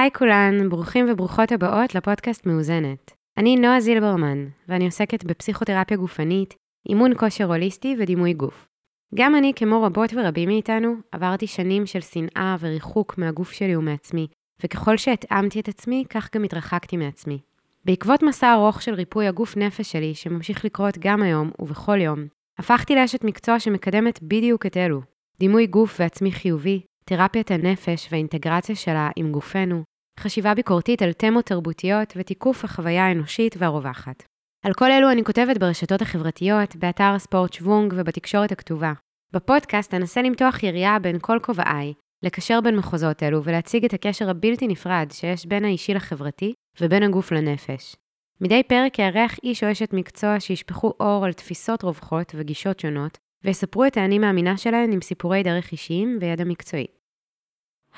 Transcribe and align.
היי 0.00 0.10
כולן, 0.10 0.68
ברוכים 0.68 1.06
וברוכות 1.10 1.52
הבאות 1.52 1.94
לפודקאסט 1.94 2.46
מאוזנת. 2.46 3.12
אני 3.38 3.56
נועה 3.56 3.80
זילברמן, 3.80 4.46
ואני 4.68 4.84
עוסקת 4.84 5.24
בפסיכותרפיה 5.24 5.96
גופנית, 5.96 6.54
אימון 6.88 7.12
כושר 7.16 7.44
הוליסטי 7.44 7.96
ודימוי 7.98 8.32
גוף. 8.32 8.68
גם 9.14 9.36
אני, 9.36 9.52
כמו 9.56 9.82
רבות 9.82 10.10
ורבים 10.14 10.48
מאיתנו, 10.48 10.94
עברתי 11.12 11.46
שנים 11.46 11.86
של 11.86 12.00
שנאה 12.00 12.56
וריחוק 12.60 13.18
מהגוף 13.18 13.52
שלי 13.52 13.76
ומעצמי, 13.76 14.26
וככל 14.62 14.96
שהתאמתי 14.96 15.60
את 15.60 15.68
עצמי, 15.68 16.04
כך 16.10 16.28
גם 16.34 16.44
התרחקתי 16.44 16.96
מעצמי. 16.96 17.38
בעקבות 17.84 18.22
מסע 18.22 18.52
ארוך 18.52 18.82
של 18.82 18.94
ריפוי 18.94 19.26
הגוף 19.26 19.56
נפש 19.56 19.92
שלי, 19.92 20.14
שממשיך 20.14 20.64
לקרות 20.64 20.98
גם 20.98 21.22
היום 21.22 21.50
ובכל 21.58 22.00
יום, 22.00 22.26
הפכתי 22.58 22.94
לאשת 22.94 23.24
מקצוע 23.24 23.60
שמקדמת 23.60 24.22
בדיוק 24.22 24.66
את 24.66 24.76
אלו. 24.76 25.00
דימוי 25.38 25.66
גוף 25.66 25.96
ועצמי 26.00 26.32
חיובי, 26.32 26.80
תרפיית 27.04 27.50
הנפש 27.50 28.08
והאינטגרציה 28.10 28.74
שלה 28.74 29.10
עם 29.16 29.32
גופנו, 29.32 29.82
חשיבה 30.20 30.54
ביקורתית 30.54 31.02
על 31.02 31.12
תמות 31.12 31.46
תרבותיות 31.46 32.12
ותיקוף 32.16 32.64
החוויה 32.64 33.06
האנושית 33.06 33.54
והרווחת. 33.58 34.22
על 34.66 34.72
כל 34.72 34.90
אלו 34.90 35.10
אני 35.10 35.24
כותבת 35.24 35.58
ברשתות 35.58 36.02
החברתיות, 36.02 36.76
באתר 36.76 37.12
הספורט 37.14 37.52
שוונג 37.52 37.94
ובתקשורת 37.96 38.52
הכתובה. 38.52 38.92
בפודקאסט 39.32 39.94
אנסה 39.94 40.22
למתוח 40.22 40.62
יריעה 40.62 40.98
בין 40.98 41.18
כל 41.20 41.38
כובעיי, 41.42 41.92
לקשר 42.22 42.60
בין 42.60 42.76
מחוזות 42.76 43.22
אלו 43.22 43.44
ולהציג 43.44 43.84
את 43.84 43.94
הקשר 43.94 44.30
הבלתי 44.30 44.66
נפרד 44.66 45.08
שיש 45.12 45.46
בין 45.46 45.64
האישי 45.64 45.94
לחברתי 45.94 46.52
ובין 46.80 47.02
הגוף 47.02 47.32
לנפש. 47.32 47.96
מדי 48.40 48.62
פרק 48.62 48.98
יארח 48.98 49.36
איש 49.42 49.64
או 49.64 49.72
אשת 49.72 49.92
מקצוע 49.92 50.40
שישפכו 50.40 50.92
אור 51.00 51.24
על 51.24 51.32
תפיסות 51.32 51.82
רווחות 51.82 52.32
וגישות 52.36 52.80
שונות, 52.80 53.18
ויספרו 53.44 53.84
את 53.84 53.96
האני 53.96 54.18
מאמינה 54.18 54.56
שלהן 54.56 54.92
עם 54.92 55.00
סיפורי 55.00 55.42
דרך 55.42 55.72
אישיים 55.72 56.18
וידע 56.20 56.44
מקצועי. 56.44 56.86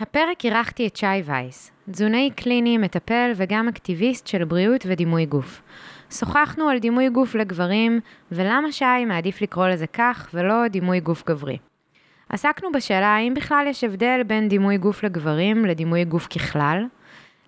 הפרק 0.01 0.45
אירחתי 0.45 0.87
את 0.87 0.97
שי 0.97 1.07
וייס, 1.25 1.73
תזונאי 1.91 2.31
קליני, 2.37 2.79
מטפל 2.79 3.33
וגם 3.37 3.69
אקטיביסט 3.69 4.27
של 4.27 4.45
בריאות 4.45 4.85
ודימוי 4.87 5.27
גוף. 5.27 5.63
שוחחנו 6.11 6.69
על 6.69 6.79
דימוי 6.79 7.09
גוף 7.09 7.35
לגברים, 7.35 8.01
ולמה 8.33 8.73
שי 8.73 9.05
מעדיף 9.07 9.43
לקרוא 9.43 9.69
לזה 9.69 9.87
כך 9.87 10.29
ולא 10.35 10.69
דימוי 10.69 11.01
גוף 11.01 11.25
גברי. 11.27 11.59
עסקנו 12.29 12.73
בשאלה 12.73 13.07
האם 13.07 13.35
בכלל 13.35 13.67
יש 13.69 13.85
הבדל 13.85 14.21
בין 14.27 14.49
דימוי 14.49 14.79
גוף 14.79 15.05
לגברים 15.05 15.65
לדימוי 15.65 16.05
גוף 16.05 16.27
ככלל, 16.27 16.85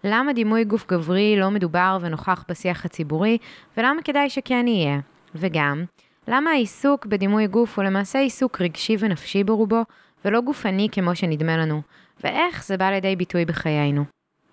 למה 0.04 0.32
דימוי 0.32 0.64
גוף 0.64 0.86
גברי 0.88 1.36
לא 1.36 1.50
מדובר 1.50 1.98
ונוכח 2.00 2.44
בשיח 2.48 2.84
הציבורי, 2.84 3.38
ולמה 3.76 4.02
כדאי 4.02 4.30
שכן 4.30 4.66
יהיה, 4.66 5.00
וגם, 5.34 5.84
למה 6.28 6.50
העיסוק 6.50 7.06
בדימוי 7.06 7.46
גוף 7.46 7.78
הוא 7.78 7.84
למעשה 7.84 8.18
עיסוק 8.18 8.60
רגשי 8.60 8.96
ונפשי 8.98 9.44
ברובו, 9.44 9.84
ולא 10.24 10.40
גופני 10.40 10.88
כמו 10.92 11.14
שנדמה 11.14 11.56
לנו, 11.56 11.82
ואיך 12.24 12.64
זה 12.64 12.76
בא 12.76 12.90
לידי 12.90 13.16
ביטוי 13.16 13.44
בחיינו. 13.44 14.04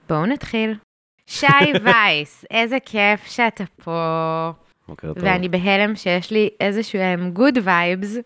בואו 0.10 0.26
נתחיל. 0.26 0.76
שי 1.28 1.48
וייס, 1.84 2.46
איזה 2.52 2.78
כיף 2.86 3.26
שאתה 3.26 3.64
פה. 3.84 4.52
בוקר 4.88 5.14
טוב. 5.14 5.24
ואני 5.24 5.50
בהלם 5.50 5.96
שיש 5.96 6.32
לי 6.32 6.50
איזשהו 6.60 7.00
good 7.34 7.58
vibes, 7.64 8.18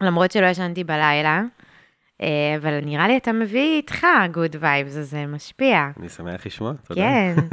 למרות 0.00 0.32
שלא 0.32 0.46
ישנתי 0.46 0.84
בלילה, 0.84 1.42
אה, 2.22 2.56
אבל 2.56 2.80
נראה 2.84 3.08
לי 3.08 3.16
אתה 3.16 3.32
מביא 3.32 3.76
איתך 3.76 4.06
good 4.32 4.56
vibes, 4.60 4.96
אז 4.96 5.10
זה 5.10 5.26
משפיע. 5.26 5.90
אני 6.00 6.08
שמח 6.08 6.46
לשמוע, 6.46 6.72
תודה. 6.72 7.00
כן. 7.00 7.34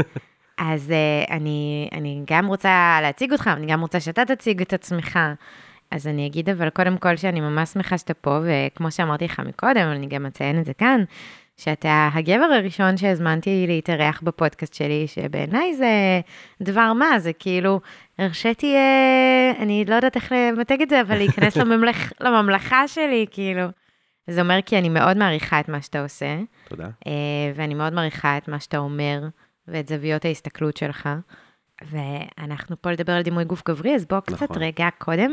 אז 0.57 0.89
uh, 0.89 1.31
אני, 1.31 1.89
אני 1.91 2.23
גם 2.27 2.47
רוצה 2.47 2.99
להציג 3.01 3.31
אותך, 3.31 3.49
אני 3.53 3.65
גם 3.65 3.81
רוצה 3.81 3.99
שאתה 3.99 4.25
תציג 4.25 4.61
את 4.61 4.73
עצמך. 4.73 5.19
אז 5.93 6.07
אני 6.07 6.27
אגיד 6.27 6.49
אבל 6.49 6.69
קודם 6.69 6.97
כל 6.97 7.15
שאני 7.15 7.41
ממש 7.41 7.69
שמחה 7.69 7.97
שאתה 7.97 8.13
פה, 8.13 8.39
וכמו 8.43 8.91
שאמרתי 8.91 9.25
לך 9.25 9.39
מקודם, 9.39 9.87
אני 9.91 10.07
גם 10.07 10.25
אציין 10.25 10.59
את 10.59 10.65
זה 10.65 10.73
כאן, 10.73 11.03
שאתה 11.57 12.09
הגבר 12.13 12.45
הראשון 12.45 12.97
שהזמנתי 12.97 13.65
להתארח 13.67 14.21
בפודקאסט 14.23 14.73
שלי, 14.73 15.07
שבעיניי 15.07 15.75
זה 15.75 16.21
דבר 16.61 16.93
מה, 16.93 17.19
זה 17.19 17.33
כאילו, 17.33 17.79
הרשיתי, 18.19 18.75
אה, 18.75 19.51
אני 19.59 19.85
לא 19.87 19.95
יודעת 19.95 20.15
איך 20.15 20.31
למתג 20.31 20.81
את 20.81 20.89
זה, 20.89 21.01
אבל 21.01 21.17
להיכנס 21.17 21.57
לממלכ, 21.61 22.11
לממלכה 22.21 22.87
שלי, 22.87 23.25
כאילו. 23.31 23.63
זה 24.27 24.41
אומר 24.41 24.59
כי 24.65 24.77
אני 24.77 24.89
מאוד 24.89 25.17
מעריכה 25.17 25.59
את 25.59 25.69
מה 25.69 25.81
שאתה 25.81 26.01
עושה, 26.03 26.39
תודה. 26.69 26.87
אה, 27.07 27.11
ואני 27.55 27.73
מאוד 27.73 27.93
מעריכה 27.93 28.37
את 28.37 28.47
מה 28.47 28.59
שאתה 28.59 28.77
אומר, 28.77 29.21
ואת 29.67 29.87
זוויות 29.87 30.25
ההסתכלות 30.25 30.77
שלך. 30.77 31.09
ואנחנו 31.81 32.81
פה 32.81 32.91
לדבר 32.91 33.13
על 33.13 33.21
דימוי 33.21 33.43
גוף 33.43 33.63
גברי, 33.67 33.95
אז 33.95 34.05
בוא 34.05 34.19
קצת 34.19 34.43
נכון. 34.43 34.63
רגע 34.63 34.89
קודם 34.97 35.31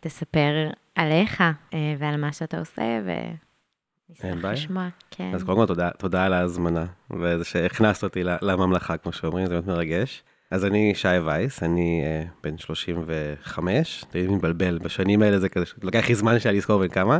תספר 0.00 0.70
עליך 0.94 1.40
אה, 1.74 1.94
ועל 1.98 2.16
מה 2.16 2.32
שאתה 2.32 2.58
עושה, 2.58 3.00
ונשמח. 3.04 4.52
לשמוע. 4.52 4.88
כן. 5.10 5.30
אז 5.34 5.42
קודם 5.42 5.58
כל 5.58 5.66
תודה, 5.66 5.90
תודה 5.90 6.24
על 6.24 6.32
ההזמנה, 6.32 6.84
וזה 7.10 7.44
שהכנסת 7.44 8.04
אותי 8.04 8.22
לממלכה, 8.24 8.96
כמו 8.96 9.12
שאומרים, 9.12 9.46
זה 9.46 9.54
באמת 9.54 9.66
מרגש. 9.66 10.22
אז 10.50 10.64
אני 10.64 10.92
שי 10.94 11.08
וייס, 11.08 11.62
אני 11.62 12.02
אה, 12.04 12.24
בן 12.42 12.58
35, 12.58 14.04
תמיד 14.10 14.30
מתבלבל, 14.30 14.78
בשנים 14.78 15.22
האלה 15.22 15.38
זה 15.38 15.48
כזה, 15.48 15.66
לוקח 15.82 16.08
לי 16.08 16.14
זמן 16.14 16.38
שהיה 16.38 16.52
לזכור 16.52 16.80
בין 16.80 16.88
כמה. 16.90 17.18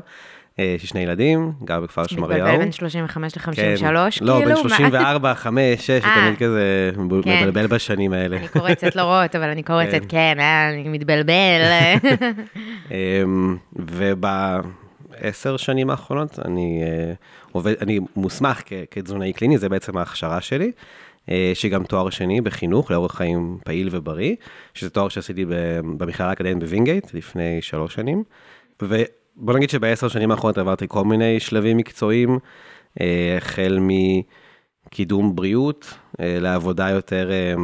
אה, 0.61 0.65
יש 0.77 0.83
לי 0.83 0.89
שני 0.89 1.01
ילדים, 1.01 1.53
גר 1.65 1.81
בכפר 1.81 2.07
שמריהו. 2.07 2.41
מתבלבל 2.41 2.59
בין 2.59 2.73
35 2.73 3.37
ל-53, 3.37 3.55
כן. 3.57 3.75
כאילו? 3.77 3.93
לא, 4.21 4.39
בין 4.39 4.49
מה? 4.49 4.57
34, 4.57 5.35
5, 5.35 5.87
6, 5.87 5.91
אה. 5.91 6.15
תמיד 6.15 6.39
כזה 6.39 6.91
כן. 7.25 7.43
מבלבל 7.43 7.67
בשנים 7.67 8.13
האלה. 8.13 8.37
אני 8.37 8.49
קורצת 8.49 8.97
לא 8.97 9.03
רואות, 9.03 9.37
אבל 9.37 9.49
אני 9.49 9.63
קורצת, 9.63 10.01
כן. 10.09 10.09
כן, 10.09 10.41
אה, 10.41 10.71
אני 10.71 10.89
מתבלבל. 10.89 11.61
אמ, 12.91 13.57
ובעשר 13.77 15.57
שנים 15.57 15.91
האחרונות 15.91 16.39
אני 16.45 16.83
אה, 16.83 17.13
עובד, 17.53 17.75
אני 17.81 18.01
מוסמך 18.17 18.63
כתזונאי 18.91 19.33
קליני, 19.33 19.59
זה 19.59 19.69
בעצם 19.69 19.97
ההכשרה 19.97 20.41
שלי, 20.41 20.73
אה, 21.31 21.51
שגם 21.55 21.85
תואר 21.85 22.11
שני 22.11 22.41
בחינוך 22.41 22.91
לאורח 22.91 23.15
חיים 23.15 23.59
פעיל 23.65 23.89
ובריא, 23.93 24.35
שזה 24.75 24.91
תואר 24.91 25.09
שעשיתי 25.09 25.45
במכללה 25.99 26.29
האקדמית 26.29 26.59
בווינגייט 26.59 27.15
לפני 27.15 27.63
שלוש 27.63 27.95
שנים. 27.95 28.25
ובוא 29.41 29.55
נגיד 29.55 29.71
שבעשר 29.71 30.09
שנים 30.09 30.31
האחרונות 30.31 30.59
עברתי 30.59 30.85
כל 30.89 31.05
מיני 31.05 31.41
שלבים 31.41 31.77
מקצועיים, 31.77 32.39
אה, 33.01 33.35
החל 33.37 33.79
מקידום 34.87 35.37
בריאות 35.37 35.95
אה, 36.21 36.39
לעבודה 36.41 36.89
יותר, 36.89 37.31
אה, 37.31 37.55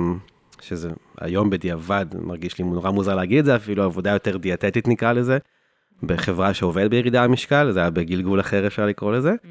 שזה 0.60 0.90
היום 1.20 1.50
בדיעבד, 1.50 2.06
מרגיש 2.14 2.58
לי 2.58 2.64
נורא 2.64 2.90
מוזר 2.90 3.14
להגיד 3.14 3.38
את 3.38 3.44
זה, 3.44 3.56
אפילו 3.56 3.82
עבודה 3.84 4.10
יותר 4.10 4.36
דיאטטית 4.36 4.88
נקרא 4.88 5.12
לזה, 5.12 5.38
בחברה 6.02 6.54
שעובדת 6.54 6.90
בירידה 6.90 7.24
במשקל, 7.24 7.70
זה 7.70 7.80
היה 7.80 7.90
בגלגול 7.90 8.40
אחר 8.40 8.66
אפשר 8.66 8.86
לקרוא 8.86 9.12
לזה. 9.12 9.32
Mm, 9.32 9.46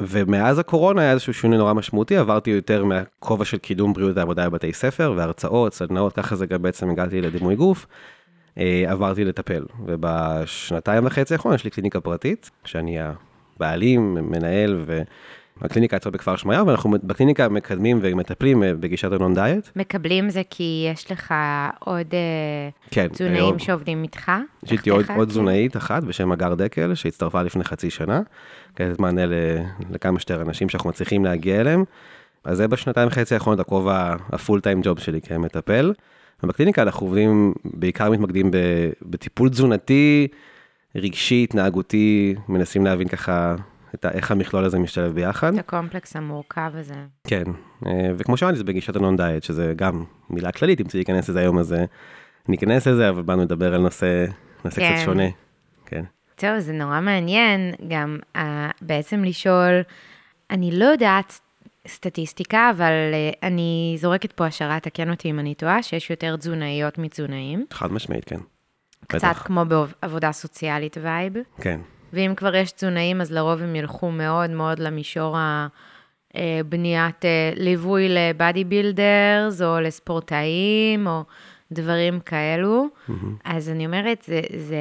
ומאז 0.00 0.58
הקורונה 0.58 1.00
היה 1.02 1.12
איזשהו 1.12 1.34
שינוי 1.34 1.58
נורא 1.58 1.72
משמעותי, 1.72 2.16
עברתי 2.16 2.50
יותר 2.50 2.84
מהכובע 2.84 3.44
של 3.44 3.58
קידום 3.58 3.92
בריאות 3.92 4.16
ועבודה 4.16 4.48
בבתי 4.48 4.72
ספר, 4.72 5.14
והרצאות, 5.16 5.74
סדנאות, 5.74 6.12
ככה 6.12 6.36
זה 6.36 6.46
גם 6.46 6.62
בעצם 6.62 6.90
הגעתי 6.90 7.20
לדימוי 7.20 7.56
גוף. 7.56 7.86
אה, 8.58 8.84
עברתי 8.88 9.24
לטפל, 9.24 9.64
ובשנתיים 9.86 11.06
וחצי 11.06 11.34
האחרונה 11.34 11.54
יש 11.54 11.64
לי 11.64 11.70
קליניקה 11.70 12.00
פרטית, 12.00 12.50
שאני 12.64 12.98
הבעלים, 13.56 14.14
מנהל, 14.14 14.84
והקליניקה 15.60 15.96
יצאה 15.96 16.12
בכפר 16.12 16.36
שמריהו, 16.36 16.66
ואנחנו 16.66 16.90
בקליניקה 17.02 17.48
מקדמים 17.48 17.98
ומטפלים 18.02 18.62
אה, 18.62 18.74
בגישת 18.74 19.12
הנון 19.12 19.34
דיאט. 19.34 19.70
מקבלים 19.76 20.30
זה 20.30 20.42
כי 20.50 20.88
יש 20.92 21.12
לך 21.12 21.34
עוד 21.78 22.06
אה, 22.12 22.68
כן, 22.90 23.08
תזונאים 23.08 23.34
היום- 23.36 23.58
שעובדים 23.58 24.02
איתך? 24.02 24.32
יש 24.62 24.72
איתי 24.72 24.90
עוד? 24.90 25.04
עוד 25.16 25.28
תזונאית 25.28 25.76
אחת 25.76 26.04
בשם 26.04 26.32
הגר 26.32 26.54
דקל, 26.54 26.94
שהצטרפה 26.94 27.42
לפני 27.42 27.64
חצי 27.64 27.90
שנה, 27.90 28.20
כדי 28.76 28.88
לתת 28.88 29.00
מענה 29.00 29.22
לכמה 29.90 30.18
שיותר 30.20 30.42
אנשים 30.42 30.68
שאנחנו 30.68 30.90
מצליחים 30.90 31.24
להגיע 31.24 31.60
אליהם. 31.60 31.84
אז 32.44 32.56
זה 32.56 32.68
בשנתיים 32.68 33.08
וחצי 33.08 33.34
האחרונות 33.34 33.60
הכובע, 33.60 34.14
הפול 34.32 34.60
טיים 34.60 34.80
ג'וב 34.82 34.98
שלי 34.98 35.20
כמטפל. 35.20 35.92
ובקליניקה 36.42 36.82
אנחנו 36.82 37.06
עובדים, 37.06 37.52
בעיקר 37.64 38.10
מתמקדים 38.10 38.50
בטיפול 39.02 39.48
תזונתי, 39.48 40.28
רגשי, 40.94 41.44
התנהגותי, 41.44 42.34
מנסים 42.48 42.84
להבין 42.84 43.08
ככה 43.08 43.54
את 43.94 44.04
ה- 44.04 44.10
איך 44.10 44.30
המכלול 44.30 44.64
הזה 44.64 44.78
משתלב 44.78 45.14
ביחד. 45.14 45.54
את 45.54 45.58
הקומפלקס 45.58 46.16
המורכב 46.16 46.70
הזה. 46.74 46.94
כן, 47.26 47.44
אה, 47.86 48.10
וכמו 48.16 48.36
שאמרתי, 48.36 48.58
זה 48.58 48.64
בגישת 48.64 48.96
הנון 48.96 49.16
דיאט, 49.16 49.42
שזה 49.42 49.72
גם 49.76 50.04
מילה 50.30 50.52
כללית, 50.52 50.80
אם 50.80 50.84
צריך 50.84 50.94
להיכנס 50.94 51.28
לזה 51.28 51.40
היום, 51.40 51.58
אז 51.58 51.72
אה, 51.72 51.84
ניכנס 52.48 52.86
לזה, 52.86 53.08
אבל 53.08 53.22
באנו 53.22 53.42
לדבר 53.42 53.74
על 53.74 53.80
נושא, 53.80 54.24
נושא 54.64 54.80
כן. 54.80 54.94
קצת 54.94 55.04
שונה. 55.04 55.28
כן. 55.86 56.04
טוב, 56.36 56.58
זה 56.58 56.72
נורא 56.72 57.00
מעניין 57.00 57.74
גם 57.88 58.18
uh, 58.36 58.40
בעצם 58.82 59.24
לשאול, 59.24 59.80
אני 60.50 60.78
לא 60.78 60.84
יודעת 60.84 61.40
סטטיסטיקה, 61.88 62.70
אבל 62.76 62.92
uh, 63.12 63.38
אני 63.42 63.96
זורקת 64.00 64.32
פה 64.32 64.46
השערה, 64.46 64.80
תקן 64.80 65.10
אותי 65.10 65.30
אם 65.30 65.38
אני 65.38 65.54
טועה, 65.54 65.82
שיש 65.82 66.10
יותר 66.10 66.36
תזונאיות 66.36 66.98
מתזונאים. 66.98 67.66
חד 67.72 67.92
משמעית, 67.92 68.24
כן. 68.24 68.40
קצת 69.06 69.28
בטח. 69.28 69.42
כמו 69.46 69.64
בעבודה 69.64 70.32
סוציאלית 70.32 70.96
vibe. 71.02 71.32
כן, 71.60 71.80
ואם 72.12 72.32
כבר 72.36 72.54
יש 72.54 72.72
תזונאים, 72.72 73.20
אז 73.20 73.32
לרוב 73.32 73.62
הם 73.62 73.76
ילכו 73.76 74.10
מאוד 74.10 74.50
מאוד 74.50 74.78
למישור 74.78 75.36
הבניית 76.34 77.24
אה, 77.24 77.52
ליווי 77.56 78.08
ל 78.08 78.19
body 78.19 78.64
builders, 78.64 79.62
או 79.62 79.80
לספורטאים, 79.80 81.06
או 81.06 81.24
דברים 81.72 82.20
כאלו. 82.20 82.86
אז 83.44 83.68
אני 83.68 83.86
אומרת, 83.86 84.22
זה, 84.26 84.40
זה 84.56 84.76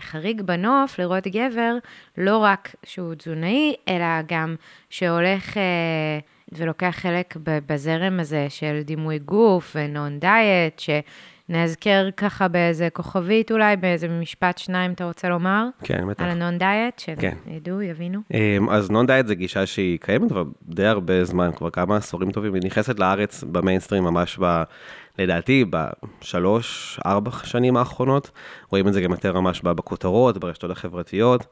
חריג 0.00 0.42
בנוף 0.42 0.98
לראות 0.98 1.26
גבר, 1.26 1.74
לא 2.18 2.38
רק 2.38 2.74
שהוא 2.84 3.14
תזונאי, 3.14 3.74
אלא 3.88 4.22
גם 4.26 4.54
שהולך 4.90 5.56
אה, 5.56 6.18
ולוקח 6.56 6.90
חלק 6.90 7.36
בזרם 7.44 8.20
הזה 8.20 8.46
של 8.48 8.80
דימוי 8.84 9.18
גוף 9.18 9.76
ונון 9.78 10.18
דיאט, 10.18 10.82
שנאזכר 11.48 12.08
ככה 12.16 12.48
באיזה 12.48 12.88
כוכבית 12.92 13.52
אולי, 13.52 13.76
באיזה 13.76 14.08
משפט 14.08 14.58
שניים 14.58 14.92
אתה 14.92 15.04
רוצה 15.04 15.28
לומר? 15.28 15.66
כן, 15.84 16.08
בטח. 16.08 16.22
על 16.22 16.30
הנון 16.30 16.58
דיאט, 16.58 17.02
כן. 17.20 17.34
שידעו, 17.44 17.82
יבינו. 17.82 18.20
אמ, 18.34 18.70
אז 18.70 18.90
נון 18.90 19.06
דיאט 19.06 19.26
זה 19.26 19.34
גישה 19.34 19.66
שהיא 19.66 19.98
קיימת 19.98 20.28
כבר 20.28 20.44
די 20.62 20.86
הרבה 20.86 21.24
זמן, 21.24 21.50
כבר 21.56 21.70
כמה 21.70 21.96
עשורים 21.96 22.30
טובים, 22.30 22.54
היא 22.54 22.62
נכנסת 22.64 22.98
לארץ 22.98 23.44
במיינסטרים 23.44 24.04
ממש 24.04 24.38
ב... 24.40 24.62
לדעתי, 25.18 25.64
בשלוש, 25.70 27.00
ארבע 27.06 27.30
שנים 27.44 27.76
האחרונות, 27.76 28.30
רואים 28.70 28.88
את 28.88 28.92
זה 28.92 29.00
גם 29.00 29.10
יותר 29.10 29.40
ממש 29.40 29.60
בכותרות, 29.60 30.38
ברשתות 30.38 30.70
החברתיות. 30.70 31.46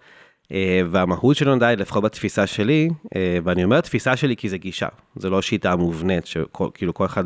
אה, 0.52 0.82
והמהות 0.90 1.36
של 1.36 1.58
דיאט, 1.58 1.78
לפחות 1.78 2.04
בתפיסה 2.04 2.46
שלי, 2.46 2.90
אה, 3.16 3.38
ואני 3.44 3.64
אומר 3.64 3.80
תפיסה 3.80 4.16
שלי 4.16 4.36
כי 4.36 4.48
זה 4.48 4.58
גישה, 4.58 4.88
זה 5.16 5.30
לא 5.30 5.42
שיטה 5.42 5.76
מובנית, 5.76 6.26
שכאילו 6.26 6.94
כל 6.94 7.06
אחד 7.06 7.24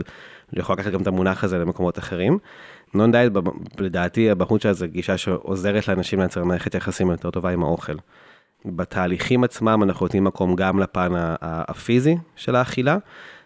יכול 0.53 0.75
לקחת 0.75 0.93
גם 0.93 1.03
את 1.03 1.07
המונח 1.07 1.45
הזה 1.45 1.59
למקומות 1.59 1.99
אחרים. 1.99 2.39
נון 2.95 3.13
דיאט, 3.13 3.33
לדעתי, 3.79 4.31
המהות 4.31 4.61
שלה 4.61 4.73
זה 4.73 4.87
גישה 4.87 5.19
שעוזרת 5.19 5.89
לאנשים 5.89 6.19
לייצר 6.19 6.45
מערכת 6.45 6.75
יחסים 6.75 7.11
יותר 7.11 7.31
טובה 7.31 7.51
עם 7.51 7.63
האוכל. 7.63 7.97
בתהליכים 8.65 9.45
עצמם 9.45 9.83
אנחנו 9.83 10.07
נותנים 10.07 10.25
מקום 10.25 10.57
גם 10.57 10.79
לפן 10.79 11.13
הפיזי 11.43 12.17
של 12.37 12.57
האכילה, 12.57 12.97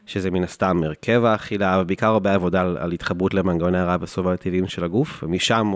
שזה 0.07 0.31
מן 0.31 0.45
הסתם 0.45 0.83
הרכב 0.83 1.25
האכילה, 1.25 1.79
ובעיקר 1.81 2.07
הרבה 2.07 2.35
עבודה 2.35 2.61
על, 2.61 2.77
על 2.81 2.93
התחברות 2.93 3.35
למנגנוני 3.35 3.79
הרעב 3.79 4.03
הסוברטיביים 4.03 4.69
של 4.69 4.85
הגוף, 4.85 5.25
ומשם 5.25 5.73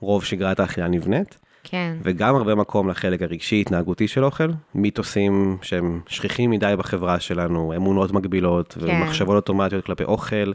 רוב 0.00 0.24
שגרת 0.24 0.60
האכילה 0.60 0.88
נבנית. 0.88 1.38
כן. 1.68 1.96
וגם 2.02 2.34
הרבה 2.36 2.54
מקום 2.54 2.88
לחלק 2.88 3.22
הרגשי 3.22 3.60
התנהגותי 3.60 4.08
של 4.08 4.24
אוכל, 4.24 4.48
מיתוסים 4.74 5.58
שהם 5.62 6.00
שכיחים 6.08 6.50
מדי 6.50 6.74
בחברה 6.78 7.20
שלנו, 7.20 7.72
אמונות 7.76 8.12
מגבילות, 8.12 8.72
כן. 8.72 9.02
ומחשבות 9.02 9.36
אוטומטיות 9.36 9.84
כלפי 9.84 10.04
אוכל, 10.04 10.52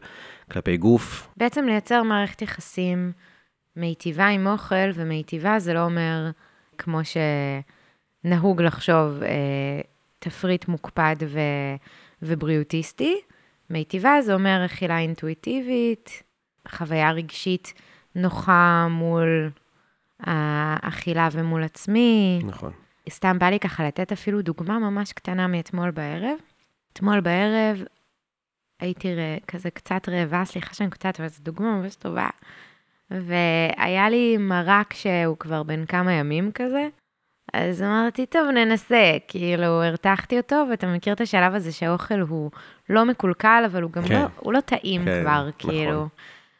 כלפי 0.51 0.77
גוף. 0.77 1.27
בעצם 1.37 1.65
לייצר 1.65 2.03
מערכת 2.03 2.41
יחסים 2.41 3.11
מיטיבה 3.75 4.27
עם 4.27 4.47
אוכל, 4.47 4.89
ומיטיבה 4.95 5.59
זה 5.59 5.73
לא 5.73 5.85
אומר, 5.85 6.29
כמו 6.77 6.99
שנהוג 8.23 8.61
לחשוב, 8.61 9.23
אה, 9.23 9.81
תפריט 10.19 10.67
מוקפד 10.67 11.15
ו... 11.27 11.39
ובריאוטיסטי. 12.21 13.15
מיטיבה 13.69 14.21
זה 14.21 14.33
אומר 14.33 14.61
אכילה 14.65 14.99
אינטואיטיבית, 14.99 16.23
חוויה 16.67 17.11
רגשית 17.11 17.73
נוחה 18.15 18.87
מול 18.89 19.49
האכילה 20.23 21.29
ומול 21.31 21.63
עצמי. 21.63 22.41
נכון. 22.43 22.71
סתם 23.09 23.39
בא 23.39 23.45
לי 23.45 23.59
ככה 23.59 23.87
לתת 23.87 24.11
אפילו 24.11 24.41
דוגמה 24.41 24.79
ממש 24.79 25.13
קטנה 25.13 25.47
מאתמול 25.47 25.91
בערב. 25.91 26.37
אתמול 26.93 27.19
בערב 27.19 27.83
הייתי. 28.79 29.15
כזה 29.47 29.69
קצת 29.69 30.09
רעבה, 30.09 30.45
סליחה 30.45 30.73
שאני 30.73 30.89
קצת, 30.89 31.19
אבל 31.19 31.27
זו 31.27 31.39
דוגמה 31.43 31.75
ממש 31.75 31.95
טובה. 31.95 32.29
והיה 33.11 34.09
לי 34.09 34.37
מרק 34.37 34.93
שהוא 34.93 35.37
כבר 35.37 35.63
בן 35.63 35.85
כמה 35.85 36.13
ימים 36.13 36.51
כזה, 36.51 36.87
אז 37.53 37.81
אמרתי, 37.81 38.25
טוב, 38.25 38.49
ננסה. 38.49 39.17
כאילו, 39.27 39.83
הרתחתי 39.83 40.37
אותו, 40.37 40.65
ואתה 40.71 40.87
מכיר 40.87 41.13
את 41.13 41.21
השלב 41.21 41.55
הזה 41.55 41.71
שהאוכל 41.71 42.19
הוא 42.19 42.51
לא 42.89 43.05
מקולקל, 43.05 43.63
אבל 43.65 43.83
הוא 43.83 43.91
גם 43.91 44.03
כן. 44.03 44.21
לא, 44.21 44.27
הוא 44.39 44.53
לא 44.53 44.59
טעים 44.59 45.05
כן, 45.05 45.21
כבר, 45.21 45.47
נכון. 45.47 45.71
כאילו. 45.71 46.07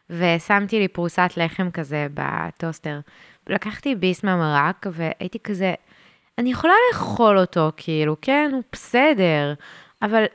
ושמתי 0.10 0.80
לי 0.80 0.88
פרוסת 0.88 1.32
לחם 1.38 1.72
כזה 1.72 2.08
בטוסטר. 2.14 3.00
לקחתי 3.50 3.96
ביס 3.96 4.24
מהמרק, 4.24 4.86
והייתי 4.92 5.40
כזה, 5.40 5.74
אני 6.38 6.52
יכולה 6.52 6.74
לאכול 6.92 7.40
אותו, 7.40 7.72
כאילו, 7.78 8.16
כן, 8.22 8.50
הוא 8.54 8.64
בסדר, 8.72 9.54
אבל 10.02 10.26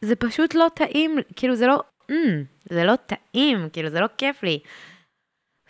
זה 0.00 0.16
פשוט 0.16 0.54
לא 0.54 0.66
טעים, 0.74 1.16
כאילו, 1.36 1.54
זה 1.54 1.66
לא, 1.66 1.82
mm, 2.10 2.14
זה 2.70 2.84
לא 2.84 2.94
טעים, 2.96 3.68
כאילו, 3.72 3.88
זה 3.88 4.00
לא 4.00 4.06
כיף 4.18 4.42
לי. 4.42 4.58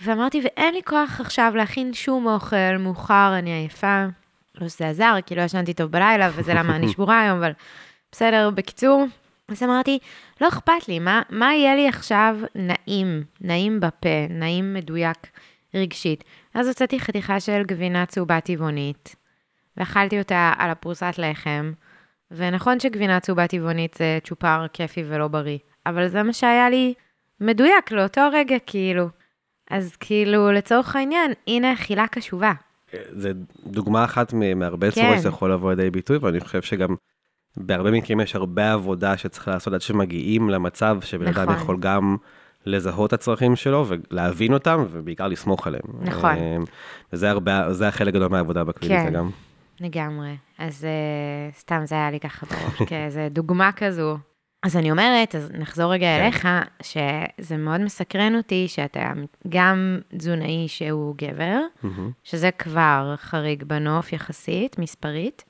ואמרתי, 0.00 0.40
ואין 0.44 0.74
לי 0.74 0.82
כוח 0.82 1.20
עכשיו 1.20 1.52
להכין 1.56 1.94
שום 1.94 2.26
אוכל, 2.26 2.76
מאוחר, 2.78 3.34
אני 3.38 3.52
עייפה. 3.52 4.04
לא 4.60 4.68
שזה 4.68 4.88
עזר, 4.88 5.14
כי 5.26 5.34
לא 5.34 5.42
ישנתי 5.42 5.74
טוב 5.74 5.90
בלילה, 5.90 6.30
וזה 6.34 6.54
למה 6.54 6.76
אני 6.76 6.88
שבורה 6.88 7.20
היום, 7.22 7.38
אבל 7.38 7.52
בסדר, 8.12 8.50
בקיצור. 8.50 9.04
אז 9.48 9.62
אמרתי, 9.62 9.98
לא 10.40 10.48
אכפת 10.48 10.88
לי, 10.88 10.98
מה, 10.98 11.22
מה 11.30 11.54
יהיה 11.54 11.74
לי 11.74 11.88
עכשיו 11.88 12.36
נעים, 12.54 13.22
נעים 13.40 13.80
בפה, 13.80 14.26
נעים 14.30 14.74
מדויק 14.74 15.18
רגשית. 15.74 16.24
אז 16.56 16.69
הוצאתי 16.69 17.00
חתיכה 17.00 17.41
של 17.41 17.62
גבינה 17.67 18.06
צהובה 18.06 18.41
טבעונית, 18.41 19.17
ואכלתי 19.76 20.19
אותה 20.19 20.53
על 20.58 20.70
הפרוסת 20.70 21.14
לחם, 21.19 21.73
ונכון 22.31 22.81
שגבינה 22.81 23.20
צהובה 23.20 23.47
טבעונית 23.47 23.97
זה 23.99 24.19
צ'ופר 24.25 24.67
כיפי 24.73 25.05
ולא 25.08 25.29
בריא, 25.29 25.58
אבל 25.87 26.08
זה 26.08 26.23
מה 26.23 26.32
שהיה 26.32 26.70
לי 26.70 26.94
מדויק 27.41 27.93
לאותו 27.93 28.20
רגע, 28.32 28.56
כאילו. 28.67 29.08
אז 29.70 29.97
כאילו, 30.00 30.53
לצורך 30.53 30.97
העניין, 30.97 31.32
הנה 31.47 31.73
אכילה 31.73 32.06
קשובה. 32.06 32.53
זה 33.11 33.32
דוגמה 33.67 34.05
אחת 34.05 34.32
מהרבה 34.32 34.91
כן. 34.91 35.00
צורות 35.00 35.23
שיכול 35.23 35.53
לבוא 35.53 35.70
לידי 35.70 35.91
ביטוי, 35.91 36.17
ואני 36.17 36.41
חושב 36.41 36.62
שגם 36.62 36.94
בהרבה 37.56 37.91
מקרים 37.91 38.20
יש 38.20 38.37
הרבה 38.37 38.73
עבודה 38.73 39.17
שצריך 39.17 39.49
לעשות 39.49 39.73
עד 39.73 39.81
שמגיעים 39.81 40.50
למצב 40.50 40.99
שבן 41.03 41.26
אדם 41.26 41.43
נכון. 41.43 41.55
יכול 41.55 41.76
גם 41.81 42.17
לזהות 42.66 43.08
את 43.08 43.12
הצרכים 43.12 43.56
שלו 43.56 43.86
ולהבין 43.88 44.52
אותם, 44.52 44.84
ובעיקר 44.90 45.28
לסמוך 45.28 45.66
עליהם. 45.66 45.82
נכון. 46.00 46.34
אה, 46.36 46.56
וזה 47.12 47.30
הרבה, 47.30 47.72
זה 47.72 47.88
החלק 47.88 48.14
גדול 48.14 48.28
מהעבודה 48.28 48.64
בקליניקה 48.64 49.04
כן, 49.04 49.12
גם. 49.12 49.30
לגמרי. 49.80 50.36
אז 50.58 50.84
uh, 50.84 51.58
סתם 51.58 51.82
זה 51.84 51.94
היה 51.94 52.10
לי 52.10 52.20
ככה 52.20 52.46
בראש, 52.46 52.82
כאיזה 52.88 53.28
דוגמה 53.30 53.72
כזו. 53.72 54.16
אז 54.62 54.76
אני 54.76 54.90
אומרת, 54.90 55.34
אז 55.34 55.50
נחזור 55.54 55.92
רגע 55.92 56.06
כן. 56.06 56.22
אליך, 56.22 56.48
שזה 56.82 57.56
מאוד 57.56 57.80
מסקרן 57.80 58.34
אותי 58.34 58.69
שאתה 58.69 59.12
גם 59.48 59.98
תזונאי 60.16 60.69
שהוא 60.69 61.14
גבר, 61.19 61.58
mm-hmm. 61.84 61.86
שזה 62.24 62.50
כבר 62.50 63.14
חריג 63.16 63.64
בנוף 63.64 64.12
יחסית, 64.12 64.78
מספרית, 64.78 65.44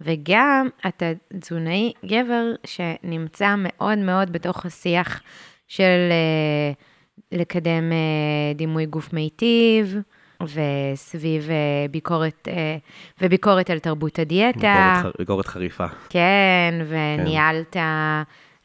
וגם 0.00 0.68
אתה 0.86 1.12
תזונאי 1.40 1.92
גבר 2.04 2.44
שנמצא 2.64 3.54
מאוד 3.58 3.98
מאוד 3.98 4.32
בתוך 4.32 4.66
השיח 4.66 5.22
של 5.68 6.10
uh, 6.10 6.76
לקדם 7.32 7.92
uh, 7.92 8.56
דימוי 8.56 8.86
גוף 8.86 9.12
מיטיב, 9.12 9.96
וסביב 10.42 11.48
uh, 11.48 11.90
ביקורת, 11.90 12.48
וביקורת 13.20 13.70
על 13.70 13.78
תרבות 13.78 14.18
הדיאטה. 14.18 14.94
ביקורת, 14.96 15.16
ביקורת 15.18 15.46
חריפה. 15.46 15.86
כן, 16.08 16.74
וניהלת... 16.88 17.72
כן. 17.72 17.80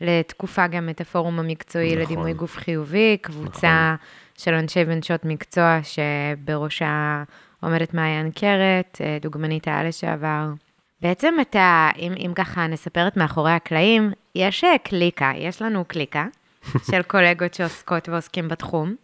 לתקופה 0.02 0.68
גם 0.68 0.90
את 0.90 1.02
הפורום 1.02 1.40
המקצועי 1.40 1.92
נכון. 1.92 2.02
לדימוי 2.02 2.34
גוף 2.34 2.58
חיובי, 2.58 3.18
קבוצה 3.22 3.94
נכון. 3.94 4.08
של 4.38 4.54
אנשי 4.54 4.80
ונשות 4.88 5.26
מקצוע 5.26 5.80
שבראשה 5.84 7.24
עומדת 7.62 7.94
מעיין 7.94 8.32
קרת, 8.32 9.02
אה, 9.02 9.18
דוגמנית 9.22 9.68
העל 9.68 9.88
לשעבר. 9.88 10.48
בעצם 11.02 11.34
אתה, 11.42 11.90
אם, 11.98 12.14
אם 12.18 12.32
ככה 12.36 12.68
נספר 12.68 13.08
את 13.08 13.18
מאחורי 13.18 13.52
הקלעים, 13.52 14.12
יש 14.36 14.64
אה, 14.64 14.78
קליקה, 14.84 15.32
יש 15.36 15.62
לנו 15.62 15.86
קליקה 15.86 16.26
של 16.92 17.02
קולגות 17.02 17.54
שעוסקות 17.54 18.10
ועוסקים 18.10 18.48
בתחום. 18.48 18.96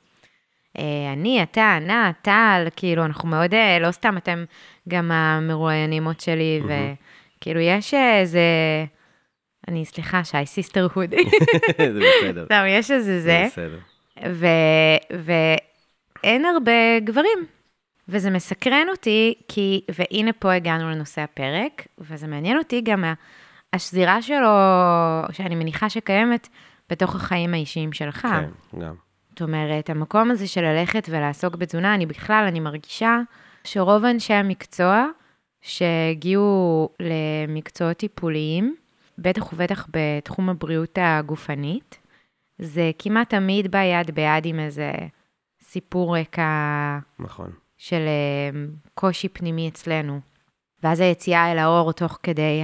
אה, 0.78 1.14
אני, 1.14 1.44
אתה, 1.44 1.76
ענת, 1.76 2.16
טל, 2.22 2.68
כאילו, 2.76 3.06
אנחנו 3.06 3.30
מאוד, 3.30 3.54
לא 3.82 3.92
סתם 3.92 4.18
אתם 4.18 4.46
גם 4.90 5.12
המרואיינימות 5.12 6.20
שלי, 6.20 6.62
וכאילו, 6.64 7.60
יש 7.60 7.94
איזה 7.94 8.40
אני, 9.68 9.86
סליחה, 9.86 10.24
שי, 10.24 10.46
sisterhood. 10.46 11.10
זה 11.94 12.00
בסדר. 12.00 12.46
לא, 12.50 12.68
יש 12.68 12.92
איזה 12.92 13.22
זה. 13.22 13.48
זה 13.48 13.48
בסדר. 13.48 13.80
ואין 16.24 16.46
הרבה 16.46 17.00
גברים. 17.00 17.46
וזה 18.10 18.30
מסקרן 18.30 18.88
אותי, 18.90 19.34
כי, 19.48 19.82
והנה 19.92 20.34
פה 20.34 20.54
הגענו 20.54 20.90
לנושא 20.90 21.22
הפרק, 21.22 21.88
וזה 22.00 22.28
מעניין 22.28 22.58
אותי 22.58 22.82
גם 22.82 23.04
השזירה 23.74 24.22
שלו, 24.22 24.50
שאני 25.32 25.56
מניחה 25.56 25.90
שקיימת 25.90 26.48
בתוך 26.90 27.16
החיים 27.16 27.54
האישיים 27.54 27.94
שלך. 27.94 28.22
כן, 28.22 28.80
גם. 28.80 28.96
זאת 29.30 29.42
אומרת, 29.42 29.90
המקום 29.90 30.32
הזה 30.32 30.48
של 30.48 30.62
ללכת 30.62 31.08
ולעסוק 31.12 31.56
בתזונה, 31.56 31.96
אני 31.96 32.06
בכלל, 32.06 32.46
אני 32.48 32.60
מרגישה 32.60 33.20
שרוב 33.64 34.06
אנשי 34.06 34.34
המקצוע 34.34 35.06
שהגיעו 35.62 36.90
למקצועות 37.00 37.98
טיפוליים, 37.98 38.76
בטח 39.18 39.54
ובטח 39.54 39.88
בתחום 39.90 40.50
הבריאות 40.50 40.98
הגופנית, 41.02 42.00
זה 42.60 42.92
כמעט 43.00 43.30
תמיד 43.30 43.72
בא 43.72 43.84
יד 43.84 44.12
ביד 44.12 44.46
עם 44.46 44.60
איזה 44.60 44.92
סיפור 45.62 46.18
רקע... 46.18 46.50
נכון. 47.20 47.52
של 47.78 48.02
אה, 48.08 48.60
קושי 48.94 49.30
פנימי 49.30 49.70
אצלנו. 49.70 50.20
ואז 50.84 51.00
היציאה 51.00 51.52
אל 51.52 51.58
האור 51.58 51.94
תוך 51.94 52.20
כדי 52.24 52.64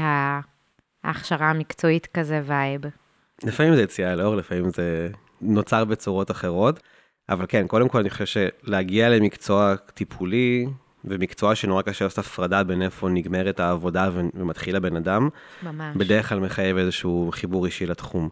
ההכשרה 1.04 1.50
המקצועית 1.50 2.06
כזה 2.06 2.42
vibe. 2.46 2.82
לפעמים 3.44 3.76
זה 3.76 3.82
יציאה 3.82 4.14
אל 4.14 4.20
האור, 4.20 4.36
לפעמים 4.36 4.70
זה 4.70 5.10
נוצר 5.42 5.86
בצורות 5.86 6.32
אחרות, 6.32 6.80
אבל 7.30 7.46
כן, 7.50 7.68
קודם 7.68 7.90
כל 7.90 8.00
אני 8.00 8.10
חושב 8.10 8.26
שלהגיע 8.26 9.10
למקצוע 9.10 9.76
טיפולי, 9.76 10.68
ומקצוע 11.06 11.56
שנורא 11.56 11.82
קשה 11.82 12.06
לעשות 12.06 12.18
הפרדה 12.18 12.64
בין 12.64 12.82
איפה 12.82 13.10
נגמרת 13.10 13.60
העבודה 13.60 14.10
ומתחיל 14.14 14.76
הבן 14.76 14.96
אדם, 14.96 15.30
ממש. 15.64 15.98
בדרך 15.98 16.30
כלל 16.30 16.40
מחייב 16.40 16.78
איזשהו 16.78 17.30
חיבור 17.32 17.66
אישי 17.66 17.86
לתחום. 17.86 18.30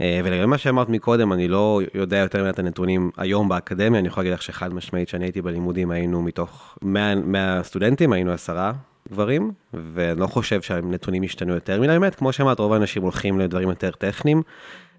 אה, 0.00 0.20
ולגבי 0.24 0.46
מה 0.46 0.58
שאמרת 0.58 0.88
מקודם, 0.88 1.32
אני 1.32 1.48
לא 1.48 1.80
יודע 1.94 2.16
יותר 2.16 2.44
מעט 2.44 2.58
הנתונים 2.58 3.10
היום 3.16 3.48
באקדמיה, 3.48 4.00
אני 4.00 4.08
יכול 4.08 4.22
להגיד 4.22 4.32
לך 4.32 4.42
שחד 4.42 4.74
משמעית, 4.74 5.08
שאני 5.08 5.24
הייתי 5.24 5.42
בלימודים, 5.42 5.90
היינו 5.90 6.22
מתוך 6.22 6.78
100, 6.82 7.14
100 7.14 7.62
סטודנטים, 7.62 8.12
היינו 8.12 8.32
עשרה 8.32 8.72
גברים, 9.08 9.52
ואני 9.74 10.20
לא 10.20 10.26
חושב 10.26 10.62
שהנתונים 10.62 11.22
השתנו 11.22 11.54
יותר 11.54 11.80
מדי 11.80 11.92
באמת, 11.92 12.14
כמו 12.14 12.32
שאמרת, 12.32 12.58
רוב 12.58 12.72
האנשים 12.72 13.02
הולכים 13.02 13.38
לדברים 13.38 13.68
יותר 13.68 13.90
טכניים, 13.90 14.42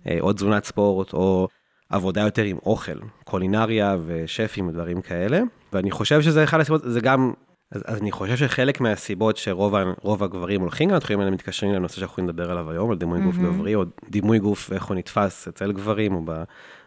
אה, 0.07 0.17
או 0.21 0.33
תזונת 0.33 0.65
ספורט, 0.65 1.13
או 1.13 1.47
עבודה 1.89 2.21
יותר 2.21 2.43
עם 2.43 2.57
אוכל, 2.65 2.99
קולינריה 3.23 3.97
ושפים 4.05 4.67
ודברים 4.67 5.01
כאלה, 5.01 5.41
ואני 5.73 5.91
חושב 5.91 6.21
שזה 6.21 6.43
אחד 6.43 6.59
הסיבות, 6.59 6.81
זה 6.85 7.01
גם 7.01 7.33
אז, 7.71 7.83
אז 7.85 8.01
אני 8.01 8.11
חושב 8.11 8.35
שחלק 8.35 8.81
מהסיבות 8.81 9.37
שרוב 9.37 10.23
הגברים 10.23 10.61
הולכים, 10.61 10.93
התחומים 10.93 11.19
האלה 11.19 11.31
מתקשרים 11.31 11.73
לנושא 11.73 11.95
שאנחנו 11.95 12.13
יכולים 12.13 12.29
לדבר 12.29 12.51
עליו 12.51 12.71
היום, 12.71 12.91
על 12.91 12.97
דימוי 12.97 13.19
mm-hmm. 13.19 13.23
גוף 13.23 13.35
גברי, 13.37 13.75
או 13.75 13.83
דימוי 14.09 14.39
גוף 14.39 14.69
ואיך 14.69 14.85
הוא 14.85 14.95
נתפס 14.95 15.47
אצל 15.47 15.71
גברים 15.71 16.15
או 16.15 16.21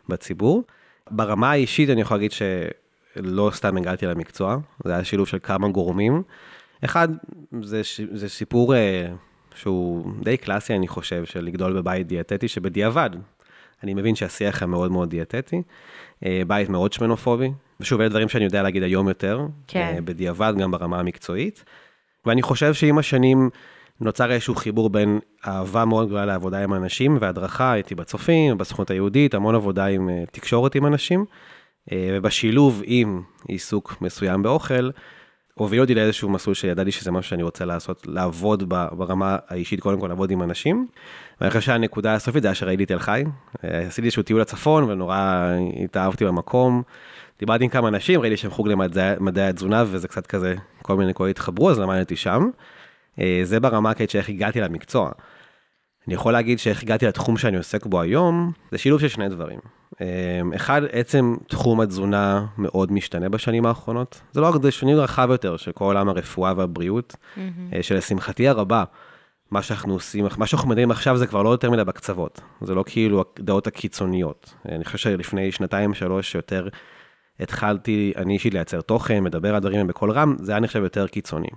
בציבור. 0.08 0.62
ברמה 1.10 1.50
האישית 1.50 1.90
אני 1.90 2.00
יכול 2.00 2.16
להגיד 2.16 2.32
שלא 2.32 3.50
סתם 3.54 3.76
הגעתי 3.76 4.06
למקצוע, 4.06 4.56
זה 4.84 4.94
היה 4.94 5.04
שילוב 5.04 5.28
של 5.28 5.38
כמה 5.42 5.68
גורמים. 5.68 6.22
אחד, 6.86 7.08
זה, 7.62 7.82
זה 8.12 8.28
סיפור 8.28 8.74
אה, 8.74 9.06
שהוא 9.54 10.12
די 10.22 10.36
קלאסי, 10.36 10.74
אני 10.74 10.88
חושב, 10.88 11.24
של 11.24 11.44
לגדול 11.44 11.72
בבית 11.72 12.06
דיאטטי, 12.06 12.48
שבדיעבד, 12.48 13.10
אני 13.82 13.94
מבין 13.94 14.14
שהשיח 14.14 14.62
היה 14.62 14.66
מאוד 14.66 14.90
מאוד 14.90 15.10
דיאטטי, 15.10 15.62
אה, 16.24 16.42
בית 16.46 16.68
מאוד 16.68 16.92
שמנופובי, 16.92 17.50
ושוב, 17.80 18.00
אלה 18.00 18.08
דברים 18.08 18.28
שאני 18.28 18.44
יודע 18.44 18.62
להגיד 18.62 18.82
היום 18.82 19.08
יותר, 19.08 19.46
כן. 19.66 19.92
אה, 19.94 20.00
בדיעבד, 20.00 20.54
גם 20.58 20.70
ברמה 20.70 21.00
המקצועית. 21.00 21.64
ואני 22.26 22.42
חושב 22.42 22.74
שעם 22.74 22.98
השנים 22.98 23.50
נוצר 24.00 24.32
איזשהו 24.32 24.54
חיבור 24.54 24.90
בין 24.90 25.18
אהבה 25.46 25.84
מאוד 25.84 26.06
גדולה 26.06 26.26
לעבודה 26.26 26.62
עם 26.62 26.74
אנשים 26.74 27.18
והדרכה, 27.20 27.72
הייתי 27.72 27.94
בצופים, 27.94 28.58
בסוכנות 28.58 28.90
היהודית, 28.90 29.34
המון 29.34 29.54
עבודה 29.54 29.86
עם 29.86 30.10
תקשורת 30.32 30.74
עם 30.74 30.86
אנשים, 30.86 31.24
ובשילוב 31.92 32.82
עם 32.84 33.22
עיסוק 33.48 33.96
מסוים 34.00 34.42
באוכל, 34.42 34.90
הוביל 35.58 35.80
אותי 35.80 35.94
לאיזשהו 35.94 36.28
מסלול 36.28 36.54
שידעתי 36.54 36.92
שזה 36.92 37.10
משהו 37.10 37.30
שאני 37.30 37.42
רוצה 37.42 37.64
לעשות, 37.64 38.06
לעבוד 38.06 38.68
ברמה 38.68 39.36
האישית, 39.48 39.80
קודם 39.80 40.00
כל 40.00 40.06
לעבוד 40.06 40.30
עם 40.30 40.42
אנשים. 40.42 40.86
ואני 41.40 41.50
חושב 41.50 41.60
שהנקודה 41.60 42.14
הסופית 42.14 42.42
זה 42.42 42.48
היה 42.48 42.54
שראיתי 42.54 42.86
תל 42.86 42.98
חי, 42.98 43.24
עשיתי 43.62 44.06
איזשהו 44.06 44.22
טיול 44.22 44.40
לצפון 44.40 44.84
ונורא 44.84 45.48
התאהבתי 45.84 46.24
במקום. 46.24 46.82
דיברתי 47.38 47.64
עם 47.64 47.70
כמה 47.70 47.88
אנשים, 47.88 48.20
ראיתי 48.20 48.36
שהם 48.36 48.50
חוג 48.50 48.68
למדעי 48.68 49.48
התזונה, 49.48 49.84
וזה 49.86 50.08
קצת 50.08 50.26
כזה, 50.26 50.54
כל 50.82 50.96
מיני 50.96 51.10
נקודות 51.10 51.30
התחברו, 51.30 51.70
אז 51.70 51.78
למדתי 51.78 52.16
שם. 52.16 52.50
אה, 53.20 53.40
זה 53.42 53.60
ברמה 53.60 53.94
כעת 53.94 54.10
שאיך 54.10 54.28
הגעתי 54.28 54.60
למקצוע. 54.60 55.10
אני 56.06 56.14
יכול 56.14 56.32
להגיד 56.32 56.58
שאיך 56.58 56.82
הגעתי 56.82 57.06
לתחום 57.06 57.36
שאני 57.36 57.56
עוסק 57.56 57.86
בו 57.86 58.00
היום, 58.00 58.52
זה 58.70 58.78
שילוב 58.78 59.00
של 59.00 59.08
שני 59.08 59.28
דברים. 59.28 59.58
אה, 60.00 60.40
אחד, 60.56 60.82
עצם 60.92 61.36
תחום 61.48 61.80
התזונה 61.80 62.46
מאוד 62.58 62.92
משתנה 62.92 63.28
בשנים 63.28 63.66
האחרונות. 63.66 64.20
זה 64.32 64.40
לא 64.40 64.48
רק, 64.48 64.62
זה 64.62 64.70
שנים 64.70 64.96
רחב 64.96 65.28
יותר 65.30 65.56
של 65.56 65.72
כל 65.72 65.84
עולם 65.84 66.08
הרפואה 66.08 66.52
והבריאות, 66.56 67.16
mm-hmm. 67.16 67.82
שלשמחתי 67.82 68.48
הרבה, 68.48 68.84
מה 69.50 69.62
שאנחנו 69.62 69.92
עושים, 69.92 70.26
מה 70.38 70.46
שאנחנו 70.46 70.68
מדברים 70.68 70.90
עכשיו 70.90 71.16
זה 71.16 71.26
כבר 71.26 71.42
לא 71.42 71.48
יותר 71.48 71.70
מדי 71.70 71.84
בקצוות. 71.84 72.40
זה 72.60 72.74
לא 72.74 72.84
כאילו 72.86 73.24
הדעות 73.38 73.66
הקיצוניות. 73.66 74.54
אני 74.68 74.84
חושב 74.84 74.98
שלפני 74.98 75.52
שנתיים, 75.52 75.94
שלוש, 75.94 76.34
יותר 76.34 76.68
התחלתי, 77.40 78.12
אני 78.16 78.34
אישית 78.34 78.54
לייצר 78.54 78.80
תוכן, 78.80 79.24
מדבר 79.24 79.54
על 79.54 79.60
דברים 79.60 79.86
בקול 79.86 80.10
רם, 80.10 80.36
זה 80.38 80.52
היה 80.52 80.60
נחשב 80.60 80.82
יותר 80.82 81.06
קיצוני. 81.06 81.48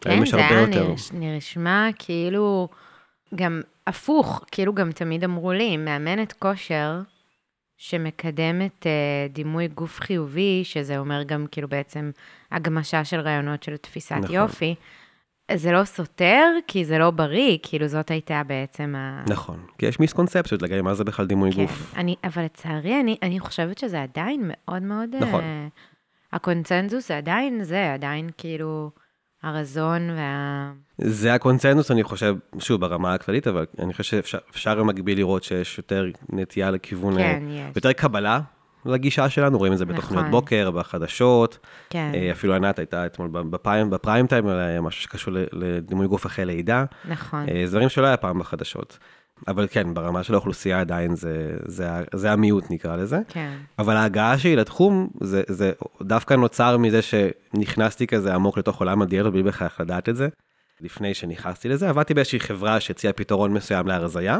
כן, 0.00 0.24
זה 0.26 0.36
היה 0.36 0.60
יותר... 0.60 0.94
נשמע 1.12 1.88
כאילו 1.98 2.68
גם 3.34 3.60
הפוך, 3.86 4.44
כאילו 4.50 4.74
גם 4.74 4.92
תמיד 4.92 5.24
אמרו 5.24 5.52
לי, 5.52 5.76
מאמנת 5.76 6.32
כושר 6.32 7.00
שמקדמת 7.78 8.86
אה, 8.86 9.26
דימוי 9.30 9.68
גוף 9.68 10.00
חיובי, 10.00 10.60
שזה 10.64 10.98
אומר 10.98 11.22
גם 11.22 11.46
כאילו 11.50 11.68
בעצם 11.68 12.10
הגמשה 12.52 13.04
של 13.04 13.20
רעיונות 13.20 13.62
של 13.62 13.76
תפיסת 13.76 14.16
נכון. 14.22 14.34
יופי. 14.34 14.74
זה 15.54 15.72
לא 15.72 15.84
סותר, 15.84 16.44
כי 16.66 16.84
זה 16.84 16.98
לא 16.98 17.10
בריא, 17.10 17.58
כאילו 17.62 17.88
זאת 17.88 18.10
הייתה 18.10 18.42
בעצם 18.46 18.94
ה... 18.96 19.24
נכון, 19.28 19.66
כי 19.78 19.86
יש 19.86 20.00
מיסקונספציות 20.00 20.62
לגבי 20.62 20.82
מה 20.82 20.94
זה 20.94 21.04
בכלל 21.04 21.26
דימוי 21.26 21.52
כן, 21.52 21.62
גוף. 21.62 21.94
אני, 21.96 22.16
אבל 22.24 22.44
לצערי, 22.44 23.00
אני, 23.00 23.16
אני 23.22 23.40
חושבת 23.40 23.78
שזה 23.78 24.02
עדיין 24.02 24.40
מאוד 24.44 24.82
מאוד... 24.82 25.14
נכון. 25.20 25.40
Uh, 25.40 25.70
הקונצנזוס 26.32 27.08
זה 27.08 27.16
עדיין 27.16 27.64
זה, 27.64 27.94
עדיין 27.94 28.30
כאילו 28.38 28.90
הרזון 29.42 30.10
וה... 30.10 30.72
זה 30.98 31.34
הקונצנזוס, 31.34 31.90
אני 31.90 32.02
חושב, 32.02 32.34
שוב, 32.58 32.80
ברמה 32.80 33.14
הכללית, 33.14 33.46
אבל 33.46 33.66
אני 33.78 33.92
חושב 33.92 34.22
שאפשר 34.22 34.74
במקביל 34.74 35.18
לראות 35.18 35.44
שיש 35.44 35.78
יותר 35.78 36.06
נטייה 36.28 36.70
לכיוון... 36.70 37.14
כן, 37.16 37.44
אה, 37.50 37.54
יש. 37.54 37.76
יותר 37.76 37.92
קבלה 37.92 38.40
לגישה 38.86 39.28
שלנו, 39.28 39.58
רואים 39.58 39.72
את 39.72 39.78
זה 39.78 39.84
בתוכניות 39.84 40.20
נכון. 40.20 40.30
בוקר, 40.30 40.70
בחדשות. 40.70 41.58
כן. 41.90 42.10
אה, 42.14 42.32
אפילו 42.32 42.54
ענת 42.54 42.78
הייתה 42.78 43.06
אתמול 43.06 43.28
בפריים, 43.32 43.90
בפריים 43.90 44.26
טיים, 44.26 44.46
היה 44.46 44.80
משהו 44.80 45.02
שקשור 45.02 45.34
לדימוי 45.52 46.06
גוף 46.06 46.26
אחרי 46.26 46.44
לידה. 46.44 46.84
נכון. 47.08 47.46
אה, 47.48 47.62
זה 47.64 47.70
דברים 47.70 47.88
שלא 47.88 48.06
היה 48.06 48.16
פעם 48.16 48.38
בחדשות. 48.38 48.98
אבל 49.48 49.66
כן, 49.70 49.94
ברמה 49.94 50.22
של 50.22 50.34
האוכלוסייה 50.34 50.80
עדיין 50.80 51.16
זה, 51.16 51.56
זה, 51.66 51.88
זה 52.14 52.32
המיעוט 52.32 52.64
נקרא 52.70 52.96
לזה. 52.96 53.18
כן. 53.28 53.56
אבל 53.78 53.96
ההגעה 53.96 54.38
שלי 54.38 54.56
לתחום, 54.56 55.08
זה, 55.20 55.42
זה 55.48 55.72
דווקא 56.02 56.34
נוצר 56.34 56.76
מזה 56.76 57.00
שנכנסתי 57.02 58.06
כזה 58.06 58.34
עמוק 58.34 58.58
לתוך 58.58 58.80
עולם 58.80 59.02
הדיאטות 59.02 59.32
בלי 59.32 59.42
בכלל 59.42 59.68
לדעת 59.80 60.08
את 60.08 60.16
זה. 60.16 60.28
לפני 60.80 61.14
שנכנסתי 61.14 61.68
לזה, 61.68 61.88
עבדתי 61.88 62.14
באיזושהי 62.14 62.40
חברה 62.40 62.80
שהציעה 62.80 63.12
פתרון 63.12 63.52
מסוים 63.52 63.86
להרזייה. 63.86 64.38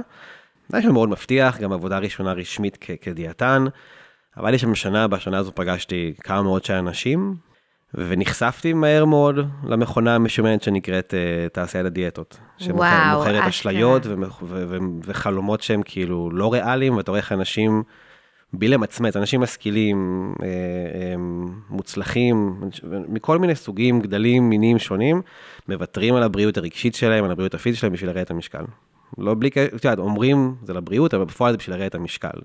זה 0.69 0.78
היה 0.78 0.93
מאוד 0.93 1.09
מבטיח, 1.09 1.59
גם 1.59 1.73
עבודה 1.73 1.99
ראשונה 1.99 2.33
רשמית 2.33 2.78
כ- 2.81 2.90
כדיאטן. 3.00 3.64
אבל 4.37 4.55
יש 4.55 4.61
שם 4.61 4.75
שנה, 4.75 5.09
בשנה 5.09 5.38
הזו 5.38 5.52
פגשתי 5.55 6.14
כמה 6.23 6.43
מאות 6.43 6.64
של 6.64 6.75
אנשים, 6.75 7.35
ונחשפתי 7.95 8.73
מהר 8.73 9.04
מאוד 9.04 9.38
למכונה 9.64 10.14
המשומנת 10.14 10.62
שנקראת 10.62 11.14
uh, 11.14 11.49
תעשיית 11.49 11.87
הדיאטות. 11.87 12.38
שמוכרת 12.59 13.49
אשליות 13.49 14.07
ו- 14.07 14.14
ו- 14.42 14.76
וחלומות 15.04 15.62
שהם 15.62 15.83
כאילו 15.85 16.30
לא 16.30 16.52
ריאליים, 16.52 16.97
ואתה 16.97 17.11
רואה 17.11 17.21
איך 17.21 17.33
אנשים, 17.33 17.83
בלי 18.52 18.68
למצמץ, 18.68 19.16
אנשים 19.16 19.40
משכילים, 19.40 20.33
uh, 20.37 20.40
um, 20.40 21.50
מוצלחים, 21.71 22.61
מכל 23.09 23.38
מיני 23.38 23.54
סוגים, 23.54 24.00
גדלים, 24.00 24.49
מינים 24.49 24.78
שונים, 24.78 25.23
מוותרים 25.68 26.14
על 26.14 26.23
הבריאות 26.23 26.57
הרגשית 26.57 26.95
שלהם, 26.95 27.25
על 27.25 27.30
הבריאות 27.30 27.54
הפיזית 27.54 27.80
שלהם 27.80 27.92
בשביל 27.92 28.11
לראה 28.11 28.23
את 28.23 28.30
המשקל. 28.30 28.64
לא 29.18 29.35
בלי, 29.38 29.49
את 29.49 29.85
יודעת, 29.85 29.99
אומרים 29.99 30.54
זה 30.62 30.73
לבריאות, 30.73 31.14
אבל 31.14 31.25
בפועל 31.25 31.52
זה 31.52 31.59
בשביל 31.59 31.76
לראה 31.76 31.87
את 31.87 31.95
המשקל. 31.95 32.38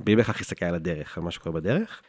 בלי 0.00 0.16
בהכרח 0.16 0.38
להסתכל 0.38 0.64
על 0.64 0.74
הדרך, 0.74 1.18
על 1.18 1.24
מה 1.24 1.30
שקורה 1.30 1.52
בדרך. 1.52 2.02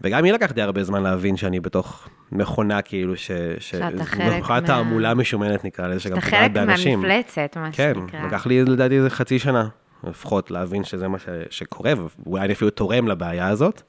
וגם 0.00 0.24
לי 0.24 0.32
לקח 0.32 0.52
די 0.52 0.62
הרבה 0.62 0.84
זמן 0.84 1.02
להבין 1.02 1.36
שאני 1.36 1.60
בתוך 1.60 2.08
מכונה 2.32 2.82
כאילו 2.82 3.16
ש... 3.16 3.30
שאתה 3.58 4.04
חלק 4.04 4.26
מה... 4.26 4.38
מכונת 4.38 4.66
תעמולה 4.66 5.14
משומנת 5.14 5.64
נקרא 5.64 5.88
לזה, 5.88 6.00
שגם 6.00 6.20
פוגעת 6.20 6.52
באנשים. 6.52 7.02
שאתה 7.02 7.08
חלק 7.08 7.36
מהמפלצת, 7.36 7.56
מה 7.56 7.72
כן, 7.72 7.92
שנקרא. 7.94 8.20
כן, 8.20 8.26
לקח 8.26 8.46
לי 8.46 8.64
לדעתי 8.64 8.96
איזה 8.96 9.10
חצי 9.10 9.38
שנה, 9.38 9.68
לפחות 10.04 10.50
להבין 10.50 10.84
שזה 10.84 11.08
מה 11.08 11.18
ש... 11.18 11.28
שקורה, 11.50 11.92
ואולי 12.26 12.44
אני 12.44 12.52
אפילו 12.52 12.70
תורם 12.70 13.08
לבעיה 13.08 13.48
הזאת. 13.48 13.82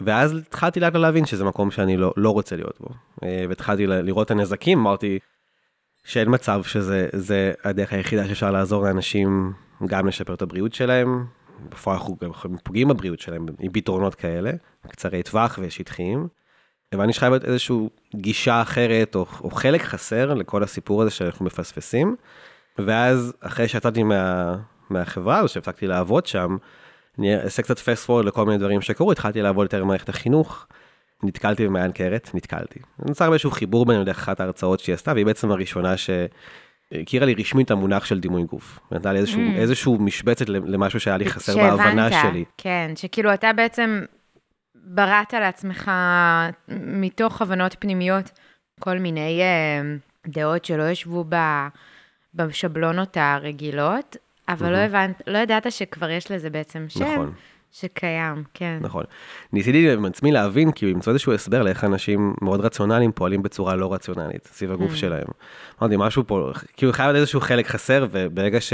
ואז 0.00 0.36
התחלתי 0.36 0.80
לאט 0.80 0.94
להבין 0.94 1.26
שזה 1.26 1.44
מקום 1.44 1.70
שאני 1.70 1.96
לא, 1.96 2.12
לא 2.16 2.30
רוצה 2.30 2.56
להיות 2.56 2.76
בו. 2.80 2.88
אה, 3.22 3.44
והתחלתי 3.48 3.86
לראות 3.86 4.26
את 4.26 4.30
הנזקים, 4.30 4.78
אמרתי 4.78 5.18
שאין 6.04 6.34
מצב 6.34 6.62
שזה 6.64 7.52
הדרך 7.64 7.92
היחידה 7.92 8.28
שאפשר 8.28 8.50
לעזור 8.50 8.84
לאנשים 8.84 9.52
גם 9.86 10.06
לשפר 10.06 10.34
את 10.34 10.42
הבריאות 10.42 10.74
שלהם, 10.74 11.24
בפועל 11.68 11.96
אנחנו 11.96 12.16
גם 12.22 12.56
פוגעים 12.62 12.88
בבריאות 12.88 13.20
שלהם 13.20 13.46
עם 13.58 13.72
פתרונות 13.72 14.14
כאלה, 14.14 14.50
קצרי 14.86 15.22
טווח 15.22 15.58
ושטחיים. 15.62 16.28
ואני 16.94 17.12
חייב 17.12 17.32
איזושהי 17.32 17.76
גישה 18.16 18.62
אחרת, 18.62 19.14
או, 19.14 19.26
או 19.40 19.50
חלק 19.50 19.82
חסר 19.82 20.34
לכל 20.34 20.62
הסיפור 20.62 21.02
הזה 21.02 21.10
שאנחנו 21.10 21.44
מפספסים. 21.44 22.16
ואז, 22.78 23.32
אחרי 23.40 23.68
שיצאתי 23.68 24.02
מה, 24.02 24.56
מהחברה 24.90 25.38
הזו, 25.38 25.48
שהפסקתי 25.48 25.86
לעבוד 25.86 26.26
שם, 26.26 26.56
אני 27.18 27.36
אעשה 27.36 27.62
קצת 27.62 27.78
fast 27.78 28.06
forward 28.06 28.22
לכל 28.26 28.46
מיני 28.46 28.58
דברים 28.58 28.80
שקרו, 28.80 29.12
התחלתי 29.12 29.42
לעבוד 29.42 29.64
יותר 29.64 29.84
במערכת 29.84 30.08
החינוך, 30.08 30.66
נתקלתי 31.22 31.66
במעיין 31.66 31.92
קרת, 31.92 32.30
נתקלתי. 32.34 32.80
נוצר 33.06 33.30
באיזשהו 33.30 33.50
חיבור 33.50 33.86
בינינו 33.86 34.04
דרך 34.04 34.18
אחת 34.18 34.40
ההרצאות 34.40 34.80
שהיא 34.80 34.94
עשתה, 34.94 35.12
והיא 35.12 35.26
בעצם 35.26 35.50
הראשונה 35.50 35.96
ש... 35.96 36.10
הכירה 36.92 37.26
לי 37.26 37.34
רשמית 37.38 37.66
את 37.66 37.70
המונח 37.70 38.04
של 38.04 38.20
דימוי 38.20 38.42
גוף. 38.42 38.78
נתנה 38.92 39.12
לי 39.12 39.18
איזשהו, 39.18 39.40
mm. 39.40 39.58
איזשהו 39.58 39.98
משבצת 39.98 40.48
למשהו 40.48 41.00
שהיה 41.00 41.16
לי 41.16 41.26
חסר 41.26 41.52
שהבנת, 41.52 41.78
בהבנה 41.78 42.22
שלי. 42.22 42.44
כן, 42.58 42.90
שכאילו 42.94 43.34
אתה 43.34 43.52
בעצם 43.52 44.02
בראת 44.86 45.32
לעצמך 45.32 45.90
מתוך 46.68 47.42
הבנות 47.42 47.76
פנימיות 47.78 48.30
כל 48.80 48.98
מיני 48.98 49.40
uh, 49.40 50.30
דעות 50.30 50.64
שלא 50.64 50.90
ישבו 50.90 51.24
ב, 51.28 51.36
בשבלונות 52.34 53.16
הרגילות, 53.16 54.16
אבל 54.48 54.66
mm-hmm. 54.66 54.70
לא 54.70 54.76
הבנת, 54.76 55.22
לא 55.26 55.38
ידעת 55.38 55.72
שכבר 55.72 56.10
יש 56.10 56.30
לזה 56.30 56.50
בעצם 56.50 56.86
שם. 56.88 57.04
נכון. 57.04 57.32
שקיים, 57.72 58.44
כן. 58.54 58.78
נכון. 58.80 59.04
ניסיתי 59.52 59.92
עם 59.92 60.04
עצמי 60.04 60.32
להבין, 60.32 60.72
כאילו, 60.74 60.92
למצוא 60.92 61.12
איזשהו 61.12 61.32
הסבר 61.34 61.62
לאיך 61.62 61.84
אנשים 61.84 62.34
מאוד 62.42 62.60
רציונליים 62.60 63.12
פועלים 63.12 63.42
בצורה 63.42 63.76
לא 63.76 63.92
רציונלית, 63.92 64.48
סביב 64.52 64.72
הגוף 64.72 64.92
Mm. 64.92 64.96
שלהם. 64.96 65.26
אמרתי, 65.82 65.94
משהו 65.98 66.26
פה, 66.26 66.50
כאילו, 66.76 66.92
חייב 66.92 67.08
להיות 67.10 67.20
איזשהו 67.20 67.40
חלק 67.40 67.66
חסר, 67.66 68.06
וברגע 68.10 68.60
ש... 68.60 68.72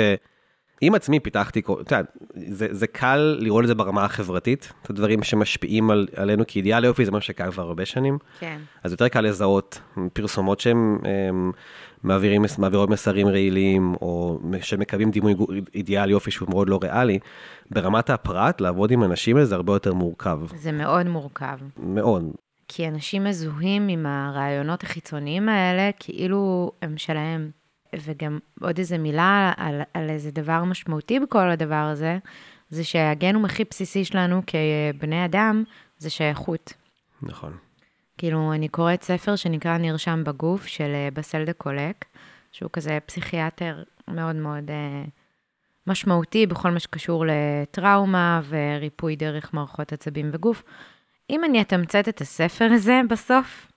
עם 0.84 0.94
עצמי 0.94 1.20
פיתחתי, 1.20 1.60
אתה 1.60 1.94
יודע, 1.96 2.00
זה, 2.34 2.66
זה 2.70 2.86
קל 2.86 3.36
לראות 3.40 3.62
את 3.62 3.68
זה 3.68 3.74
ברמה 3.74 4.04
החברתית, 4.04 4.72
את 4.82 4.90
הדברים 4.90 5.22
שמשפיעים 5.22 5.90
על, 5.90 6.08
עלינו, 6.16 6.44
כי 6.46 6.58
אידיאל 6.58 6.84
יופי 6.84 7.04
זה 7.04 7.10
משהו 7.10 7.26
שקיים 7.26 7.50
כבר 7.50 7.62
הרבה 7.62 7.84
שנים, 7.84 8.18
כן. 8.38 8.58
אז 8.82 8.92
יותר 8.92 9.08
קל 9.08 9.20
לזהות 9.20 9.80
פרסומות 10.12 10.60
שהן 10.60 10.98
הם, 11.04 11.52
מעבירים, 12.02 12.44
מעבירות 12.58 12.90
מסרים 12.90 13.28
רעילים, 13.28 13.94
או 14.00 14.40
שמקבלים 14.60 15.10
דימוי 15.10 15.34
אידיאל 15.74 16.10
יופי 16.10 16.30
שהוא 16.30 16.48
מאוד 16.50 16.68
לא 16.68 16.78
ריאלי. 16.82 17.18
ברמת 17.70 18.10
הפרט, 18.10 18.60
לעבוד 18.60 18.90
עם 18.90 19.02
אנשים 19.02 19.36
האלה 19.36 19.46
זה 19.46 19.54
הרבה 19.54 19.72
יותר 19.72 19.94
מורכב, 19.94 20.40
זה 20.56 20.72
מאוד 20.72 21.06
מורכב. 21.06 21.58
מאוד. 21.76 22.24
כי 22.68 22.88
אנשים 22.88 23.24
מזוהים 23.24 23.88
עם 23.88 24.06
הרעיונות 24.06 24.82
החיצוניים 24.82 25.48
האלה, 25.48 25.90
כאילו 25.98 26.72
הם 26.82 26.98
שלהם. 26.98 27.61
וגם 28.00 28.38
עוד 28.60 28.78
איזה 28.78 28.98
מילה 28.98 29.52
על, 29.56 29.80
על 29.94 30.10
איזה 30.10 30.30
דבר 30.30 30.64
משמעותי 30.64 31.20
בכל 31.20 31.50
הדבר 31.50 31.74
הזה, 31.74 32.18
זה 32.70 32.84
שהגנום 32.84 33.44
הכי 33.44 33.64
בסיסי 33.70 34.04
שלנו 34.04 34.42
כבני 34.46 35.24
אדם, 35.24 35.64
זה 35.98 36.10
שייכות. 36.10 36.72
נכון. 37.22 37.56
כאילו, 38.18 38.52
אני 38.52 38.68
קוראת 38.68 39.02
ספר 39.02 39.36
שנקרא 39.36 39.78
נרשם 39.78 40.24
בגוף, 40.24 40.66
של 40.66 40.90
אה, 40.94 41.08
בסל 41.14 41.44
דה 41.44 41.52
קולק, 41.52 42.04
שהוא 42.52 42.70
כזה 42.72 42.98
פסיכיאטר 43.06 43.82
מאוד 44.08 44.36
מאוד 44.36 44.70
אה, 44.70 45.04
משמעותי 45.86 46.46
בכל 46.46 46.70
מה 46.70 46.80
שקשור 46.80 47.24
לטראומה 47.26 48.40
וריפוי 48.48 49.16
דרך 49.16 49.54
מערכות 49.54 49.92
עצבים 49.92 50.30
וגוף. 50.32 50.62
אם 51.30 51.44
אני 51.44 51.60
אתמצת 51.60 52.08
את 52.08 52.20
הספר 52.20 52.68
הזה 52.72 53.00
בסוף, 53.10 53.72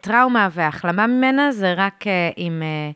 טראומה 0.00 0.48
והחלמה 0.52 1.06
ממנה 1.06 1.52
זה 1.52 1.74
רק 1.76 2.06
אה, 2.06 2.30
אם, 2.38 2.62
אה, 2.62 2.90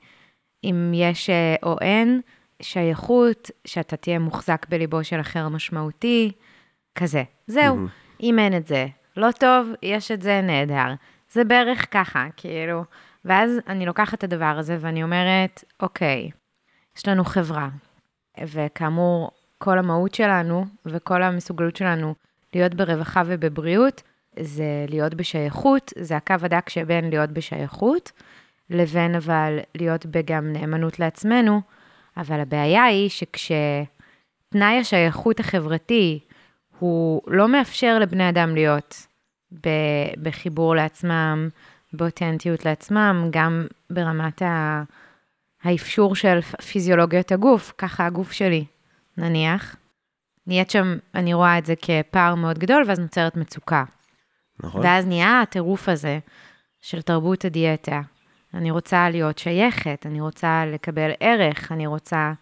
אם 0.64 0.92
יש 0.94 1.30
אה, 1.30 1.54
או 1.62 1.76
אין 1.80 2.20
שייכות, 2.62 3.50
שאתה 3.64 3.96
תהיה 3.96 4.18
מוחזק 4.18 4.66
בליבו 4.68 5.04
של 5.04 5.20
אחר 5.20 5.48
משמעותי, 5.48 6.32
כזה. 6.94 7.22
זהו. 7.46 7.76
מהמם. 7.76 7.88
אם 8.22 8.38
אין 8.38 8.56
את 8.56 8.66
זה, 8.66 8.86
לא 9.16 9.32
טוב, 9.32 9.68
יש 9.82 10.10
את 10.10 10.22
זה, 10.22 10.40
נהדר. 10.42 10.94
זה 11.32 11.44
בערך 11.44 11.86
ככה, 11.90 12.26
כאילו. 12.36 12.84
ואז 13.24 13.58
אני 13.68 13.86
לוקחת 13.86 14.18
את 14.18 14.24
הדבר 14.24 14.54
הזה 14.58 14.76
ואני 14.80 15.02
אומרת, 15.02 15.64
אוקיי, 15.80 16.30
יש 16.96 17.08
לנו 17.08 17.24
חברה, 17.24 17.68
וכאמור, 18.40 19.30
כל 19.58 19.78
המהות 19.78 20.14
שלנו 20.14 20.66
וכל 20.86 21.22
המסוגלות 21.22 21.76
שלנו 21.76 22.14
להיות 22.54 22.74
ברווחה 22.74 23.22
ובבריאות, 23.26 24.02
זה 24.40 24.86
להיות 24.88 25.14
בשייכות, 25.14 25.92
זה 25.98 26.16
הקו 26.16 26.34
הדק 26.42 26.68
שבין 26.68 27.10
להיות 27.10 27.30
בשייכות, 27.30 28.12
לבין 28.72 29.14
אבל 29.14 29.58
להיות 29.74 30.06
בגם 30.06 30.52
נאמנות 30.52 30.98
לעצמנו, 30.98 31.60
אבל 32.16 32.40
הבעיה 32.40 32.84
היא 32.84 33.08
שכשתנאי 33.10 34.78
השייכות 34.80 35.40
החברתי 35.40 36.20
הוא 36.78 37.22
לא 37.26 37.48
מאפשר 37.48 37.98
לבני 37.98 38.28
אדם 38.28 38.54
להיות 38.54 39.06
בחיבור 40.22 40.76
לעצמם, 40.76 41.48
באותנטיות 41.92 42.64
לעצמם, 42.64 43.28
גם 43.30 43.66
ברמת 43.90 44.42
ה- 44.42 44.82
האפשור 45.62 46.16
של 46.16 46.40
פיזיולוגיות 46.40 47.32
הגוף, 47.32 47.72
ככה 47.78 48.06
הגוף 48.06 48.32
שלי, 48.32 48.64
נניח. 49.18 49.76
נהיית 50.46 50.70
שם, 50.70 50.96
אני 51.14 51.34
רואה 51.34 51.58
את 51.58 51.66
זה 51.66 51.74
כפער 51.82 52.34
מאוד 52.34 52.58
גדול, 52.58 52.84
ואז 52.86 52.98
נוצרת 52.98 53.36
מצוקה. 53.36 53.84
נכון? 54.60 54.80
ואז 54.84 55.06
נהיה 55.06 55.40
הטירוף 55.40 55.88
הזה 55.88 56.18
של 56.80 57.02
תרבות 57.02 57.44
הדיאטה. 57.44 58.00
אני 58.54 58.70
רוצה 58.70 59.10
להיות 59.10 59.38
שייכת, 59.38 60.06
אני 60.06 60.20
רוצה 60.20 60.64
לקבל 60.66 61.10
ערך, 61.20 61.72
אני 61.72 61.86
רוצה... 61.86 62.32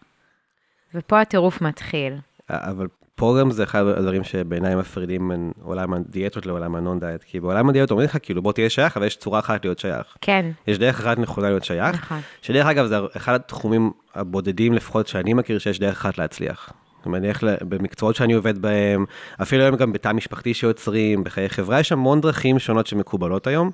ופה 0.94 1.20
הטירוף 1.20 1.60
מתחיל. 1.60 2.12
אבל 2.50 2.86
פה 3.14 3.36
גם 3.40 3.50
זה 3.50 3.62
אחד 3.62 3.86
הדברים 3.86 4.24
שבעיניי 4.24 4.74
מפרידים 4.74 5.28
בין 5.28 5.52
עולם 5.62 5.94
הדיאטות 5.94 6.46
לעולם 6.46 6.76
הנון 6.76 7.00
דיאט, 7.00 7.22
כי 7.22 7.40
בעולם 7.40 7.68
הדיאטות 7.68 7.90
אומרים 7.90 8.08
לך 8.08 8.18
כאילו 8.22 8.42
בוא 8.42 8.52
תהיה 8.52 8.70
שייך, 8.70 8.96
אבל 8.96 9.06
יש 9.06 9.16
צורה 9.16 9.38
אחת 9.38 9.64
להיות 9.64 9.78
שייך. 9.78 10.16
כן, 10.20 10.50
יש 10.66 10.78
דרך 10.78 11.00
אחת 11.00 11.18
נכונה 11.18 11.48
להיות 11.48 11.64
שייך, 11.64 11.96
נכון. 11.96 12.20
שדרך 12.42 12.66
אגב 12.66 12.86
זה 12.86 12.98
אחד 13.16 13.34
התחומים 13.34 13.90
הבודדים 14.14 14.72
לפחות 14.72 15.06
שאני 15.06 15.34
מכיר 15.34 15.58
שיש 15.58 15.78
דרך 15.78 15.96
אחת 15.96 16.18
להצליח. 16.18 16.72
זאת 16.96 17.06
אומרת, 17.06 17.42
ל- 17.42 17.56
במקצועות 17.68 18.16
שאני 18.16 18.32
עובד 18.32 18.58
בהם, 18.58 19.04
אפילו 19.42 19.62
היום 19.62 19.76
גם 19.76 19.92
בתא 19.92 20.12
משפחתי 20.12 20.54
שיוצרים, 20.54 21.24
בחיי 21.24 21.48
חברה, 21.48 21.80
יש 21.80 21.92
המון 21.92 22.20
דרכים 22.20 22.58
שונות 22.58 22.86
שמקובלות 22.86 23.46
היום, 23.46 23.70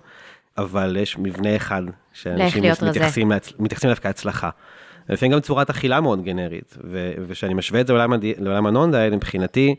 אבל 0.59 0.97
יש 1.01 1.19
מבנה 1.19 1.57
אחד 1.57 1.83
שאנשים. 2.12 2.64
מתייחסים, 2.88 3.31
להצ... 3.31 3.53
מתייחסים 3.59 3.88
אליו 3.90 4.03
כהצלחה. 4.03 4.51
לפעמים 5.09 5.33
גם 5.33 5.40
צורת 5.40 5.71
אכילה 5.71 6.01
מאוד 6.01 6.25
גנרית, 6.25 6.77
ו... 6.85 7.12
וכשאני 7.27 7.55
משווה 7.55 7.81
את 7.81 7.87
זה 7.87 7.92
לעולם, 7.92 8.12
הדי... 8.12 8.35
לעולם 8.38 8.66
הנון 8.66 8.90
דיאט, 8.90 9.12
מבחינתי, 9.12 9.75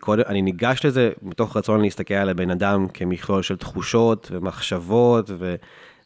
קודם, 0.00 0.22
אני 0.26 0.42
ניגש 0.42 0.86
לזה 0.86 1.10
מתוך 1.22 1.56
רצון 1.56 1.82
להסתכל 1.82 2.14
על 2.14 2.28
הבן 2.28 2.50
אדם 2.50 2.86
כמכלול 2.94 3.42
של 3.42 3.56
תחושות 3.56 4.28
ומחשבות 4.32 5.30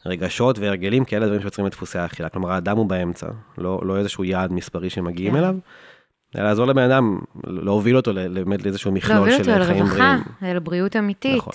ורגשות 0.05 0.59
והרגלים, 0.59 1.05
כאלה 1.05 1.27
דברים 1.27 1.40
שיוצרים 1.40 1.66
את 1.66 1.73
דפוסי 1.73 1.99
האכילה. 1.99 2.29
כלומר, 2.29 2.53
האדם 2.53 2.77
הוא 2.77 2.87
באמצע, 2.87 3.27
לא, 3.59 3.81
לא 3.85 3.99
איזשהו 3.99 4.25
יעד 4.25 4.53
מספרי 4.53 4.90
שמגיעים 4.90 5.33
כן. 5.33 5.38
אליו, 5.38 5.55
לעזור 6.35 6.66
לבן 6.66 6.90
אדם, 6.90 7.18
להוביל 7.47 7.97
אותו 7.97 8.12
באמת 8.33 8.62
לאיזשהו 8.62 8.92
מכלול 8.92 9.16
להוביל 9.16 9.35
אותו 9.35 9.44
של 9.44 9.64
חיים 9.64 9.85
בריאים. 9.85 10.18
אל 10.42 10.59
בריאות 10.59 10.97
אמיתית. 10.97 11.37
נכון. 11.37 11.53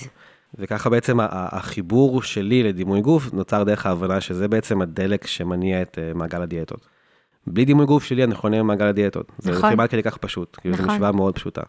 וככה 0.60 0.90
בעצם 0.90 1.18
החיבור 1.30 2.24
שלי 2.24 2.64
לדימוי 2.64 3.02
גוף 3.02 3.34
נוצר 3.34 3.64
דרך 3.64 3.86
ההבנה 3.86 4.22
שזה 4.22 4.48
בעצם 4.48 4.82
הדלק 4.82 5.28
שמניע 5.28 5.82
את 5.82 6.00
אה, 6.02 6.14
מעגל 6.14 6.42
הדיאטות. 6.42 6.88
בלי 7.48 7.66
דימוי 7.66 7.86
גוף 7.86 8.04
שלי 8.04 8.24
אני 8.24 8.36
חונה 8.36 8.60
במעגל 8.60 8.86
הדיאטות. 8.86 9.32
זה 9.38 9.52
נכון. 9.52 9.72
כמעט 9.72 9.92
כדי 9.92 10.04
כך 10.04 10.18
פשוט, 10.18 10.58
כאילו 10.62 10.76
זו 10.76 10.84
נכון. 10.84 10.96
משוואה 10.96 11.12
מאוד 11.12 11.36
פשוטה. 11.36 11.62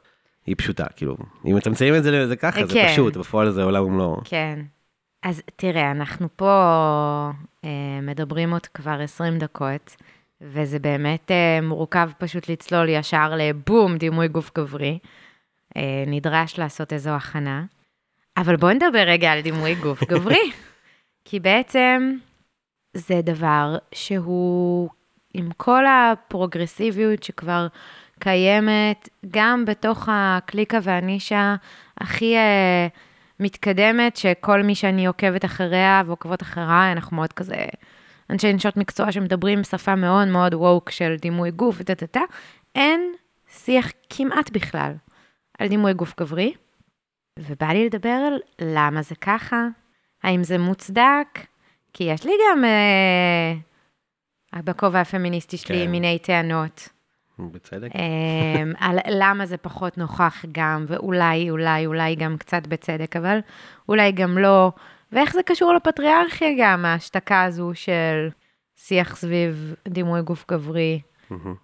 היא 0.47 0.57
פשוטה, 0.59 0.85
כאילו, 0.97 1.17
אם 1.47 1.57
מצמצמים 1.57 1.95
את 1.95 2.03
זה 2.03 2.29
זה 2.29 2.37
ככה, 2.37 2.67
זה 2.67 2.73
כן. 2.73 2.89
פשוט, 2.93 3.17
בפועל 3.17 3.51
זה 3.51 3.63
עולם 3.63 3.85
ומלואו. 3.85 4.21
כן. 4.25 4.61
אז 5.23 5.43
תראה, 5.57 5.91
אנחנו 5.91 6.29
פה 6.37 6.53
אה, 7.65 8.01
מדברים 8.03 8.53
עוד 8.53 8.67
כבר 8.67 9.01
20 9.01 9.39
דקות, 9.39 9.97
וזה 10.41 10.79
באמת 10.79 11.31
אה, 11.31 11.61
מורכב 11.63 12.11
פשוט 12.19 12.49
לצלול 12.49 12.89
ישר 12.89 13.35
לבום, 13.37 13.97
דימוי 13.97 14.29
גוף 14.29 14.51
גברי. 14.59 14.99
אה, 15.77 16.05
נדרש 16.07 16.59
לעשות 16.59 16.93
איזו 16.93 17.11
הכנה. 17.11 17.65
אבל 18.37 18.57
בואו 18.57 18.73
נדבר 18.73 19.05
רגע 19.07 19.33
על 19.33 19.41
דימוי 19.41 19.75
גוף 19.75 20.05
גברי. 20.11 20.51
כי 21.25 21.41
בעצם 21.41 22.17
זה 22.95 23.21
דבר 23.23 23.77
שהוא, 23.95 24.89
עם 25.35 25.51
כל 25.57 25.85
הפרוגרסיביות 25.87 27.23
שכבר 27.23 27.67
קיימת, 28.19 29.09
גם 29.31 29.65
בתוך 29.65 30.09
הקליקה 30.13 30.79
והנישה 30.83 31.55
הכי 32.01 32.37
אה, 32.37 32.87
מתקדמת, 33.41 34.17
שכל 34.17 34.63
מי 34.63 34.75
שאני 34.75 35.07
עוקבת 35.07 35.45
אחריה 35.45 36.03
ועוקבות 36.07 36.43
אחריי, 36.43 36.93
אנחנו 36.93 37.17
מאוד 37.17 37.33
כזה 37.33 37.67
אנשי 38.31 38.53
נשות 38.53 38.77
מקצוע 38.77 39.13
שמדברים 39.13 39.65
שפה 39.65 39.95
מאוד 39.95 40.29
מאוד 40.29 40.55
ווק 40.55 40.91
של 40.91 41.17
דימוי 41.21 41.51
גוף 41.51 41.77
וטה-טה-טה, 41.79 42.21
אין 42.75 43.13
שיח 43.49 43.93
כמעט 44.11 44.51
בכלל 44.51 44.93
על 45.59 45.69
דימוי 45.69 45.93
גוף 45.95 46.15
גברי, 46.21 46.55
ובא 47.39 47.67
לי 47.67 47.87
לדבר 47.87 48.09
על 48.27 48.39
למה 48.61 49.03
זה 49.03 49.15
ככה, 49.15 49.67
האם 50.23 50.45
זה 50.45 50.59
מוצדק, 50.59 51.29
כי 51.93 52.05
יש 52.05 52.27
לי 52.27 52.33
גם, 52.51 52.65
אה, 52.65 54.63
בכובע 54.63 55.01
הפמיניסטי 55.01 55.57
שלי, 55.57 55.85
כן. 55.85 55.91
מיני 55.91 56.19
טענות. 56.19 56.89
בצדק. 57.39 57.91
אמ, 57.95 58.73
על 58.79 58.99
למה 59.11 59.47
זה 59.47 59.57
פחות 59.57 59.99
נוכח 59.99 60.45
גם, 60.53 60.85
ואולי, 60.89 61.51
אולי, 61.51 61.87
אולי 61.87 62.15
גם 62.15 62.37
קצת 62.39 62.67
בצדק, 62.67 63.17
אבל 63.17 63.39
אולי 63.89 64.13
גם 64.13 64.39
לא. 64.39 64.73
ואיך 65.13 65.33
זה 65.33 65.43
קשור 65.43 65.75
לפטריארכיה 65.75 66.49
גם, 66.59 66.85
ההשתקה 66.85 67.43
הזו 67.43 67.71
של 67.75 68.29
שיח 68.77 69.17
סביב 69.17 69.75
דימוי 69.89 70.23
גוף 70.23 70.45
גברי. 70.51 71.01
מהמם. 71.31 71.55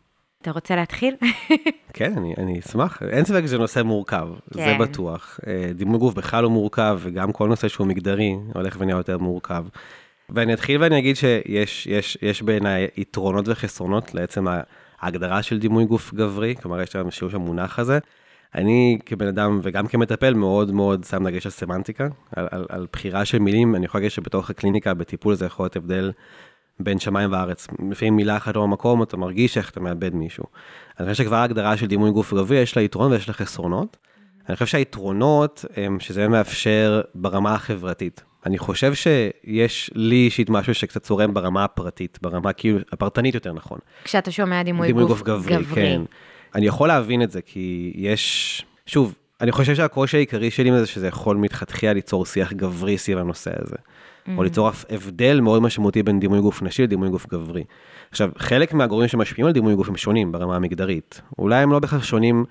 אתה 0.42 0.50
רוצה 0.50 0.76
להתחיל? 0.76 1.14
כן, 1.92 2.12
אני, 2.16 2.34
אני 2.38 2.58
אשמח. 2.58 3.02
אין 3.02 3.24
ספק 3.24 3.42
שזה 3.46 3.58
נושא 3.58 3.82
מורכב, 3.82 4.28
זה 4.50 4.60
כן. 4.60 4.78
בטוח. 4.78 5.40
אה, 5.46 5.72
דימוי 5.74 5.98
גוף 5.98 6.14
בכלל 6.14 6.44
הוא 6.44 6.52
מורכב, 6.52 7.00
וגם 7.02 7.32
כל 7.32 7.48
נושא 7.48 7.68
שהוא 7.68 7.86
מגדרי 7.86 8.36
הולך 8.54 8.76
ונהיה 8.78 8.96
יותר 8.96 9.18
מורכב. 9.18 9.64
ואני 10.30 10.54
אתחיל 10.54 10.82
ואני 10.82 10.98
אגיד 10.98 11.16
שיש 11.16 11.86
יש, 11.86 12.18
יש 12.22 12.42
בעיניי 12.42 12.86
יתרונות 12.96 13.48
וחסרונות 13.48 14.14
לעצם 14.14 14.46
ההגדרה 15.00 15.42
של 15.42 15.58
דימוי 15.58 15.84
גוף 15.84 16.14
גברי, 16.14 16.54
כלומר 16.62 16.80
יש 16.80 16.92
שם 16.92 17.10
שימוש 17.10 17.34
המונח 17.34 17.78
הזה. 17.78 17.98
אני 18.54 18.98
כבן 19.06 19.26
אדם 19.26 19.60
וגם 19.62 19.86
כמטפל 19.86 20.34
מאוד 20.34 20.72
מאוד 20.72 21.04
שם 21.04 21.28
דגש 21.28 21.46
על 21.46 21.52
סמנטיקה, 21.52 22.08
על, 22.36 22.48
על, 22.50 22.66
על 22.68 22.86
בחירה 22.92 23.24
של 23.24 23.38
מילים, 23.38 23.74
אני 23.74 23.84
יכול 23.84 23.98
להגיד 23.98 24.10
שבתוך 24.10 24.50
הקליניקה 24.50 24.94
בטיפול 24.94 25.34
זה 25.34 25.46
יכול 25.46 25.64
להיות 25.64 25.76
הבדל 25.76 26.12
בין 26.80 26.98
שמיים 26.98 27.32
וארץ. 27.32 27.66
לפעמים 27.90 28.16
מילה 28.16 28.36
אחת 28.36 28.56
לא 28.56 28.62
במקום, 28.62 29.02
אתה 29.02 29.16
מרגיש 29.16 29.58
איך 29.58 29.70
אתה 29.70 29.80
מאבד 29.80 30.14
מישהו. 30.14 30.44
אני 31.00 31.10
חושב 31.10 31.24
שכבר 31.24 31.36
ההגדרה 31.36 31.76
של 31.76 31.86
דימוי 31.86 32.10
גוף 32.10 32.34
גברי, 32.34 32.56
יש 32.58 32.76
לה 32.76 32.82
יתרון 32.82 33.12
ויש 33.12 33.28
לה 33.28 33.34
חסרונות. 33.34 33.96
אני 34.48 34.56
חושב 34.56 34.66
שהיתרונות 34.66 35.64
הם 35.76 36.00
שזה 36.00 36.28
מאפשר 36.28 37.00
ברמה 37.14 37.54
החברתית. 37.54 38.22
אני 38.46 38.58
חושב 38.58 38.94
שיש 38.94 39.90
לי 39.94 40.14
אישית 40.16 40.50
משהו 40.50 40.74
שקצת 40.74 41.02
צורם 41.02 41.34
ברמה 41.34 41.64
הפרטית, 41.64 42.18
ברמה 42.22 42.52
כאילו, 42.52 42.78
הפרטנית 42.92 43.34
יותר 43.34 43.52
נכון. 43.52 43.78
כשאתה 44.04 44.30
שומע 44.30 44.62
דימוי, 44.62 44.86
דימוי 44.86 45.04
גוף, 45.04 45.18
גוף 45.18 45.26
גברי, 45.26 45.56
גברי, 45.56 45.82
כן. 45.82 46.02
אני 46.54 46.66
יכול 46.66 46.88
להבין 46.88 47.22
את 47.22 47.30
זה, 47.30 47.42
כי 47.42 47.92
יש, 47.94 48.64
שוב, 48.86 49.14
אני 49.40 49.52
חושב 49.52 49.74
שהקושי 49.74 50.16
העיקרי 50.16 50.50
שלי 50.50 50.70
מזה 50.70 50.86
שזה 50.86 51.06
יכול 51.06 51.36
מלכתחילה 51.36 51.92
ליצור 51.92 52.26
שיח 52.26 52.52
גברי 52.52 52.98
סביב 52.98 53.18
הנושא 53.18 53.50
הזה. 53.62 53.76
Mm-hmm. 54.26 54.30
או 54.36 54.42
ליצור 54.42 54.68
אף 54.68 54.84
הבדל 54.90 55.40
מאוד 55.40 55.62
משמעותי 55.62 56.02
בין 56.02 56.20
דימוי 56.20 56.40
גוף 56.40 56.62
נשי 56.62 56.82
לדימוי 56.82 57.08
גוף 57.08 57.26
גברי. 57.26 57.64
עכשיו, 58.10 58.30
חלק 58.38 58.72
מהגורמים 58.74 59.08
שמשפיעים 59.08 59.46
על 59.46 59.52
דימוי 59.52 59.74
גוף 59.74 59.88
הם 59.88 59.96
שונים 59.96 60.32
ברמה 60.32 60.56
המגדרית. 60.56 61.20
אולי 61.38 61.62
הם 61.62 61.72
לא 61.72 61.78
בהכרח 61.78 62.04
שונים, 62.04 62.44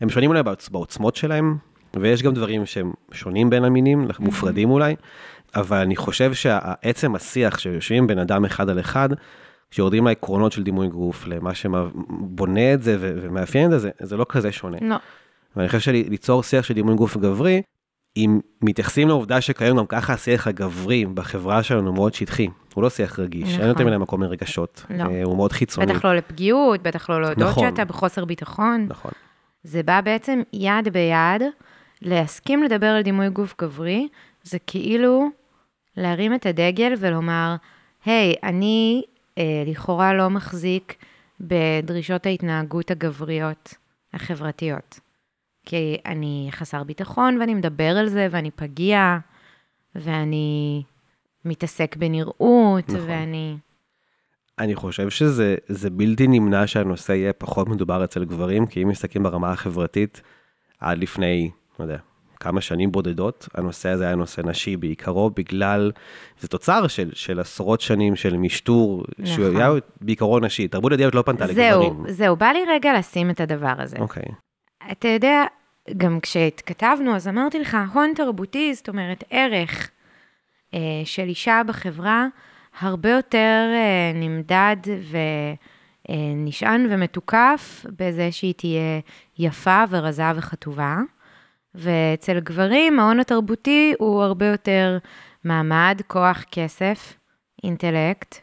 הם 0.00 0.08
שונים 0.08 0.30
אולי 0.30 0.42
בעוצמות 0.70 1.16
שלהם, 1.16 1.56
ויש 1.96 2.22
גם 2.22 2.34
דברים 2.34 2.66
שהם 2.66 2.92
שונים 3.12 3.50
בין 3.50 3.64
המינים, 3.64 4.06
mm-hmm. 4.08 4.14
מופרדים 4.18 4.70
אולי, 4.70 4.96
אבל 5.56 5.76
אני 5.76 5.96
חושב 5.96 6.34
שעצם 6.34 7.14
השיח 7.14 7.58
שיושבים 7.58 8.06
בין 8.06 8.18
אדם 8.18 8.44
אחד 8.44 8.70
על 8.70 8.80
אחד, 8.80 9.08
כשיורדים 9.70 10.06
לעקרונות 10.06 10.52
של 10.52 10.62
דימוי 10.62 10.88
גוף, 10.88 11.26
למה 11.26 11.54
שבונה 11.54 12.74
את 12.74 12.82
זה 12.82 12.96
ומאפיין 13.00 13.64
את 13.66 13.70
זה, 13.70 13.78
זה, 13.78 13.90
זה 14.00 14.16
לא 14.16 14.26
כזה 14.28 14.52
שונה. 14.52 14.78
לא. 14.80 14.96
ואני 15.56 15.68
חושב 15.68 15.80
שליצור 15.80 16.42
שיח 16.42 16.64
של 16.64 16.74
דימוי 16.74 16.94
גוף 16.94 17.16
גברי, 17.16 17.62
אם 18.16 18.40
מתייחסים 18.62 19.08
לעובדה 19.08 19.40
שכיום 19.40 19.78
גם 19.78 19.86
ככה 19.86 20.12
השיח 20.12 20.46
הגברי 20.46 21.06
בחברה 21.06 21.62
שלנו 21.62 21.92
מאוד 21.92 22.14
שטחי, 22.14 22.48
הוא 22.74 22.82
לא 22.82 22.90
שיח 22.90 23.18
רגיש, 23.18 23.48
נכון. 23.48 23.60
אין 23.60 23.68
יותר 23.68 23.84
מלא 23.84 23.98
מקום 23.98 24.22
לרגשות, 24.22 24.86
לא. 24.90 25.04
אה, 25.04 25.22
הוא 25.24 25.36
מאוד 25.36 25.52
חיצוני. 25.52 25.86
בטח 25.86 26.04
לא 26.04 26.14
לפגיעות, 26.16 26.82
בטח 26.82 27.10
לא 27.10 27.20
להודות 27.20 27.48
נכון. 27.48 27.70
שאתה 27.70 27.84
בחוסר 27.84 28.24
ביטחון. 28.24 28.86
נכון. 28.88 29.10
זה 29.64 29.82
בא 29.82 30.00
בעצם 30.00 30.42
יד 30.52 30.88
ביד, 30.92 31.42
להסכים 32.02 32.62
לדבר 32.62 32.86
על 32.86 33.02
דימוי 33.02 33.28
גוף 33.28 33.54
גברי, 33.60 34.08
זה 34.42 34.58
כאילו 34.66 35.28
להרים 35.96 36.34
את 36.34 36.46
הדגל 36.46 36.92
ולומר, 36.98 37.56
היי, 38.04 38.32
hey, 38.32 38.38
אני 38.42 39.02
אה, 39.38 39.62
לכאורה 39.66 40.14
לא 40.14 40.30
מחזיק 40.30 40.94
בדרישות 41.40 42.26
ההתנהגות 42.26 42.90
הגבריות 42.90 43.74
החברתיות. 44.14 45.00
כי 45.66 45.96
אני 46.06 46.48
חסר 46.50 46.84
ביטחון 46.84 47.38
ואני 47.40 47.54
מדבר 47.54 47.96
על 47.98 48.08
זה 48.08 48.28
ואני 48.30 48.50
פגיע 48.50 49.18
ואני 49.94 50.82
מתעסק 51.44 51.96
בנראות 51.96 52.88
נכון. 52.88 53.00
ואני... 53.08 53.56
אני 54.58 54.74
חושב 54.74 55.10
שזה 55.10 55.90
בלתי 55.92 56.26
נמנע 56.26 56.66
שהנושא 56.66 57.12
יהיה 57.12 57.32
פחות 57.32 57.68
מדובר 57.68 58.04
אצל 58.04 58.24
גברים, 58.24 58.66
כי 58.66 58.82
אם 58.82 58.88
מסתכלים 58.88 59.22
ברמה 59.22 59.52
החברתית, 59.52 60.20
עד 60.80 60.98
לפני, 60.98 61.50
לא 61.78 61.84
יודע, 61.84 61.98
כמה 62.40 62.60
שנים 62.60 62.92
בודדות, 62.92 63.48
הנושא 63.54 63.88
הזה 63.88 64.06
היה 64.06 64.14
נושא 64.14 64.40
נשי 64.40 64.76
בעיקרו, 64.76 65.30
בגלל, 65.30 65.92
זה 66.40 66.48
תוצר 66.48 66.86
של, 66.86 67.10
של 67.12 67.40
עשרות 67.40 67.80
שנים 67.80 68.16
של 68.16 68.36
משטור, 68.36 69.04
נכון. 69.18 69.34
שהוא 69.34 69.58
היה 69.58 69.70
בעיקרו 70.00 70.40
נשי, 70.40 70.68
תרבות 70.68 70.92
הדעות 70.92 71.14
לא 71.14 71.22
פנתה 71.22 71.46
זהו, 71.46 71.82
לגברים. 71.82 72.12
זהו, 72.12 72.36
בא 72.36 72.46
לי 72.46 72.60
רגע 72.68 72.98
לשים 72.98 73.30
את 73.30 73.40
הדבר 73.40 73.74
הזה. 73.78 73.96
אוקיי. 73.98 74.24
אתה 74.92 75.08
יודע, 75.08 75.44
גם 75.96 76.20
כשהתכתבנו, 76.20 77.16
אז 77.16 77.28
אמרתי 77.28 77.58
לך, 77.58 77.76
הון 77.92 78.12
תרבותי, 78.16 78.74
זאת 78.74 78.88
אומרת, 78.88 79.24
ערך 79.30 79.90
אה, 80.74 80.80
של 81.04 81.22
אישה 81.22 81.62
בחברה, 81.66 82.26
הרבה 82.80 83.10
יותר 83.10 83.70
אה, 83.74 84.12
נמדד 84.14 84.76
ונשען 86.08 86.86
אה, 86.86 86.94
ומתוקף 86.94 87.86
בזה 87.98 88.32
שהיא 88.32 88.54
תהיה 88.54 89.00
יפה 89.38 89.84
ורזה 89.90 90.22
וכתובה. 90.36 90.96
ואצל 91.74 92.40
גברים 92.40 93.00
ההון 93.00 93.20
התרבותי 93.20 93.94
הוא 93.98 94.22
הרבה 94.22 94.46
יותר 94.46 94.98
מעמד, 95.44 96.00
כוח, 96.06 96.44
כסף, 96.50 97.14
אינטלקט. 97.64 98.36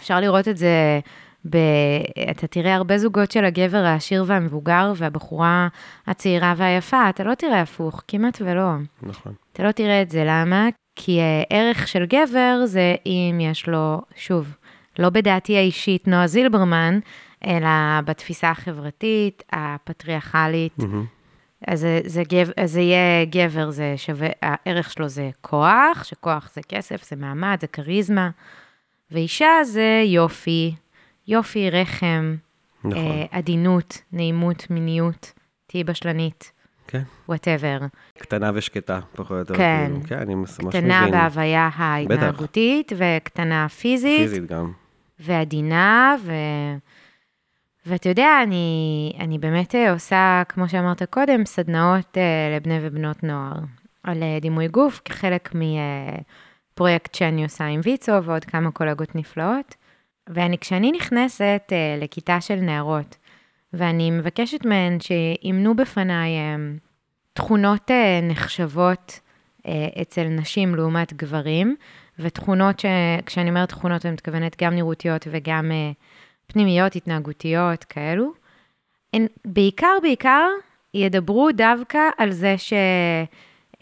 אפשר 0.00 0.20
לראות 0.20 0.48
את 0.48 0.56
זה, 0.56 1.00
ב... 1.50 1.56
אתה 2.30 2.46
תראה 2.46 2.74
הרבה 2.74 2.98
זוגות 2.98 3.30
של 3.30 3.44
הגבר 3.44 3.84
העשיר 3.84 4.24
והמבוגר 4.26 4.92
והבחורה 4.96 5.68
הצעירה 6.06 6.54
והיפה, 6.56 7.08
אתה 7.08 7.24
לא 7.24 7.34
תראה 7.34 7.60
הפוך, 7.60 8.02
כמעט 8.08 8.42
ולא. 8.44 8.70
נכון. 9.02 9.32
אתה 9.52 9.62
לא 9.62 9.72
תראה 9.72 10.02
את 10.02 10.10
זה, 10.10 10.24
למה? 10.26 10.68
כי 10.96 11.20
ערך 11.50 11.88
של 11.88 12.04
גבר 12.04 12.60
זה 12.64 12.94
אם 13.06 13.38
יש 13.40 13.68
לו, 13.68 14.00
שוב, 14.16 14.56
לא 14.98 15.10
בדעתי 15.10 15.56
האישית 15.56 16.08
נועה 16.08 16.26
זילברמן, 16.26 16.98
אלא 17.46 18.00
בתפיסה 18.04 18.50
החברתית, 18.50 19.42
הפטריארכלית. 19.52 20.76
Mm-hmm. 20.80 21.16
אז 21.66 21.80
זה, 21.80 22.00
זה, 22.04 22.22
גב, 22.28 22.50
אז 22.56 22.72
זה 22.72 22.80
יהיה 22.80 23.24
גבר, 23.24 23.70
זה 23.70 23.94
שווה, 23.96 24.28
הערך 24.42 24.92
שלו 24.92 25.08
זה 25.08 25.30
כוח, 25.40 26.04
שכוח 26.04 26.50
זה 26.54 26.60
כסף, 26.68 27.08
זה 27.08 27.16
מעמד, 27.16 27.58
זה 27.60 27.66
כריזמה, 27.66 28.30
ואישה 29.10 29.64
זה 29.64 30.02
יופי, 30.04 30.74
יופי, 31.28 31.70
רחם, 31.70 32.36
נכון. 32.84 32.96
אה, 32.96 33.24
עדינות, 33.30 34.02
נעימות, 34.12 34.66
מיניות, 34.70 35.32
תהיי 35.66 35.84
בשלנית. 35.84 36.52
כן. 36.88 37.02
וואטאבר. 37.28 37.78
קטנה 38.18 38.50
ושקטה, 38.54 39.00
פחות 39.12 39.30
או 39.30 39.36
יותר. 39.36 39.56
כן. 39.56 39.86
כאילו. 39.92 40.06
כן, 40.06 40.18
אני 40.18 40.34
ממש 40.34 40.50
מבין. 40.58 40.70
קטנה 40.70 41.06
בהוויה 41.10 41.68
ההתנהגותית, 41.74 42.92
וקטנה 42.96 43.68
פיזית. 43.68 44.20
פיזית 44.20 44.46
גם. 44.46 44.72
ועדינה, 45.18 46.16
ו... 46.22 46.32
ואתה 47.86 48.08
יודע, 48.08 48.28
אני, 48.42 49.12
אני 49.18 49.38
באמת 49.38 49.74
אה, 49.74 49.92
עושה, 49.92 50.42
כמו 50.48 50.68
שאמרת 50.68 51.02
קודם, 51.02 51.44
סדנאות 51.44 52.16
uh, 52.16 52.56
לבני 52.56 52.78
ובנות 52.82 53.22
נוער 53.24 53.52
על 54.02 54.22
uh, 54.22 54.42
דימוי 54.42 54.68
גוף, 54.68 55.00
כחלק 55.04 55.54
מפרויקט 56.72 57.14
uh, 57.14 57.18
שאני 57.18 57.44
עושה 57.44 57.64
עם 57.64 57.80
ויצו 57.84 58.24
ועוד 58.24 58.44
כמה 58.44 58.70
קולגות 58.70 59.14
נפלאות. 59.14 59.74
ואני, 60.28 60.58
כשאני 60.58 60.92
נכנסת 60.92 61.62
uh, 61.68 62.04
לכיתה 62.04 62.40
של 62.40 62.56
נערות, 62.56 63.16
ואני 63.72 64.10
מבקשת 64.10 64.64
מהן 64.64 64.98
שימנו 65.00 65.76
בפניי 65.76 66.30
uh, 66.30 66.80
תכונות 67.32 67.90
uh, 67.90 68.24
נחשבות 68.24 69.20
uh, 69.58 69.68
אצל 70.02 70.24
נשים 70.24 70.74
לעומת 70.74 71.12
גברים, 71.12 71.76
ותכונות, 72.18 72.80
ש... 72.80 72.84
כשאני 73.26 73.50
אומרת 73.50 73.68
תכונות, 73.68 74.06
אני 74.06 74.12
מתכוונת 74.12 74.62
גם 74.62 74.74
נראותיות 74.74 75.26
וגם... 75.30 75.70
Uh, 75.70 76.04
פנימיות, 76.46 76.96
התנהגותיות, 76.96 77.84
כאלו. 77.84 78.32
הן 79.14 79.26
בעיקר, 79.44 79.92
בעיקר 80.02 80.48
ידברו 80.94 81.48
דווקא 81.52 81.98
על 82.18 82.32
זה 82.32 82.54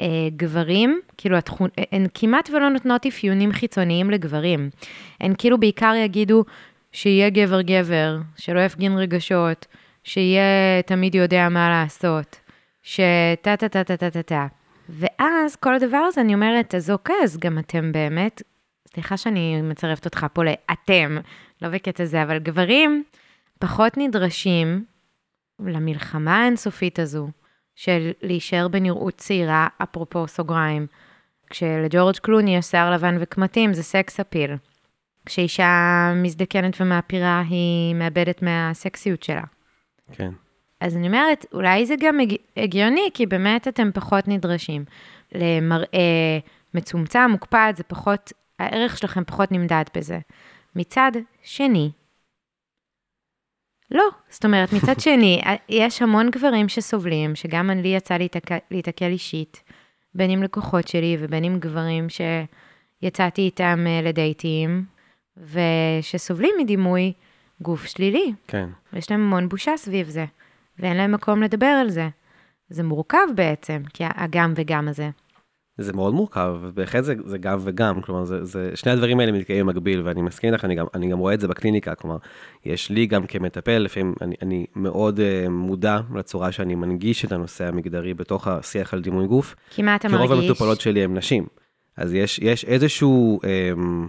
שגברים, 0.01 1.01
כאילו, 1.17 1.37
התכונ... 1.37 1.69
הן 1.93 2.07
כמעט 2.15 2.51
ולא 2.51 2.69
נותנות 2.69 3.07
אפיונים 3.07 3.53
חיצוניים 3.53 4.11
לגברים. 4.11 4.71
הן 5.21 5.35
כאילו 5.39 5.61
בעיקר 5.61 5.93
יגידו 5.97 6.45
שיהיה 6.93 7.31
גבר-גבר, 7.31 8.19
שלא 8.37 8.61
יפגין 8.61 8.99
רגשות, 8.99 9.67
שיהיה 10.05 10.83
תמיד 10.87 11.15
יודע 11.15 11.49
מה 11.49 11.69
לעשות, 11.69 12.41
שטה-טה-טה-טה-טה-טה. 12.83 14.47
ואז 14.89 15.57
כל 15.57 15.75
הדבר 15.75 15.97
הזה, 15.97 16.21
אני 16.21 16.35
אומרת, 16.35 16.75
אז 16.75 16.91
אוקיי, 16.91 17.17
אז 17.23 17.39
גם 17.39 17.59
אתם 17.59 17.93
באמת, 17.93 18.43
סליחה 18.95 19.17
שאני 19.17 19.63
מצרפת 19.63 20.05
אותך 20.05 20.27
פה 20.33 20.43
לאתם, 20.45 21.19
לא 21.63 21.69
בקטע 21.69 22.05
זה, 22.05 22.23
אבל 22.23 22.39
גברים 22.39 23.05
פחות 23.59 23.97
נדרשים 23.97 24.85
למלחמה 25.61 26.43
האינסופית 26.43 26.99
הזו 26.99 27.29
של 27.75 28.11
להישאר 28.23 28.69
בנראות 28.69 29.15
צעירה, 29.15 29.69
אפרופו 29.83 30.29
סוגריים. 30.29 30.87
כשלג'ורג' 31.51 32.17
קלוני 32.17 32.57
יש 32.57 32.67
שיער 32.67 32.91
לבן 32.91 33.17
וקמטים, 33.21 33.75
זה 33.75 33.83
סקס 33.83 34.21
אפיל. 34.21 34.51
כשאישה 35.27 36.13
מזדקנת 36.17 36.81
ומעפירה, 36.81 37.43
היא 37.49 37.95
מאבדת 37.95 38.43
מהסקסיות 38.43 39.23
שלה. 39.23 39.43
כן. 40.13 40.31
אז 40.81 40.97
אני 40.97 41.07
אומרת, 41.07 41.47
אולי 41.53 41.87
זה 41.87 41.95
גם 42.01 42.19
הגיוני, 42.57 43.09
כי 43.15 43.27
באמת 43.27 43.69
אתם 43.69 43.91
פחות 43.95 44.29
נדרשים. 44.29 44.85
למראה 45.33 46.39
מצומצם, 46.75 47.31
מוקפד, 47.31 47.73
זה 47.77 47.83
פחות, 47.83 48.33
הערך 48.59 48.99
שלכם 48.99 49.25
פחות 49.25 49.53
נמדד 49.53 49.85
בזה. 49.97 50.19
מצד 50.77 51.13
שני, 51.43 51.91
לא. 53.91 54.05
זאת 54.31 54.45
אומרת, 54.45 54.73
מצד 54.73 55.01
שני, 55.05 55.43
יש 55.69 56.03
המון 56.03 56.31
גברים 56.31 56.69
שסובלים, 56.69 57.35
שגם 57.35 57.71
לי 57.71 57.89
יצא 57.89 58.17
להתקל 58.71 59.09
אישית, 59.09 59.63
בין 60.15 60.31
אם 60.31 60.43
לקוחות 60.43 60.89
שלי 60.89 61.17
ובין 61.21 61.45
אם 61.45 61.59
גברים 61.59 62.07
שיצאתי 62.09 63.43
איתם 63.43 63.85
אה, 63.87 64.01
לדייטים, 64.03 64.85
ושסובלים 65.37 66.55
מדימוי 66.61 67.13
גוף 67.61 67.85
שלילי. 67.87 68.33
כן. 68.49 68.69
ויש 68.93 69.11
להם 69.11 69.21
המון 69.21 69.49
בושה 69.49 69.77
סביב 69.77 70.09
זה, 70.09 70.25
ואין 70.79 70.97
להם 70.97 71.13
מקום 71.13 71.43
לדבר 71.43 71.67
על 71.67 71.91
זה. 71.91 72.09
זה 72.69 72.83
מורכב 72.83 73.27
בעצם, 73.35 73.83
כי 73.95 74.05
הגם 74.07 74.53
וגם 74.57 74.89
הזה. 74.89 75.11
זה 75.79 75.93
מאוד 75.93 76.15
מורכב, 76.15 76.57
ובהחלט 76.63 77.05
זה, 77.05 77.15
זה 77.25 77.39
גם 77.39 77.59
וגם, 77.63 78.03
כלומר, 78.03 78.25
זה, 78.25 78.45
זה, 78.45 78.71
שני 78.75 78.93
הדברים 78.93 79.21
האלה 79.21 79.33
מתקיימים 79.33 79.67
במקביל, 79.67 80.03
ואני 80.05 80.23
מסכים 80.23 80.53
איתך, 80.53 80.65
אני 80.65 80.75
גם, 80.75 80.87
אני 80.95 81.09
גם 81.09 81.19
רואה 81.19 81.35
את 81.35 81.41
זה 81.41 81.49
בקליניקה, 81.49 81.95
כלומר, 81.95 82.17
יש 82.65 82.91
לי 82.91 83.07
גם 83.07 83.27
כמטפל, 83.27 83.79
לפעמים 83.79 84.15
אני, 84.21 84.35
אני 84.43 84.67
מאוד 84.77 85.19
uh, 85.21 85.49
מודע 85.49 86.01
לצורה 86.15 86.53
שאני 86.53 86.75
מנגיש 86.75 87.25
את 87.25 87.33
הנושא 87.33 87.65
המגדרי 87.65 88.15
בתוך 88.15 88.49
השיח 88.49 88.95
על 88.95 89.03
דימוי 89.03 89.27
גוף. 89.27 89.55
כי 89.71 89.83
מה 89.83 89.97
אתה 89.97 90.09
כי 90.09 90.15
מרגיש? 90.15 90.31
רוב 90.31 90.41
המטופלות 90.41 90.81
שלי 90.81 91.05
הן 91.05 91.17
נשים. 91.17 91.47
אז 91.97 92.15
יש, 92.15 92.39
יש 92.39 92.65
איזשהו, 92.65 93.41
um, 93.43 94.09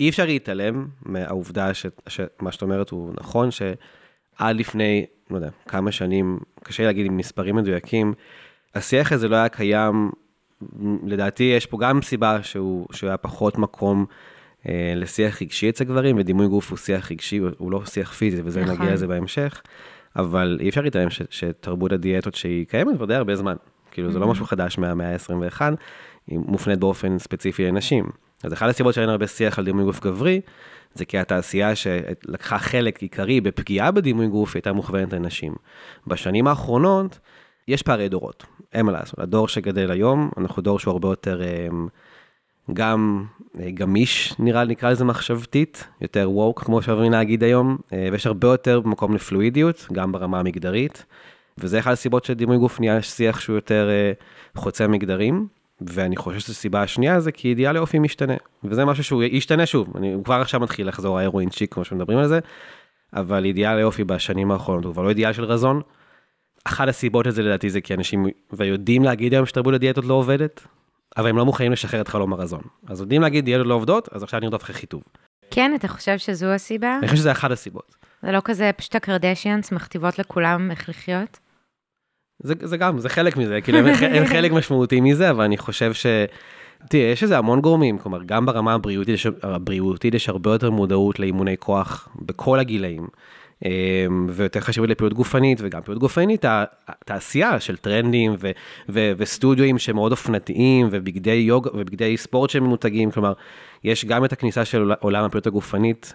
אי 0.00 0.08
אפשר 0.08 0.26
להתעלם 0.26 0.86
מהעובדה 1.02 1.74
ש, 1.74 1.86
שמה 2.08 2.52
שאת 2.52 2.62
אומרת 2.62 2.90
הוא 2.90 3.12
נכון, 3.20 3.48
שעד 3.50 4.56
לפני, 4.56 5.06
לא 5.30 5.36
יודע, 5.36 5.48
כמה 5.68 5.92
שנים, 5.92 6.38
קשה 6.62 6.84
להגיד 6.84 7.06
עם 7.06 7.16
מספרים 7.16 7.56
מדויקים, 7.56 8.14
השיח 8.74 9.12
הזה 9.12 9.28
לא 9.28 9.36
היה 9.36 9.48
קיים 9.48 10.10
לדעתי 11.06 11.44
יש 11.44 11.66
פה 11.66 11.78
גם 11.80 12.02
סיבה 12.02 12.42
שהוא, 12.42 12.86
שהוא 12.92 13.08
היה 13.08 13.16
פחות 13.16 13.58
מקום 13.58 14.06
אה, 14.68 14.92
לשיח 14.96 15.42
רגשי 15.42 15.68
אצל 15.68 15.84
גברים, 15.84 16.16
ודימוי 16.18 16.48
גוף 16.48 16.70
הוא 16.70 16.78
שיח 16.78 17.10
רגשי, 17.10 17.38
הוא 17.58 17.72
לא 17.72 17.84
שיח 17.84 18.12
פיזי, 18.12 18.42
וזה 18.44 18.60
נכון. 18.60 18.74
נגיע 18.74 18.94
לזה 18.94 19.06
בהמשך, 19.06 19.62
אבל 20.16 20.58
אי 20.60 20.68
אפשר 20.68 20.80
להתעלם 20.80 21.08
שתרבות 21.30 21.92
הדיאטות 21.92 22.34
שהיא 22.34 22.66
קיימת 22.66 22.96
כבר 22.96 23.04
די 23.04 23.14
הרבה 23.14 23.36
זמן, 23.36 23.54
כאילו 23.90 24.12
זה 24.12 24.18
לא 24.18 24.26
משהו 24.28 24.46
חדש 24.46 24.78
מהמאה 24.78 25.12
ה-21, 25.12 25.60
היא 26.26 26.38
מופנית 26.38 26.78
באופן 26.78 27.18
ספציפי 27.18 27.66
לנשים. 27.66 28.04
אז 28.42 28.52
אחת 28.52 28.68
הסיבות 28.68 28.94
שאין 28.94 29.08
הרבה 29.08 29.26
שיח 29.26 29.58
על 29.58 29.64
דימוי 29.64 29.84
גוף 29.84 30.00
גברי, 30.00 30.40
זה 30.94 31.04
כי 31.04 31.18
התעשייה 31.18 31.74
שלקחה 31.74 32.58
חלק 32.58 33.02
עיקרי 33.02 33.40
בפגיעה 33.40 33.90
בדימוי 33.90 34.28
גוף 34.28 34.54
הייתה 34.54 34.72
מוכוונת 34.72 35.12
לנשים. 35.12 35.54
בשנים 36.06 36.46
האחרונות, 36.46 37.18
יש 37.68 37.82
פערי 37.82 38.08
דורות, 38.08 38.44
אין 38.72 38.86
מה 38.86 38.92
לעשות. 38.92 39.18
הדור 39.18 39.48
שגדל 39.48 39.90
היום, 39.90 40.30
אנחנו 40.38 40.62
דור 40.62 40.78
שהוא 40.78 40.92
הרבה 40.92 41.08
יותר 41.08 41.40
אמ, 41.42 41.88
גם 42.72 43.24
אה, 43.60 43.70
גמיש, 43.70 44.34
נראה 44.38 44.64
לי, 44.64 44.72
נקרא 44.72 44.90
לזה 44.90 45.04
מחשבתית, 45.04 45.88
יותר 46.00 46.28
woke, 46.36 46.64
כמו 46.64 46.82
שאוהבים 46.82 47.12
להגיד 47.12 47.44
היום, 47.44 47.76
אה, 47.92 48.08
ויש 48.12 48.26
הרבה 48.26 48.48
יותר 48.48 48.80
מקום 48.84 49.14
לפלואידיות, 49.14 49.86
גם 49.92 50.12
ברמה 50.12 50.40
המגדרית, 50.40 51.04
וזה 51.58 51.78
אחת 51.78 51.92
הסיבות 51.92 52.24
שדימוי 52.24 52.58
גוף 52.58 52.80
נהיה 52.80 53.02
שיח 53.02 53.40
שהוא 53.40 53.56
יותר 53.56 53.88
אה, 53.90 54.12
חוצה 54.56 54.88
מגדרים, 54.88 55.46
ואני 55.80 56.16
חושב 56.16 56.38
שזו 56.38 56.54
סיבה 56.54 56.82
השנייה 56.82 57.20
זה 57.20 57.32
כי 57.32 57.48
אידיאל 57.48 57.76
האופי 57.76 57.98
משתנה, 57.98 58.34
וזה 58.64 58.84
משהו 58.84 59.04
שהוא 59.04 59.22
ישתנה 59.22 59.66
שוב, 59.66 59.96
אני 59.96 60.16
כבר 60.24 60.34
עכשיו 60.34 60.60
מתחיל 60.60 60.88
לחזור 60.88 61.18
ההרואין 61.18 61.48
צ'יק, 61.48 61.74
כמו 61.74 61.84
שמדברים 61.84 62.18
על 62.18 62.28
זה, 62.28 62.38
אבל 63.12 63.44
אידיאל 63.44 63.78
האופי 63.78 64.04
בשנים 64.04 64.50
האחרונות 64.50 64.84
הוא 64.84 64.92
כבר 64.92 65.02
לא 65.02 65.08
אידיאל 65.08 65.32
של 65.32 65.44
רזון. 65.44 65.80
אחת 66.64 66.88
הסיבות 66.88 67.26
לזה 67.26 67.42
לדעתי 67.42 67.70
זה 67.70 67.80
כי 67.80 67.94
אנשים 67.94 68.26
ויודעים 68.52 69.04
להגיד 69.04 69.34
היום 69.34 69.46
שתרבות 69.46 69.74
הדיאטות 69.74 70.04
לא 70.04 70.14
עובדת, 70.14 70.66
אבל 71.16 71.28
הם 71.28 71.36
לא 71.36 71.44
מוכנים 71.44 71.72
לשחרר 71.72 72.00
את 72.00 72.08
חלום 72.08 72.32
הרזון. 72.32 72.62
אז 72.86 73.00
יודעים 73.00 73.22
להגיד 73.22 73.44
דיאטות 73.44 73.66
לא 73.66 73.74
עובדות, 73.74 74.08
אז 74.12 74.22
עכשיו 74.22 74.40
נרדוף 74.40 74.62
אחרי 74.62 74.74
חיטוב. 74.74 75.02
כן, 75.50 75.72
אתה 75.74 75.88
חושב 75.88 76.18
שזו 76.18 76.46
הסיבה? 76.46 76.98
אני 76.98 77.08
חושב 77.08 77.16
שזה 77.18 77.32
אחת 77.32 77.50
הסיבות. 77.50 77.96
זה 78.22 78.32
לא 78.32 78.40
כזה 78.44 78.70
פשוט 78.76 78.94
הקרדשיאנס 78.94 79.72
מכתיבות 79.72 80.18
לכולם 80.18 80.70
איך 80.70 80.88
לחיות? 80.88 81.38
זה, 82.42 82.54
זה 82.62 82.76
גם, 82.76 82.98
זה 82.98 83.08
חלק 83.08 83.36
מזה, 83.36 83.60
כאילו 83.60 83.78
הם, 83.78 83.86
הם 83.86 84.26
חלק 84.34 84.52
משמעותי 84.52 85.00
מזה, 85.00 85.30
אבל 85.30 85.44
אני 85.44 85.58
חושב 85.58 85.92
ש... 85.92 86.06
תראה, 86.88 87.04
יש 87.04 87.22
לזה 87.22 87.38
המון 87.38 87.60
גורמים, 87.60 87.98
כלומר, 87.98 88.22
גם 88.26 88.46
ברמה 88.46 88.74
הבריאותית, 88.74 89.20
הבריאותית 89.42 90.14
יש 90.14 90.28
הרבה 90.28 90.52
יותר 90.52 90.70
מודעות 90.70 91.18
לאימוני 91.18 91.56
כוח 91.58 92.08
בכל 92.22 92.58
הגילאים, 92.58 93.06
ויותר 94.28 94.60
חשיבות 94.60 94.90
לפעילות 94.90 95.12
גופנית, 95.14 95.58
וגם 95.62 95.82
פעילות 95.82 96.00
גופנית, 96.00 96.44
התעשייה 96.88 97.60
של 97.60 97.76
טרנדים 97.76 98.34
ו- 98.38 98.50
ו- 98.88 99.12
וסטודיואים 99.16 99.78
שמאוד 99.78 100.12
אופנתיים, 100.12 100.88
ובגדי 100.90 101.30
יוג, 101.30 101.68
ובגדי 101.74 102.16
ספורט 102.16 102.50
שהם 102.50 102.64
ממותגים, 102.64 103.10
כלומר, 103.10 103.32
יש 103.84 104.04
גם 104.04 104.24
את 104.24 104.32
הכניסה 104.32 104.64
של 104.64 104.78
עול- 104.80 104.92
עולם 105.00 105.24
הפעילות 105.24 105.46
הגופנית 105.46 106.14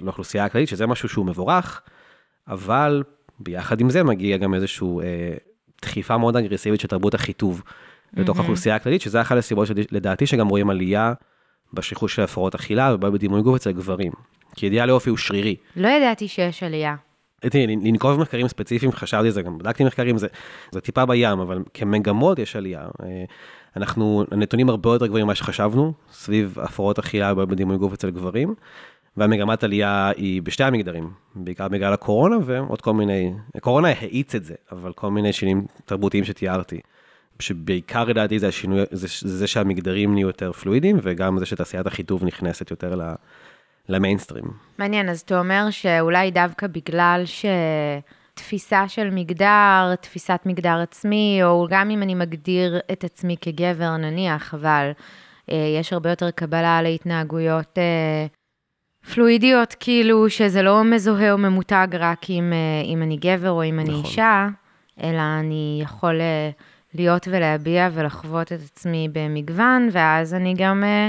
לאוכלוסייה 0.00 0.44
הכללית, 0.44 0.68
שזה 0.68 0.86
משהו 0.86 1.08
שהוא 1.08 1.26
מבורך, 1.26 1.82
אבל 2.48 3.02
ביחד 3.40 3.80
עם 3.80 3.90
זה 3.90 4.04
מגיע 4.04 4.36
גם 4.36 4.54
איזושהי 4.54 4.88
אה, 5.02 5.34
דחיפה 5.82 6.18
מאוד 6.18 6.36
אגרסיבית 6.36 6.80
של 6.80 6.88
תרבות 6.88 7.14
החיטוב 7.14 7.62
לתוך 8.16 8.38
האוכלוסייה 8.38 8.76
הכללית, 8.76 9.00
שזה 9.00 9.20
אחת 9.20 9.36
הסיבות 9.36 9.66
שלדעתי 9.66 10.26
שגם 10.26 10.48
רואים 10.48 10.70
עלייה 10.70 11.12
בשכיחות 11.72 12.10
של 12.10 12.22
הפרעות 12.22 12.54
אכילה 12.54 12.94
ובעיה 12.94 13.10
בדימוי 13.10 13.42
גוף 13.42 13.56
אצל 13.56 13.72
גברים. 13.72 14.12
כי 14.56 14.66
אידיאל 14.66 14.86
לאופי 14.86 15.10
הוא 15.10 15.18
שרירי. 15.18 15.56
לא 15.76 15.88
ידעתי 15.88 16.28
שיש 16.28 16.62
עלייה. 16.62 16.96
תראי, 17.40 17.66
לנקוב 17.66 18.12
במחקרים 18.12 18.48
ספציפיים, 18.48 18.92
חשבתי 18.92 19.26
על 19.26 19.32
זה, 19.32 19.42
גם 19.42 19.58
בדקתי 19.58 19.84
מחקרים, 19.84 20.18
זה, 20.18 20.26
זה 20.70 20.80
טיפה 20.80 21.06
בים, 21.06 21.38
אבל 21.38 21.62
כמגמות 21.74 22.38
יש 22.38 22.56
עלייה. 22.56 22.80
אה, 22.80 23.24
אנחנו, 23.76 24.24
הנתונים 24.30 24.68
הרבה 24.68 24.90
יותר 24.90 25.06
גבוהים 25.06 25.26
ממה 25.26 25.34
שחשבנו, 25.34 25.92
סביב 26.12 26.58
הפרעות 26.62 26.98
אכילה 26.98 27.34
בדימוי 27.34 27.76
גוף 27.76 27.92
אצל 27.92 28.10
גברים, 28.10 28.54
והמגמת 29.16 29.64
עלייה 29.64 30.12
היא 30.16 30.42
בשתי 30.42 30.64
המגדרים, 30.64 31.10
בעיקר 31.34 31.68
בגלל 31.68 31.92
הקורונה 31.92 32.36
ועוד 32.44 32.80
כל 32.80 32.92
מיני, 32.92 33.32
הקורונה 33.54 33.88
האיץ 33.88 34.34
את 34.34 34.44
זה, 34.44 34.54
אבל 34.72 34.92
כל 34.92 35.10
מיני 35.10 35.32
שינויים 35.32 35.66
תרבותיים 35.84 36.24
שתיארתי. 36.24 36.80
שבעיקר 37.40 38.04
לדעתי 38.04 38.38
זה 38.38 38.48
השינוי, 38.48 38.82
זה, 38.90 39.06
זה, 39.20 39.46
שהמגדרים 39.46 40.14
נהיו 40.14 40.26
יותר 40.26 40.52
פלואידיים, 40.52 40.98
וגם 41.02 41.38
זה 41.38 41.46
שתעשיית 41.46 41.86
החיטוב 41.86 42.24
נכנסת 42.24 42.70
יותר 42.70 42.94
ל- 42.94 43.14
למיינסטרים. 43.88 44.44
מעניין, 44.78 45.08
אז 45.08 45.20
אתה 45.20 45.38
אומר 45.38 45.66
שאולי 45.70 46.30
דווקא 46.30 46.66
בגלל 46.66 47.22
שתפיסה 47.26 48.88
של 48.88 49.10
מגדר, 49.10 49.94
תפיסת 50.00 50.40
מגדר 50.46 50.78
עצמי, 50.82 51.40
או 51.42 51.66
גם 51.70 51.90
אם 51.90 52.02
אני 52.02 52.14
מגדיר 52.14 52.78
את 52.92 53.04
עצמי 53.04 53.36
כגבר 53.40 53.96
נניח, 53.96 54.54
אבל 54.54 54.90
אה, 55.50 55.74
יש 55.80 55.92
הרבה 55.92 56.10
יותר 56.10 56.30
קבלה 56.30 56.82
להתנהגויות 56.82 57.78
אה, 57.78 58.26
פלואידיות, 59.14 59.76
כאילו 59.80 60.30
שזה 60.30 60.62
לא 60.62 60.84
מזוהה 60.84 61.32
או 61.32 61.38
ממותג 61.38 61.88
רק 61.92 62.30
אם, 62.30 62.52
אה, 62.52 62.84
אם 62.84 63.02
אני 63.02 63.16
גבר 63.16 63.50
או 63.50 63.64
אם 63.64 63.80
אני 63.80 63.88
נכון. 63.88 64.04
אישה, 64.04 64.48
אלא 65.02 65.22
אני 65.40 65.80
יכול 65.82 66.20
אה, 66.20 66.50
להיות 66.94 67.28
ולהביע 67.30 67.88
ולחוות 67.92 68.52
את 68.52 68.60
עצמי 68.64 69.08
במגוון, 69.12 69.88
ואז 69.92 70.34
אני 70.34 70.54
גם... 70.56 70.84
אה, 70.84 71.08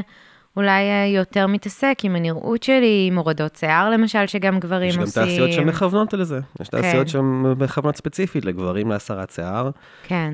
אולי 0.58 0.70
אה, 0.84 1.06
יותר 1.16 1.48
מתעסק 1.48 1.98
עם 2.04 2.16
הנראות 2.16 2.64
שלי, 2.64 3.06
עם 3.08 3.18
הורדות 3.18 3.56
שיער 3.56 3.90
למשל, 3.90 4.28
שגם 4.28 4.60
גברים 4.60 4.90
יש 4.90 4.96
גם 4.96 5.02
עושים. 5.02 5.24
תעשיות 5.24 5.54
שמכוונות 5.54 6.14
לזה. 6.14 6.40
יש 6.62 6.70
כן. 6.70 6.82
תעשיות 6.82 7.08
שמכוונות 7.08 7.96
ספציפית 7.96 8.46
לגברים 8.46 8.90
להסרת 8.90 9.30
שיער, 9.32 9.70
כן, 10.04 10.34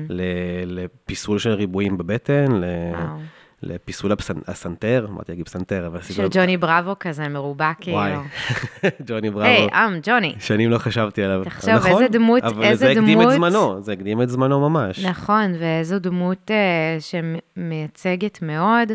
לפיסול 0.66 1.38
של 1.38 1.50
ריבועים 1.50 1.98
בבטן, 1.98 2.52
ל- 2.52 2.64
וואו. 2.94 3.16
לפיסול 3.62 4.12
הסנטר, 4.46 5.06
אמרתי 5.10 5.32
להגיד 5.32 5.46
פסנתר, 5.46 5.86
אבל 5.86 6.00
של 6.02 6.26
ג'וני 6.30 6.56
בראבו 6.56 6.92
כזה, 7.00 7.28
מרובע 7.28 7.72
כאילו. 7.80 7.96
וואי, 7.96 8.12
ג'וני 9.06 9.20
היי, 9.28 9.30
בראבו. 9.30 9.74
עם, 9.74 9.98
ג'וני. 10.02 10.34
שנים 10.38 10.70
לא 10.70 10.78
חשבתי 10.78 11.22
עליו. 11.22 11.44
תחשוב, 11.44 11.70
נכון, 11.70 11.90
איזה 11.90 12.08
דמות- 12.08 12.42
אבל 12.44 12.62
איזה 12.64 12.86
זה 12.86 12.92
הקדים 12.92 13.20
את 13.20 13.26
דמות- 13.26 13.32
זמנו, 13.34 13.82
זה 13.82 13.92
הקדים 13.92 14.22
את 14.22 14.28
זמנו 14.28 14.70
ממש. 14.70 15.04
נכון, 15.04 15.52
ואיזו 15.60 15.98
דמות 15.98 16.50
אה, 16.50 16.96
שמייצגת 17.00 18.38
מאוד 18.42 18.88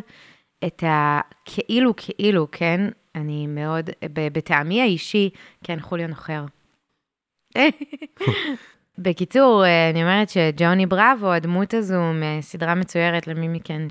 את 0.65 0.83
ה... 0.83 1.19
כאילו, 1.45 1.93
כן? 2.51 2.89
אני 3.15 3.47
מאוד, 3.47 3.89
בטעמי 4.13 4.81
האישי, 4.81 5.29
כן, 5.63 5.79
חוליו 5.79 6.07
נוחר. 6.07 6.45
בקיצור, 8.97 9.65
אה, 9.65 9.89
אני 9.89 10.03
אומרת 10.03 10.29
שג'וני 10.29 10.85
בראבו, 10.85 11.31
הדמות 11.31 11.73
הזו 11.73 12.01
מסדרה 12.13 12.75
מצוירת 12.75 13.27
למי 13.27 13.47
מכן 13.47 13.81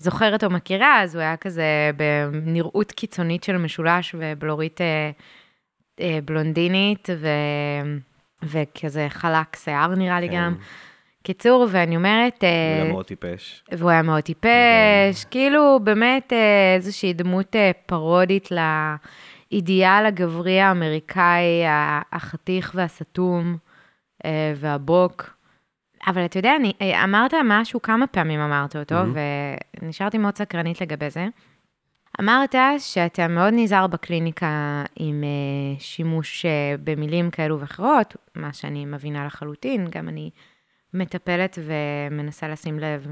שזוכרת 0.00 0.44
או 0.44 0.50
מכירה, 0.50 1.02
אז 1.02 1.14
הוא 1.14 1.22
היה 1.22 1.36
כזה 1.36 1.90
בנראות 1.96 2.92
קיצונית 2.92 3.44
של 3.44 3.56
משולש 3.56 4.14
ובלורית 4.18 4.80
אה, 4.80 5.10
אה, 6.00 6.18
בלונדינית, 6.24 7.08
ו... 7.18 7.28
וכזה 8.42 9.06
חלק 9.08 9.56
שיער 9.56 9.94
נראה 9.94 10.20
לי 10.20 10.28
כן. 10.28 10.34
גם. 10.34 10.54
קיצור, 11.22 11.66
ואני 11.70 11.96
אומרת... 11.96 12.44
אה, 12.44 12.76
הוא 12.78 12.82
היה 12.82 12.92
מאוד 12.92 13.04
טיפש. 13.04 13.64
והוא 13.72 13.90
היה 13.90 14.02
מאוד 14.02 14.20
טיפש, 14.20 15.24
כאילו 15.30 15.80
באמת 15.82 16.32
אה, 16.32 16.74
איזושהי 16.76 17.12
דמות 17.12 17.56
אה, 17.56 17.70
פרודית 17.86 18.48
לאידיאל 18.50 20.06
הגברי 20.06 20.60
האמריקאי, 20.60 21.62
החתיך 22.12 22.72
והסתום 22.74 23.56
והבוק. 24.56 25.30
אבל 26.06 26.24
אתה 26.24 26.38
יודע, 26.38 26.56
אני, 26.56 26.72
אמרת 27.04 27.34
משהו, 27.44 27.82
כמה 27.82 28.06
פעמים 28.06 28.40
אמרת 28.40 28.76
אותו, 28.76 28.94
מהמם. 28.94 29.14
ונשארתי 29.82 30.18
מאוד 30.18 30.36
סקרנית 30.36 30.80
לגבי 30.80 31.10
זה. 31.10 31.26
אמרת 32.20 32.54
שאתה 32.78 33.28
מאוד 33.28 33.54
נזהר 33.56 33.86
בקליניקה 33.86 34.84
עם 34.96 35.24
שימוש 35.78 36.46
במילים 36.84 37.30
כאלו 37.30 37.60
ואחרות, 37.60 38.16
מה 38.34 38.52
שאני 38.52 38.84
מבינה 38.84 39.26
לחלוטין, 39.26 39.86
גם 39.90 40.08
אני 40.08 40.30
מטפלת 40.94 41.58
ומנסה 41.64 42.48
לשים 42.48 42.78
לב 42.78 43.06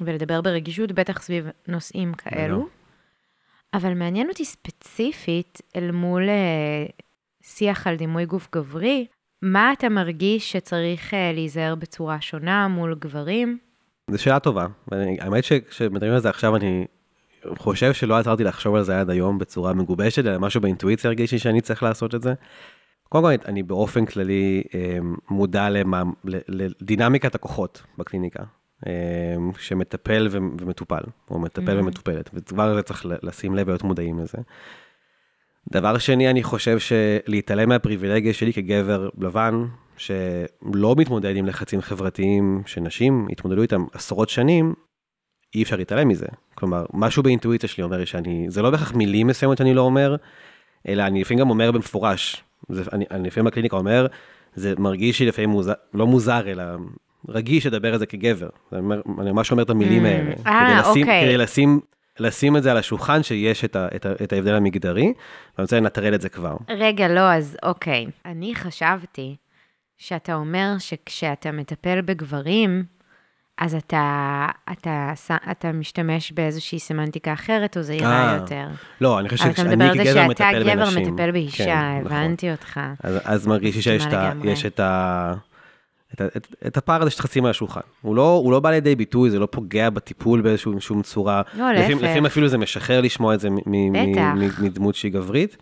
ולדבר 0.00 0.40
ברגישות, 0.40 0.92
בטח 0.92 1.22
סביב 1.22 1.48
נושאים 1.68 2.14
כאלו. 2.14 2.56
לגמרי. 2.56 2.70
אבל 3.74 3.94
מעניין 3.94 4.28
אותי 4.28 4.44
ספציפית 4.44 5.62
אל 5.76 5.90
מול 5.90 6.28
אה, 6.28 6.86
שיח 7.42 7.86
על 7.86 7.96
דימוי 7.96 8.26
גוף 8.26 8.48
גברי, 8.52 9.06
מה 9.42 9.72
אתה 9.72 9.88
מרגיש 9.88 10.52
שצריך 10.52 11.14
אה, 11.14 11.32
להיזהר 11.32 11.74
בצורה 11.74 12.20
שונה 12.20 12.68
מול 12.68 12.94
גברים, 12.98 13.58
זו 14.10 14.22
שאלה 14.22 14.40
טובה. 14.40 14.66
האמת 15.20 15.44
שכשמדברים 15.44 16.12
על 16.12 16.18
זה 16.18 16.28
עכשיו, 16.28 16.56
אני 16.56 16.86
חושב 17.58 17.92
שלא 17.92 18.18
עצרתי 18.18 18.44
לחשוב 18.44 18.74
על 18.74 18.82
זה 18.82 19.00
עד 19.00 19.10
היום 19.10 19.38
בצורה 19.38 19.72
מגובשת, 19.72 20.26
אלא 20.26 20.38
משהו 20.38 20.60
באינטואיציה 20.60 21.08
הרגישי 21.10 21.38
שאני 21.38 21.60
צריך 21.60 21.82
לעשות 21.82 22.14
את 22.14 22.22
זה. 22.22 22.34
קודם 23.14 23.24
כל, 23.24 23.48
אני 23.48 23.62
באופן 23.62 24.06
כללי 24.06 24.62
אמ, 24.74 25.14
מודע 25.30 25.68
לדינמיקת 26.48 27.34
הכוחות 27.34 27.82
בקליניקה, 27.98 28.42
אמ, 28.86 28.92
שמטפל 29.58 30.28
ומטופל, 30.30 31.02
או 31.30 31.38
מטפל 31.38 31.78
mm-hmm. 31.78 31.80
ומטופלת, 31.80 32.30
וכבר 32.34 32.74
זה 32.74 32.82
צריך 32.82 33.06
לשים 33.22 33.54
לב 33.54 33.66
ולהיות 33.66 33.82
מודעים 33.82 34.18
לזה. 34.18 34.38
דבר 35.72 35.98
שני, 35.98 36.30
אני 36.30 36.42
חושב 36.42 36.78
שלהתעלם 36.78 37.68
מהפריבילגיה 37.68 38.32
שלי 38.32 38.52
כגבר 38.52 39.08
לבן, 39.18 39.64
שלא 39.96 40.94
מתמודד 40.96 41.36
עם 41.36 41.46
לחצים 41.46 41.80
חברתיים 41.80 42.62
שנשים 42.66 43.28
התמודדו 43.30 43.62
איתם 43.62 43.84
עשרות 43.92 44.28
שנים, 44.28 44.74
אי 45.54 45.62
אפשר 45.62 45.76
להתעלם 45.76 46.08
מזה. 46.08 46.26
כלומר, 46.54 46.84
משהו 46.92 47.22
באינטואיציה 47.22 47.68
שלי 47.68 47.84
אומר 47.84 48.04
שאני, 48.04 48.46
זה 48.48 48.62
לא 48.62 48.70
בהכרח 48.70 48.92
מילים 48.94 49.26
מסוימות 49.26 49.58
שאני 49.58 49.74
לא 49.74 49.80
אומר, 49.80 50.16
אלא 50.88 51.02
אני 51.02 51.20
לפעמים 51.20 51.40
גם 51.40 51.50
אומר 51.50 51.72
במפורש. 51.72 52.44
זה, 52.68 52.82
אני, 52.92 53.04
אני 53.10 53.26
לפעמים 53.26 53.46
בקליניקה 53.46 53.76
אומר, 53.76 54.06
זה 54.54 54.74
מרגיש 54.78 55.20
לי 55.20 55.26
לפעמים 55.26 55.50
מוזר, 55.50 55.72
לא 55.94 56.06
מוזר, 56.06 56.42
אלא 56.46 56.62
רגיש 57.28 57.66
לדבר 57.66 57.92
על 57.92 57.98
זה 57.98 58.06
כגבר. 58.06 58.48
אני, 58.72 58.80
אומר, 58.80 59.00
אני 59.20 59.32
ממש 59.32 59.50
אומר 59.50 59.62
את 59.62 59.70
המילים 59.70 60.04
mm, 60.04 60.08
האלה. 60.08 60.32
אה, 60.46 60.66
כדי 60.66 60.90
לשים, 60.90 61.02
אוקיי. 61.02 61.24
כדי 61.24 61.36
לשים, 61.36 61.80
לשים 62.18 62.56
את 62.56 62.62
זה 62.62 62.70
על 62.70 62.76
השולחן, 62.76 63.22
שיש 63.22 63.64
את, 63.64 63.76
ה, 63.76 63.88
את, 63.96 64.06
ה, 64.06 64.12
את 64.24 64.32
ההבדל 64.32 64.54
המגדרי, 64.54 65.02
ואני 65.04 65.14
רוצה 65.58 65.80
לנטרל 65.80 66.14
את 66.14 66.20
זה 66.20 66.28
כבר. 66.28 66.56
רגע, 66.68 67.08
לא, 67.08 67.32
אז 67.32 67.56
אוקיי. 67.62 68.06
אני 68.24 68.54
חשבתי 68.54 69.36
שאתה 69.98 70.34
אומר 70.34 70.74
שכשאתה 70.78 71.52
מטפל 71.52 72.00
בגברים, 72.00 72.84
אז 73.58 73.74
אתה, 73.74 74.46
אתה, 74.72 75.12
אתה, 75.50 75.72
משתמש 75.72 76.32
באיזושהי 76.32 76.78
סמנטיקה 76.78 77.32
אחרת, 77.32 77.76
או 77.76 77.82
זהירה 77.82 78.30
אה, 78.30 78.36
יותר. 78.40 78.66
לא, 79.00 79.20
אני 79.20 79.28
חושב 79.28 79.44
אבל 79.44 79.52
אתה 79.52 79.62
מדבר 79.64 79.94
שאני 79.94 80.00
על 80.00 80.04
זה 80.06 80.12
כגבר 80.12 80.28
שאתה 80.28 80.28
מטפל 80.28 80.72
גבר 80.72 80.84
בנשים. 80.84 81.14
מטפל 81.14 81.30
באישה, 81.30 81.64
כן, 81.64 82.00
נכון. 82.04 82.16
הבנתי 82.16 82.52
אותך. 82.52 82.80
אז, 83.02 83.14
אז 83.24 83.46
מרגיש 83.46 83.76
לי 83.76 83.82
שיש 83.82 84.06
ה. 84.06 84.32
יש 84.44 84.66
את, 84.66 84.80
ה, 84.80 85.32
את, 86.14 86.22
את, 86.36 86.54
את 86.66 86.76
הפער 86.76 87.02
הזה 87.02 87.10
שצריך 87.10 87.24
לשים 87.24 87.44
על 87.44 87.50
השולחן. 87.50 87.80
הוא 88.02 88.16
לא, 88.16 88.40
הוא 88.44 88.52
לא 88.52 88.60
בא 88.60 88.70
לידי 88.70 88.94
ביטוי, 88.94 89.30
זה 89.30 89.38
לא 89.38 89.48
פוגע 89.50 89.90
בטיפול 89.90 90.40
באיזשהו 90.40 90.80
שום 90.80 91.02
צורה. 91.02 91.42
לא, 91.54 91.72
להפך. 91.72 91.90
לפעמים 91.90 92.26
אפילו 92.26 92.48
זה 92.48 92.58
משחרר 92.58 93.00
לשמוע 93.00 93.34
את 93.34 93.40
זה 93.40 93.48
מדמות 94.60 94.94
שהיא 94.94 95.12
גברית. 95.12 95.56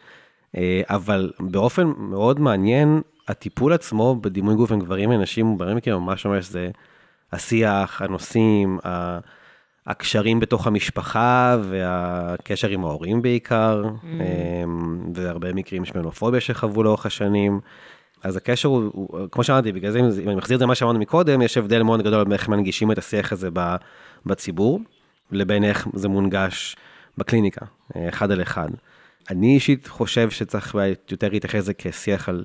אה, 0.57 0.83
אבל 0.89 1.31
באופן 1.41 1.93
מאוד 1.99 2.41
מעניין, 2.41 3.01
הטיפול 3.29 3.73
עצמו 3.73 4.17
בדימוי 4.21 4.55
גוף 4.55 4.73
עם 4.73 4.81
גברים 4.81 5.11
ונשים, 5.11 5.47
הוא 5.47 5.81
כאילו 5.83 6.01
ממש 6.01 6.27
ממש 6.27 6.49
זה 6.49 6.71
השיח, 7.33 8.03
הנושאים, 8.03 8.79
הקשרים 9.87 10.41
בתוך 10.41 10.67
המשפחה 10.67 11.57
והקשר 11.63 12.69
עם 12.69 12.85
ההורים 12.85 13.23
בעיקר, 13.23 13.83
Mm. 13.85 14.05
אמ, 14.05 15.13
והרבה 15.15 15.53
מקרים 15.53 15.85
של 15.85 15.99
מנופוביה 15.99 16.41
שחוו 16.41 16.83
לאורך 16.83 17.07
השנים. 17.07 17.61
אז 18.23 18.37
הקשר 18.37 18.69
הוא, 18.69 18.91
הוא 18.93 19.29
כמו 19.33 19.45
שאמרתי, 19.45 19.73
בגלל 19.73 19.91
זה, 19.91 19.99
אם 19.99 20.29
אני 20.29 20.35
מחזיר 20.35 20.55
את 20.55 20.59
זה 20.59 20.65
למה 20.65 20.75
שאמרנו 20.75 20.99
מקודם, 20.99 21.43
יש 21.43 21.57
הבדל 21.57 21.83
מאוד 21.83 22.03
גדול 22.03 22.25
בין 22.25 22.33
איך 22.33 22.49
מנגישים 22.49 22.93
את 22.93 22.99
השיח 22.99 23.33
הזה 23.33 23.49
בציבור, 24.27 24.81
לבין 25.33 25.65
איך 25.65 25.89
זה 25.95 26.09
מונגש 26.09 26.77
בקליניקה, 27.19 27.67
אה, 27.97 28.09
אחד 28.09 28.31
על 28.31 28.43
אחד. 28.43 28.69
אני 29.31 29.55
אישית 29.55 29.87
חושב 29.87 30.31
שצריך 30.31 30.77
יותר 31.11 31.29
להתייחס 31.29 31.59
לזה 31.59 31.75
כשיח 31.75 32.29
על 32.29 32.45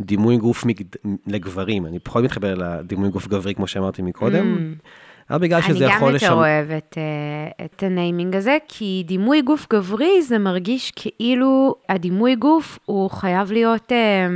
דימוי 0.00 0.36
גוף 0.36 0.64
מגד... 0.64 0.84
לגברים, 1.26 1.86
אני 1.86 1.98
פחות 1.98 2.24
מתחבר 2.24 2.54
לדימוי 2.54 3.08
גוף 3.10 3.26
גברי, 3.28 3.54
כמו 3.54 3.66
שאמרתי 3.66 4.02
מקודם, 4.02 4.56
Mm. 4.56 4.86
אבל 5.30 5.38
בגלל 5.38 5.60
שזה 5.62 5.70
אני 5.70 5.80
גם 5.80 5.96
יכול 5.96 6.12
יותר 6.14 6.26
לשם... 6.26 6.32
אוהבת 6.36 6.98
אה, 6.98 7.64
את 7.64 7.82
הניימינג 7.82 8.36
הזה, 8.36 8.56
כי 8.68 9.02
דימוי 9.06 9.42
גוף 9.42 9.66
גברי 9.72 10.22
זה 10.22 10.38
מרגיש 10.38 10.92
כאילו 10.96 11.74
הדימוי 11.88 12.34
גוף 12.36 12.78
הוא 12.84 13.10
חייב 13.10 13.52
להיות 13.52 13.92
אה, 13.92 14.26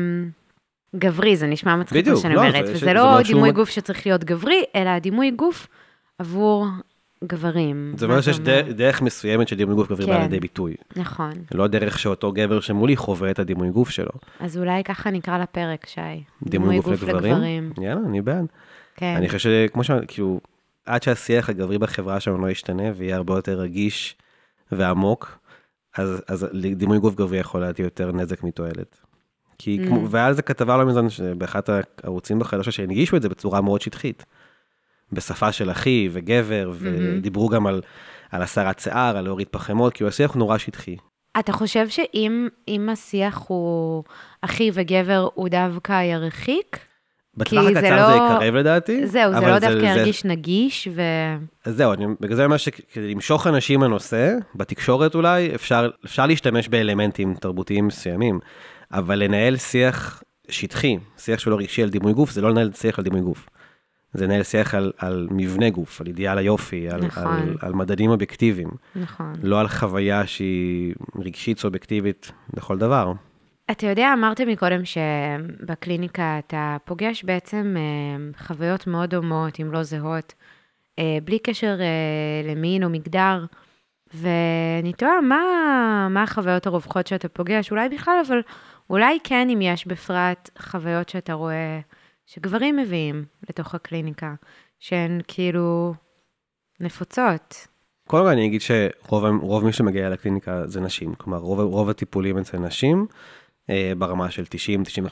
גברי, 0.96 1.36
זה 1.36 1.46
נשמע 1.46 1.76
מצחיק 1.76 2.08
מה 2.08 2.16
שאני 2.16 2.34
לא, 2.34 2.40
אומרת, 2.40 2.66
זה- 2.66 2.72
וזה 2.72 2.86
זה 2.86 2.92
לא 2.92 3.02
שהוא 3.02 3.22
דימוי 3.34 3.50
מ- 3.50 3.54
גוף 3.54 3.68
שצריך 3.70 4.06
להיות 4.06 4.24
גברי, 4.24 4.62
אלא 4.76 4.88
הדימוי 4.90 5.30
גוף 5.30 5.66
עבור 6.18 6.66
גברים. 7.26 7.94
זה 7.96 8.06
אומר 8.06 8.20
שיש? 8.20 8.38
דרך, 8.38 8.68
דרך 8.68 9.02
מסוימת 9.02 9.48
של 9.48 9.56
דימוי 9.56 9.74
גוף 9.74 9.88
גברי 9.88 10.06
בא 10.06 10.12
כן. 10.16 10.22
לידי 10.22 10.40
ביטוי. 10.40 10.74
נכון. 10.96 11.32
לא 11.54 11.66
דרך 11.66 11.98
שאותו 11.98 12.32
גבר 12.32 12.60
שמולי 12.60 12.96
חווה 12.96 13.30
את 13.30 13.38
הדימוי 13.38 13.70
גוף 13.70 13.90
שלו. 13.90 14.10
אז 14.40 14.58
אולי 14.58 14.84
ככה 14.84 15.10
נקרא 15.10 15.38
לפרק, 15.38 15.86
שי. 15.86 16.00
דימוי 16.42 16.76
גוף 16.80 17.02
לגברים? 17.02 17.72
יאללה, 17.80 18.00
אני 18.06 18.22
בעד. 18.22 18.46
כן. 18.96 19.14
אני 19.16 19.28
חושב 19.28 19.38
שכמו 19.38 19.84
שאמרתי, 19.84 20.06
כאילו, 20.08 20.40
עד 20.86 21.02
שהשיח 21.02 21.50
הגברי 21.50 21.78
בחברה 21.78 22.20
שלנו 22.20 22.38
לא 22.38 22.50
ישתנה 22.50 22.82
ויהיה 22.96 23.16
הרבה 23.16 23.34
יותר 23.34 23.60
רגיש 23.60 24.16
ועמוק, 24.72 25.38
אז, 25.96 26.22
אז 26.28 26.46
דימוי 26.74 26.98
גוף 26.98 27.14
גברי 27.14 27.38
יכול 27.38 27.60
להטיל 27.60 27.84
יותר 27.84 28.12
נזק 28.12 28.42
מתועלת. 28.42 29.00
כי, 29.58 29.78
Mm. 29.82 29.86
כמו, 29.86 30.10
והיה 30.10 30.26
על 30.26 30.34
זה 30.34 30.42
כתבה 30.42 30.76
לא 30.76 30.86
מזמן, 30.86 31.10
שבאחד 31.10 31.60
הערוצים 32.02 32.38
בחדשה 32.38 32.70
שהנגישו 32.70 33.16
את 33.16 33.22
זה 33.22 33.28
בצורה 33.28 33.60
מאוד 33.60 33.80
שטחית. 33.80 34.24
בשפה 35.12 35.52
של 35.52 35.70
אחי 35.70 36.08
וגבר, 36.12 36.70
ודיברו 36.78 37.48
גם 37.48 37.66
על, 37.66 37.80
על 38.30 38.42
הסרת 38.42 38.78
שיער, 38.78 39.16
על 39.16 39.24
להוריד 39.24 39.48
פחמות, 39.50 39.92
כאילו 39.92 40.08
השיח 40.08 40.30
הוא 40.30 40.38
נורא 40.38 40.58
שטחי. 40.58 40.96
אתה 41.38 41.52
חושב 41.52 41.88
שאם 41.88 42.48
אם 42.68 42.88
השיח 42.88 43.44
הוא 43.46 44.04
אחי 44.42 44.70
וגבר, 44.74 45.28
הוא 45.34 45.48
דווקא 45.48 46.02
ירחיק? 46.02 46.78
בטווח 47.36 47.62
זה 47.62 47.78
הקצר 47.78 47.96
לא- 47.96 48.06
זה 48.06 48.14
יקרב 48.16 48.54
לדעתי. 48.54 49.06
זהו, 49.06 49.32
זה 49.32 49.40
לא 49.40 49.58
דווקא 49.58 49.84
ירגיש 49.84 50.24
נגיש, 50.24 50.88
ו... 50.94 51.02
אז 51.64 51.76
זהו, 51.76 51.92
אני, 51.92 52.06
בגלל 52.20 52.36
זה 52.36 52.42
אני 52.42 52.46
אומר 52.46 52.56
שכדי 52.56 53.14
למשוך 53.14 53.46
אנשים 53.46 53.82
לנושא, 53.82 54.34
בתקשורת 54.54 55.14
אולי, 55.14 55.54
אפשר, 55.54 55.90
אפשר 56.04 56.26
להשתמש 56.26 56.68
באלמנטים 56.68 57.34
תרבותיים 57.34 57.86
מסוימים, 57.86 58.38
אבל 58.92 59.18
לנהל 59.18 59.56
שיח 59.56 60.22
שטחי, 60.48 60.98
שיח 61.18 61.40
שהוא 61.40 61.50
לא 61.50 61.56
רגשי 61.56 61.82
על 61.82 61.90
דימוי 61.90 62.12
גוף, 62.12 62.30
זה 62.30 62.40
לא 62.40 62.50
לנהל 62.50 62.72
שיח 62.72 62.98
על 62.98 63.04
דימוי 63.04 63.20
גוף. 63.20 63.46
זה 64.14 64.26
לנהל 64.26 64.42
שיח 64.42 64.74
על, 64.74 64.92
על 64.98 65.28
מבנה 65.30 65.70
גוף, 65.70 66.00
על 66.00 66.06
אידיאל 66.06 66.38
היופי, 66.38 66.88
על, 66.88 67.00
נכון. 67.00 67.26
על, 67.26 67.56
על 67.60 67.72
מדדים 67.72 68.10
אובייקטיביים, 68.10 68.70
נכון. 68.96 69.32
לא 69.42 69.60
על 69.60 69.68
חוויה 69.68 70.26
שהיא 70.26 70.94
רגשית 71.18 71.58
סובייקטיבית 71.58 72.32
לכל 72.56 72.78
דבר. 72.78 73.12
אתה 73.70 73.86
יודע, 73.86 74.12
אמרת 74.12 74.40
מקודם 74.40 74.80
שבקליניקה 74.84 76.38
אתה 76.38 76.76
פוגש 76.84 77.24
בעצם 77.24 77.76
אה, 77.76 78.44
חוויות 78.46 78.86
מאוד 78.86 79.10
דומות, 79.10 79.60
אם 79.60 79.72
לא 79.72 79.82
זהות, 79.82 80.34
אה, 80.98 81.18
בלי 81.24 81.38
קשר 81.38 81.76
אה, 81.80 82.50
למין 82.52 82.84
או 82.84 82.90
מגדר, 82.90 83.44
ואני 84.14 84.92
תוהה, 84.92 85.20
מה, 85.20 86.08
מה 86.10 86.22
החוויות 86.22 86.66
הרווחות 86.66 87.06
שאתה 87.06 87.28
פוגש? 87.28 87.70
אולי 87.70 87.88
בכלל, 87.88 88.22
אבל 88.26 88.40
אולי 88.90 89.18
כן, 89.24 89.48
אם 89.50 89.62
יש 89.62 89.86
בפרט 89.86 90.50
חוויות 90.58 91.08
שאתה 91.08 91.32
רואה 91.32 91.80
שגברים 92.26 92.76
מביאים 92.76 93.24
לתוך 93.48 93.74
הקליניקה, 93.74 94.34
שהן 94.78 95.20
כאילו 95.28 95.94
נפוצות. 96.80 97.66
קודם 98.06 98.24
כל 98.24 98.30
אני 98.30 98.46
אגיד 98.46 98.60
שרוב 98.60 99.24
רוב 99.40 99.64
מי 99.64 99.72
שמגיע 99.72 100.08
לקליניקה 100.08 100.66
זה 100.66 100.80
נשים, 100.80 101.14
כלומר 101.14 101.38
רוב, 101.38 101.60
רוב 101.60 101.90
הטיפולים 101.90 102.38
אצל 102.38 102.58
נשים 102.58 103.06
ברמה 103.98 104.30
של 104.30 104.44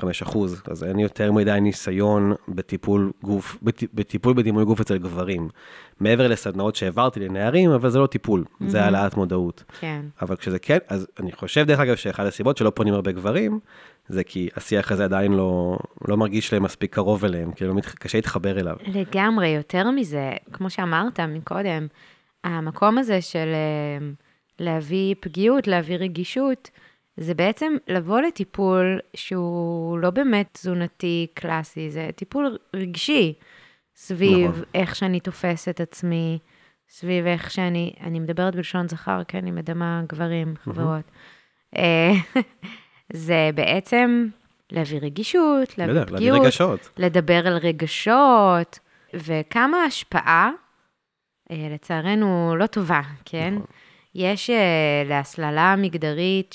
90-95 0.00 0.04
אחוז, 0.22 0.62
אז 0.70 0.84
אין 0.84 0.98
יותר 0.98 1.32
מדי 1.32 1.58
ניסיון 1.60 2.32
בטיפול 2.48 3.12
גוף, 3.22 3.56
בט, 3.62 3.82
בטיפול 3.94 4.34
בדימוי 4.34 4.64
גוף 4.64 4.80
אצל 4.80 4.98
גברים. 4.98 5.48
מעבר 6.00 6.28
לסדנאות 6.28 6.76
שהעברתי 6.76 7.20
לנערים, 7.20 7.70
אבל 7.70 7.90
זה 7.90 7.98
לא 7.98 8.06
טיפול, 8.06 8.44
mm-hmm. 8.44 8.64
זה 8.68 8.84
העלאת 8.84 9.16
מודעות. 9.16 9.64
כן. 9.80 10.00
אבל 10.22 10.36
כשזה 10.36 10.58
כן, 10.58 10.78
אז 10.88 11.06
אני 11.20 11.32
חושב 11.32 11.66
דרך 11.66 11.80
אגב 11.80 11.96
שאחד 11.96 12.26
הסיבות 12.26 12.56
שלא 12.56 12.70
פונים 12.70 12.94
הרבה 12.94 13.12
גברים, 13.12 13.60
זה 14.08 14.24
כי 14.24 14.48
השיח 14.56 14.92
הזה 14.92 15.04
עדיין 15.04 15.32
לא, 15.32 15.78
לא 16.08 16.16
מרגיש 16.16 16.52
להם 16.52 16.62
מספיק 16.62 16.94
קרוב 16.94 17.24
אליהם, 17.24 17.52
כאילו 17.52 17.74
קשה 17.94 18.18
להתחבר 18.18 18.60
אליו. 18.60 18.76
לגמרי, 18.86 19.48
יותר 19.48 19.90
מזה, 19.90 20.32
כמו 20.52 20.70
שאמרת 20.70 21.20
מקודם, 21.20 21.86
המקום 22.44 22.98
הזה 22.98 23.20
של 23.20 23.48
אה, 23.52 24.06
להביא 24.58 25.14
פגיעות, 25.20 25.66
להביא 25.66 25.96
רגישות, 25.96 26.70
זה 27.16 27.34
בעצם 27.34 27.72
לבוא 27.88 28.20
לטיפול 28.20 28.98
שהוא 29.16 29.98
לא 29.98 30.10
באמת 30.10 30.48
תזונתי 30.52 31.26
קלאסי, 31.34 31.90
זה 31.90 32.10
טיפול 32.16 32.58
רגשי 32.76 33.34
סביב 33.96 34.50
נכון. 34.50 34.62
איך 34.74 34.96
שאני 34.96 35.20
תופסת 35.20 35.68
את 35.70 35.80
עצמי, 35.80 36.38
סביב 36.88 37.26
איך 37.26 37.50
שאני, 37.50 37.92
אני 38.00 38.20
מדברת 38.20 38.56
בלשון 38.56 38.88
זכר, 38.88 39.22
כן, 39.28 39.38
אני 39.38 39.50
מדמה 39.50 40.02
גברים, 40.08 40.54
חברות. 40.64 41.04
אה, 41.76 42.12
זה 43.12 43.50
בעצם 43.54 44.28
להביא 44.72 44.98
רגישות, 45.02 45.78
לא 45.78 45.84
להביא 45.84 46.00
להביא 46.00 46.16
פגיעות, 46.16 46.40
רגשות. 46.40 46.90
לדבר 46.96 47.46
על 47.46 47.56
רגשות, 47.56 48.78
וכמה 49.14 49.76
השפעה, 49.84 50.50
אה, 51.50 51.68
לצערנו, 51.74 52.56
לא 52.56 52.66
טובה, 52.66 53.00
כן? 53.24 53.54
נכון. 53.54 53.66
יש 54.14 54.50
אה, 54.50 55.02
להסללה 55.08 55.74
מגדרית 55.78 56.54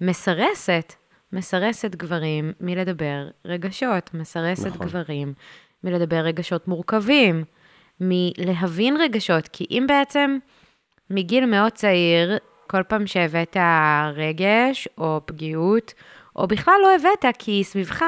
שמסרסת, 0.00 0.94
מסרסת 1.32 1.94
גברים 1.94 2.52
מלדבר 2.60 3.28
רגשות, 3.44 4.14
מסרסת 4.14 4.66
נכון. 4.66 4.86
גברים 4.86 5.34
מלדבר 5.84 6.16
רגשות 6.16 6.68
מורכבים, 6.68 7.44
מלהבין 8.00 8.96
רגשות, 8.96 9.48
כי 9.48 9.66
אם 9.70 9.84
בעצם 9.88 10.38
מגיל 11.10 11.46
מאוד 11.46 11.72
צעיר, 11.72 12.38
כל 12.66 12.82
פעם 12.82 13.06
שהבאת 13.06 13.56
רגש 14.14 14.88
או 14.98 15.20
פגיעות, 15.24 15.94
או 16.36 16.46
בכלל 16.46 16.74
לא 16.82 16.94
הבאת, 16.94 17.36
כי 17.38 17.64
סביבך 17.64 18.04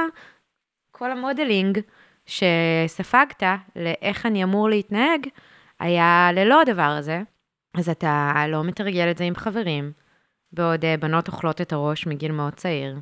כל 0.93 1.11
המודלינג 1.11 1.79
שספגת 2.27 3.43
לאיך 3.77 4.27
אני 4.27 4.45
אמור 4.45 4.69
להתנהג, 4.69 5.27
היה 5.81 6.31
ללא 6.33 6.61
הדבר 6.61 6.83
הזה, 6.83 7.21
אז 7.75 7.89
אתה 7.89 8.45
לא 8.49 8.65
מתרגל 8.65 9.11
את 9.11 9.19
זה 9.19 9.25
עם 9.25 9.35
חברים, 9.35 9.93
בעוד 10.53 10.85
אה, 10.85 10.97
בנות 10.97 11.29
אוכלות 11.29 11.61
את 11.61 11.73
הראש 11.73 12.07
מגיל 12.07 12.33
מאוד 12.33 12.55
צעיר. 12.55 12.97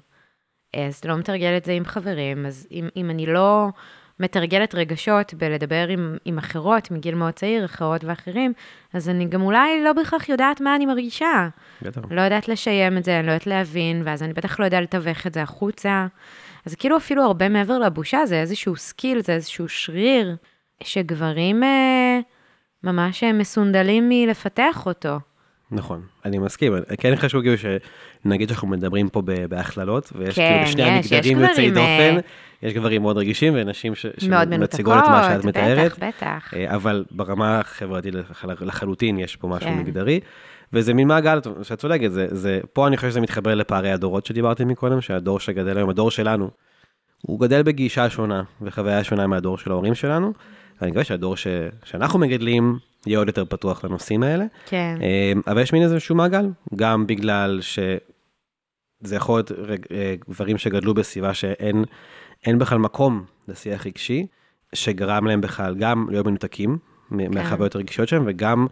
אז 0.76 0.98
אתה 0.98 1.08
לא 1.08 1.16
מתרגל 1.16 1.56
את 1.56 1.64
זה 1.64 1.72
עם 1.72 1.84
חברים, 1.84 2.46
אז 2.46 2.66
אם, 2.70 2.88
אם 2.96 3.10
אני 3.10 3.26
לא 3.26 3.68
מתרגלת 4.20 4.74
רגשות 4.74 5.34
בלדבר 5.34 5.88
עם, 5.88 6.16
עם 6.24 6.38
אחרות 6.38 6.90
מגיל 6.90 7.14
מאוד 7.14 7.34
צעיר, 7.34 7.64
אחרות 7.64 8.04
ואחרים, 8.04 8.52
אז 8.92 9.08
אני 9.08 9.26
גם 9.26 9.42
אולי 9.42 9.84
לא 9.84 9.92
בהכרח 9.92 10.28
יודעת 10.28 10.60
מה 10.60 10.76
אני 10.76 10.86
מרגישה. 10.86 11.48
בטח. 11.82 12.00
לא 12.10 12.20
יודעת 12.20 12.48
לשיים 12.48 12.98
את 12.98 13.04
זה, 13.04 13.18
אני 13.18 13.26
לא 13.26 13.32
יודעת 13.32 13.46
להבין, 13.46 14.02
ואז 14.04 14.22
אני 14.22 14.32
בטח 14.32 14.60
לא 14.60 14.64
יודעת 14.64 14.82
לתווך 14.82 15.26
את 15.26 15.34
זה 15.34 15.42
החוצה. 15.42 16.06
אז 16.66 16.74
כאילו 16.74 16.96
אפילו 16.96 17.22
הרבה 17.22 17.48
מעבר 17.48 17.78
לבושה, 17.78 18.26
זה 18.26 18.40
איזשהו 18.40 18.76
skill, 18.76 19.20
זה 19.22 19.32
איזשהו 19.32 19.68
שריר, 19.68 20.36
שגברים 20.82 21.62
אה, 21.62 21.68
ממש 22.84 23.24
אה, 23.24 23.32
מסונדלים 23.32 24.08
מלפתח 24.08 24.82
אותו. 24.86 25.18
נכון, 25.72 26.02
אני 26.24 26.38
מסכים. 26.38 26.72
כן 26.98 27.16
חשוב 27.16 27.42
כאילו 27.42 27.56
שנגיד 28.24 28.48
שאנחנו 28.48 28.68
מדברים 28.68 29.08
פה 29.08 29.22
בהכללות, 29.48 30.12
ויש 30.16 30.34
כן, 30.34 30.48
כאילו 30.52 30.66
בשני 30.66 30.98
יש, 30.98 31.12
המגדרים 31.12 31.40
יוצאי 31.40 31.70
גברים, 31.70 31.86
אה, 31.86 32.10
דופן, 32.16 32.28
יש 32.62 32.74
גברים 32.74 33.02
מאוד 33.02 33.16
רגישים 33.18 33.52
ונשים 33.56 33.94
ש- 33.94 34.06
שמציגות 34.18 34.98
את 35.04 35.08
מה 35.08 35.28
שאת 35.34 35.44
מתארת, 35.44 35.92
בטח, 35.92 36.06
בטח. 36.08 36.54
אה, 36.56 36.74
אבל 36.74 37.04
ברמה 37.10 37.60
החברתית 37.60 38.14
לח- 38.14 38.44
לחלוטין 38.44 39.18
יש 39.18 39.36
פה 39.36 39.48
משהו 39.48 39.68
כן. 39.70 39.78
מגדרי, 39.78 40.20
וזה 40.72 40.94
מין 40.94 41.08
מעגל, 41.08 41.38
שאת 41.62 41.78
צודקת, 41.78 42.12
זה, 42.12 42.26
זה, 42.30 42.60
פה 42.72 42.86
אני 42.86 42.96
חושב 42.96 43.10
שזה 43.10 43.20
מתחבר 43.20 43.54
לפערי 43.54 43.92
הדורות 43.92 44.26
שדיברתי 44.26 44.64
מקודם, 44.64 45.00
שהדור 45.00 45.40
שגדל 45.40 45.76
היום, 45.76 45.90
הדור 45.90 46.10
שלנו, 46.10 46.50
הוא 47.22 47.40
גדל 47.40 47.62
בגישה 47.62 48.10
שונה 48.10 48.42
וחוויה 48.62 49.04
שונה 49.04 49.26
מהדור 49.26 49.58
של 49.58 49.70
ההורים 49.70 49.94
שלנו, 49.94 50.32
ואני 50.80 50.90
מקווה 50.90 51.04
שהדור 51.04 51.36
ש, 51.36 51.46
שאנחנו 51.84 52.18
מגדלים 52.18 52.78
יהיה 53.06 53.18
עוד 53.18 53.28
יותר 53.28 53.44
פתוח 53.44 53.84
לנושאים 53.84 54.22
האלה. 54.22 54.44
כן, 54.66 54.98
אה, 55.02 55.32
אבל 55.46 55.62
יש 55.62 55.72
מין 55.72 55.82
איזשהו 55.82 56.14
מעגל, 56.14 56.48
גם 56.76 57.06
בגלל 57.06 57.60
שזה 57.62 59.16
יכול 59.16 59.38
להיות 59.38 59.52
אה, 59.92 60.14
גברים 60.28 60.58
שגדלו 60.58 60.94
בסביבה 60.94 61.34
שאין 61.34 61.84
אין 62.46 62.58
בכלל 62.58 62.78
מקום 62.78 63.24
לשיח 63.48 63.86
רגשי, 63.86 64.26
שגרם 64.74 65.26
להם 65.26 65.40
בכלל 65.40 65.74
גם 65.74 66.06
להיות 66.10 66.26
מנותקים 66.26 66.78
מ- 67.10 67.34
מהחוויות 67.34 67.74
הרגישות 67.74 68.08
שלהם, 68.08 68.22
וגם 68.26 68.66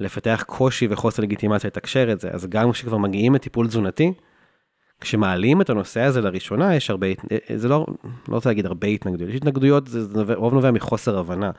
לפתח 0.00 0.44
קושי 0.46 0.86
וחוסר 0.90 1.22
לגיטימציה 1.22 1.68
לתקשר 1.68 2.12
את 2.12 2.20
זה. 2.20 2.30
אז 2.30 2.46
גם 2.46 2.72
כשכבר 2.72 2.96
מגיעים 2.98 3.34
לטיפול 3.34 3.66
תזונתי, 3.66 4.12
כשמעלים 5.00 5.60
את 5.60 5.70
הנושא 5.70 6.00
הזה 6.00 6.20
לראשונה, 6.20 6.74
יש 6.76 6.90
הרבה, 6.90 7.06
זה 7.56 7.68
לא, 7.68 7.86
לא 8.28 8.34
רוצה 8.34 8.48
להגיד 8.50 8.66
הרבה 8.66 8.88
התנגדויות, 8.88 9.30
יש 9.30 9.36
התנגדויות, 9.36 9.86
זה 9.86 10.18
נובע- 10.18 10.34
רוב 10.34 10.54
נובע 10.54 10.70
מחוסר 10.70 11.18
הבנה. 11.18 11.50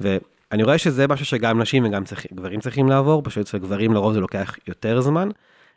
ואני 0.00 0.62
רואה 0.62 0.78
שזה 0.78 1.06
משהו 1.08 1.26
שגם 1.26 1.60
נשים 1.62 1.84
וגם 1.84 2.04
צריך, 2.04 2.26
גברים 2.34 2.60
צריכים 2.60 2.88
לעבור, 2.88 3.22
פשוט 3.24 3.46
אצל 3.46 3.58
גברים 3.58 3.92
לרוב 3.92 4.12
זה 4.12 4.20
לוקח 4.20 4.56
יותר 4.68 5.00
זמן, 5.00 5.28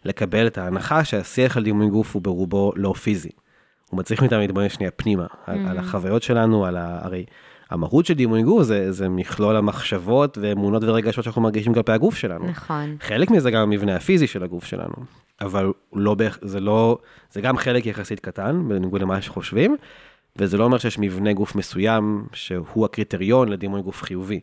לקבל 0.05 0.47
את 0.47 0.57
ההנחה 0.57 1.03
שהשיח 1.03 1.57
על 1.57 1.63
דימוי 1.63 1.89
גוף 1.89 2.13
הוא 2.15 2.21
ברובו 2.21 2.71
לא 2.75 2.93
פיזי. 2.93 3.29
הוא 3.89 3.99
מצריך 3.99 4.21
מאיתנו 4.21 4.39
להתבונן 4.39 4.69
שנייה 4.69 4.91
פנימה, 4.91 5.25
על, 5.45 5.67
על 5.67 5.77
החוויות 5.77 6.23
שלנו, 6.23 6.65
על 6.65 6.77
ה... 6.77 6.99
הרי 7.01 7.25
המהות 7.69 8.05
של 8.05 8.13
דימוי 8.13 8.43
גוף 8.43 8.63
זה, 8.63 8.91
זה 8.91 9.09
מכלול 9.09 9.55
המחשבות 9.55 10.37
ואמונות 10.41 10.83
ורגשות 10.83 11.23
שאנחנו 11.23 11.41
מרגישים 11.41 11.73
כלפי 11.73 11.91
הגוף 11.91 12.15
שלנו. 12.15 12.45
נכון. 12.49 12.95
חלק 13.01 13.31
מזה 13.31 13.51
גם 13.51 13.61
המבנה 13.61 13.95
הפיזי 13.95 14.27
של 14.27 14.43
הגוף 14.43 14.65
שלנו, 14.65 14.93
אבל 15.41 15.73
לא, 15.93 16.15
זה 16.41 16.59
לא, 16.59 16.97
זה 17.31 17.41
גם 17.41 17.57
חלק 17.57 17.85
יחסית 17.85 18.19
קטן, 18.19 18.69
בניגוד 18.69 19.01
למה 19.01 19.21
שחושבים, 19.21 19.75
וזה 20.35 20.57
לא 20.57 20.63
אומר 20.63 20.77
שיש 20.77 20.99
מבנה 20.99 21.33
גוף 21.33 21.55
מסוים 21.55 22.27
שהוא 22.33 22.85
הקריטריון 22.85 23.49
לדימוי 23.49 23.81
גוף 23.81 24.03
חיובי. 24.03 24.39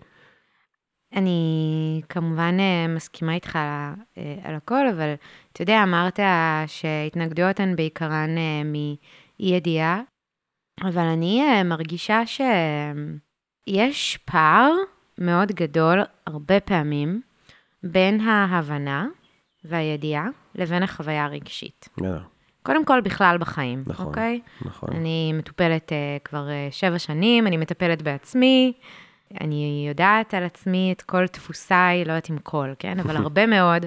אני 1.17 2.01
כמובן 2.09 2.57
אה, 2.61 2.87
מסכימה 2.89 3.35
איתך 3.35 3.57
על, 3.57 3.95
אה, 4.19 4.37
על 4.43 4.55
הכל, 4.55 4.89
אבל 4.89 5.15
אתה 5.53 5.63
יודע, 5.63 5.83
אמרת 5.83 6.21
שהתנגדויות 6.67 7.61
הן 7.61 7.77
בעיקרן 7.77 8.39
אה, 8.39 8.63
מאי 8.65 8.97
ידיעה, 9.41 10.01
אבל 10.83 11.03
אני 11.03 11.63
מרגישה 11.65 12.23
שיש 13.67 14.17
פער 14.17 14.73
מאוד 15.19 15.53
גדול, 15.53 16.01
הרבה 16.27 16.61
פעמים, 16.61 17.21
בין 17.83 18.21
ההבנה 18.21 19.07
והידיעה 19.65 20.29
לבין 20.55 20.83
החוויה 20.83 21.25
הרגשית. 21.25 21.89
בסדר, 21.97 22.23
קודם 22.63 22.85
כל, 22.85 23.01
בכלל 23.01 23.39
בחיים, 23.39 23.83
נכון. 23.87 24.07
אוקיי? 24.07 24.41
נכון. 24.63 24.89
אני 24.93 25.33
מטופלת 25.33 25.93
uh, 25.93 26.23
כבר 26.25 26.47
uh, 26.47 26.75
שבע 26.75 26.99
שנים, 26.99 27.47
אני 27.47 27.57
מטפלת 27.57 28.03
בעצמי, 28.03 28.73
אני 29.41 29.87
יודעת 29.89 30.35
על 30.35 30.45
עצמי 30.45 30.93
את 30.97 31.03
כל 31.03 31.25
דפוסיי, 31.33 32.05
לא 32.05 32.13
יודעת 32.13 32.31
אם 32.31 32.39
כל, 32.39 32.73
כן? 32.79 33.01
אבל 33.01 33.17
הרבה 33.23 33.47
מאוד, 33.47 33.87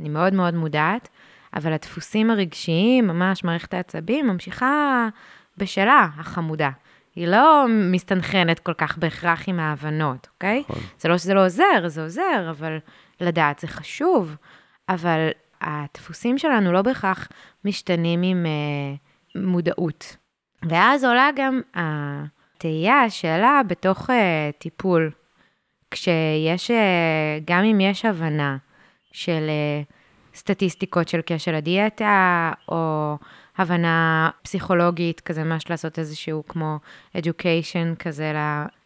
אני 0.00 0.08
מאוד 0.08 0.34
מאוד 0.34 0.54
מודעת, 0.54 1.08
אבל 1.54 1.72
הדפוסים 1.72 2.30
הרגשיים, 2.30 3.06
ממש 3.06 3.44
מערכת 3.44 3.74
העצבים, 3.74 4.26
ממשיכה 4.26 5.08
בשלה, 5.56 6.08
החמודה. 6.16 6.70
היא 7.16 7.26
לא 7.26 7.66
מסתנכרנת 7.68 8.58
כל 8.58 8.74
כך 8.74 8.98
בהכרח 8.98 9.48
עם 9.48 9.60
ההבנות, 9.60 10.28
אוקיי? 10.34 10.62
נכון. 10.68 10.82
זה 10.98 11.08
לא 11.08 11.18
שזה 11.18 11.34
לא 11.34 11.44
עוזר, 11.44 11.86
זה 11.86 12.02
עוזר, 12.02 12.50
אבל 12.50 12.78
לדעת 13.20 13.58
זה 13.58 13.66
חשוב. 13.66 14.36
אבל 14.88 15.28
הדפוסים 15.60 16.38
שלנו 16.38 16.72
לא 16.72 16.82
בהכרח 16.82 17.28
משתנים 17.64 18.22
עם 18.22 18.46
uh, 18.46 19.38
מודעות. 19.38 20.16
ואז 20.62 21.04
עולה 21.04 21.30
גם 21.36 21.60
התהייה, 21.74 23.02
השאלה 23.02 23.60
בתוך 23.66 24.10
uh, 24.10 24.12
טיפול, 24.58 25.10
כשיש, 25.90 26.70
uh, 26.70 26.74
גם 27.44 27.64
אם 27.64 27.80
יש 27.80 28.04
הבנה 28.04 28.56
של 29.12 29.48
uh, 29.48 30.38
סטטיסטיקות 30.38 31.08
של 31.08 31.20
כשל 31.26 31.54
הדיאטה, 31.54 32.52
או 32.68 33.16
הבנה 33.58 34.30
פסיכולוגית, 34.42 35.20
כזה 35.20 35.44
ממש 35.44 35.70
לעשות 35.70 35.98
איזשהו 35.98 36.42
כמו 36.48 36.78
education 37.16 37.96
כזה 37.98 38.32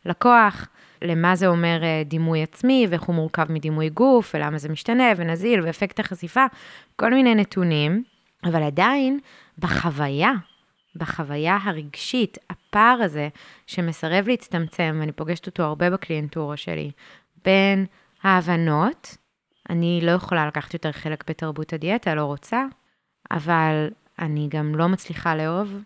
ללקוח, 0.07 0.69
למה 1.03 1.37
זה 1.37 1.47
אומר 1.47 1.81
אה, 1.83 2.03
דימוי 2.05 2.43
עצמי, 2.43 2.87
ואיך 2.91 3.03
הוא 3.03 3.15
מורכב 3.15 3.53
מדימוי 3.53 3.89
גוף, 3.89 4.35
ולמה 4.35 4.59
זה 4.59 4.69
משתנה, 4.69 5.13
ונזיל, 5.17 5.61
ואפקט 5.61 6.01
החשיפה, 6.01 6.45
כל 6.97 7.15
מיני 7.15 7.35
נתונים, 7.35 8.05
אבל 8.45 8.63
עדיין 8.63 9.19
בחוויה, 9.59 10.33
בחוויה 10.97 11.59
הרגשית, 11.63 12.39
הפער 12.51 12.99
הזה 13.03 13.29
שמסרב 13.67 14.29
להצטמצם, 14.29 14.97
ואני 15.01 15.13
פוגשת 15.13 15.47
אותו 15.47 15.63
הרבה 15.63 15.91
בקליינטורה 15.91 16.57
שלי, 16.57 16.91
בין 17.45 17.87
ההבנות, 18.23 19.17
אני 19.71 20.01
לא 20.03 20.11
יכולה 20.11 20.47
לקחת 20.47 20.75
יותר 20.75 20.93
חלק 20.93 21.31
בתרבות 21.31 21.73
הדיאטה, 21.73 22.15
לא 22.15 22.25
רוצה, 22.25 22.65
אבל 23.31 23.91
אני 24.19 24.49
גם 24.51 24.75
לא 24.75 24.89
מצליחה 24.89 25.35
לאהוב 25.35 25.77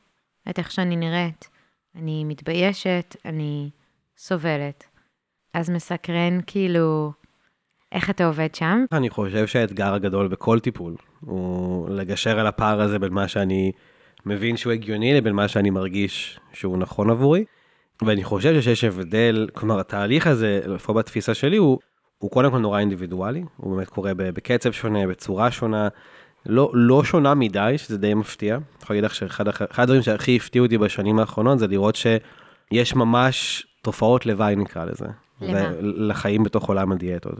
את 0.51 0.59
איך 0.59 0.71
שאני 0.71 0.97
נראית. 0.97 1.49
אני 1.95 2.25
מתביישת, 2.25 3.17
אני 3.25 3.71
סובלת. 4.17 4.96
אז 5.57 5.71
מסקרן 5.71 6.39
כאילו 6.47 7.13
איך 7.93 8.11
אתה 8.11 8.27
עובד 8.27 8.55
שם. 8.55 8.85
אני 8.93 9.11
חושב 9.11 9.47
שהאתגר 9.47 9.95
הגדול 9.95 10.29
בכל 10.29 10.61
טיפול 10.61 10.97
הוא 11.21 11.89
לגשר 11.91 12.39
על 12.39 12.47
הפער 12.47 12.81
הזה 12.81 12.99
בין 12.99 13.13
מה 13.13 13.29
שאני 13.29 13.73
מבין 14.27 14.57
שהוא 14.57 14.73
הגיוני 14.73 15.15
לבין 15.15 15.33
מה 15.33 15.49
שאני 15.49 15.71
מרגיש 15.71 16.41
שהוא 16.53 16.79
נכון 16.79 17.11
עבורי. 17.11 17.45
ואני 18.03 18.25
חושב 18.25 18.61
שיש 18.61 18.85
הבדל, 18.85 19.49
כלומר 19.55 19.81
התהליך 19.81 20.27
הזה, 20.27 20.61
לפחות 20.67 20.97
בתפיסה 20.97 21.35
שלי, 21.35 21.57
הוא, 21.57 21.79
הוא 22.19 22.31
קודם 22.31 22.51
כל 22.51 22.59
נורא 22.59 22.79
אינדיבידואלי, 22.79 23.45
הוא 23.57 23.77
באמת 23.77 23.89
קורה 23.89 24.15
בקצב 24.15 24.73
שונה, 24.73 25.07
בצורה 25.07 25.51
שונה, 25.51 25.89
לא, 26.47 26.71
לא 26.75 27.05
שונה 27.05 27.35
מדי, 27.35 27.75
שזה 27.77 27.99
די 27.99 28.15
מפתיע. 28.15 28.55
אני 28.55 28.65
יכול 28.83 28.97
להגיד 28.97 29.05
לך 29.05 29.15
שאחד 29.15 29.49
הדברים 29.77 30.03
שהכי 30.03 30.37
הפתיעו 30.37 30.65
אותי 30.65 30.79
בשנים 30.79 31.19
האחרונות 31.19 31.59
זה 31.59 31.67
לראות 31.67 31.97
שיש 31.97 32.95
ממש 32.95 33.67
תופעות 33.83 34.27
לוואי 34.27 34.57
נקרא 34.57 34.85
לזה. 34.85 35.07
לחיים 35.83 36.45
בתוך 36.45 36.69
עולם 36.69 36.93
הדיאטות, 36.93 37.35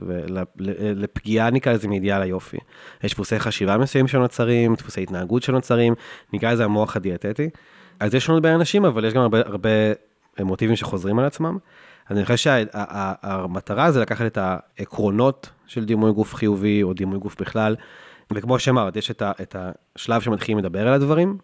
ולפגיעה 0.55 1.49
נקרא 1.49 1.73
לזה 1.73 1.87
מאידיאל 1.87 2.21
היופי. 2.21 2.57
יש 3.03 3.13
דפוסי 3.13 3.39
חשיבה 3.39 3.77
מסוימים 3.77 4.07
שנוצרים, 4.07 4.75
דפוסי 4.75 5.03
התנהגות 5.03 5.43
שנוצרים, 5.43 5.93
נקרא 6.33 6.53
לזה 6.53 6.65
המוח 6.65 6.95
הדיאטטי. 6.95 7.49
אז 7.99 8.15
יש 8.15 8.25
שונות 8.25 8.41
בין 8.41 8.53
אנשים, 8.53 8.85
אבל 8.85 9.05
יש 9.05 9.13
גם 9.13 9.21
הרבה, 9.21 9.39
הרבה 9.45 9.69
מוטיבים 10.39 10.75
שחוזרים 10.75 11.19
על 11.19 11.25
עצמם. 11.25 11.57
אני 12.11 12.25
חושב 12.25 12.37
שהמטרה 12.37 13.91
זה 13.91 13.99
לקחת 14.01 14.25
את 14.25 14.37
העקרונות 14.37 15.49
של 15.65 15.85
דימוי 15.85 16.11
גוף 16.11 16.33
חיובי, 16.33 16.83
או 16.83 16.93
דימוי 16.93 17.19
גוף 17.19 17.41
בכלל, 17.41 17.75
וכמו 18.33 18.59
שאמרת, 18.59 18.95
יש 18.95 19.11
את, 19.11 19.21
ה, 19.21 19.31
את 19.41 19.55
השלב 19.95 20.21
שמתחילים 20.21 20.57
לדבר 20.57 20.87
על 20.87 20.93
הדברים, 20.93 21.37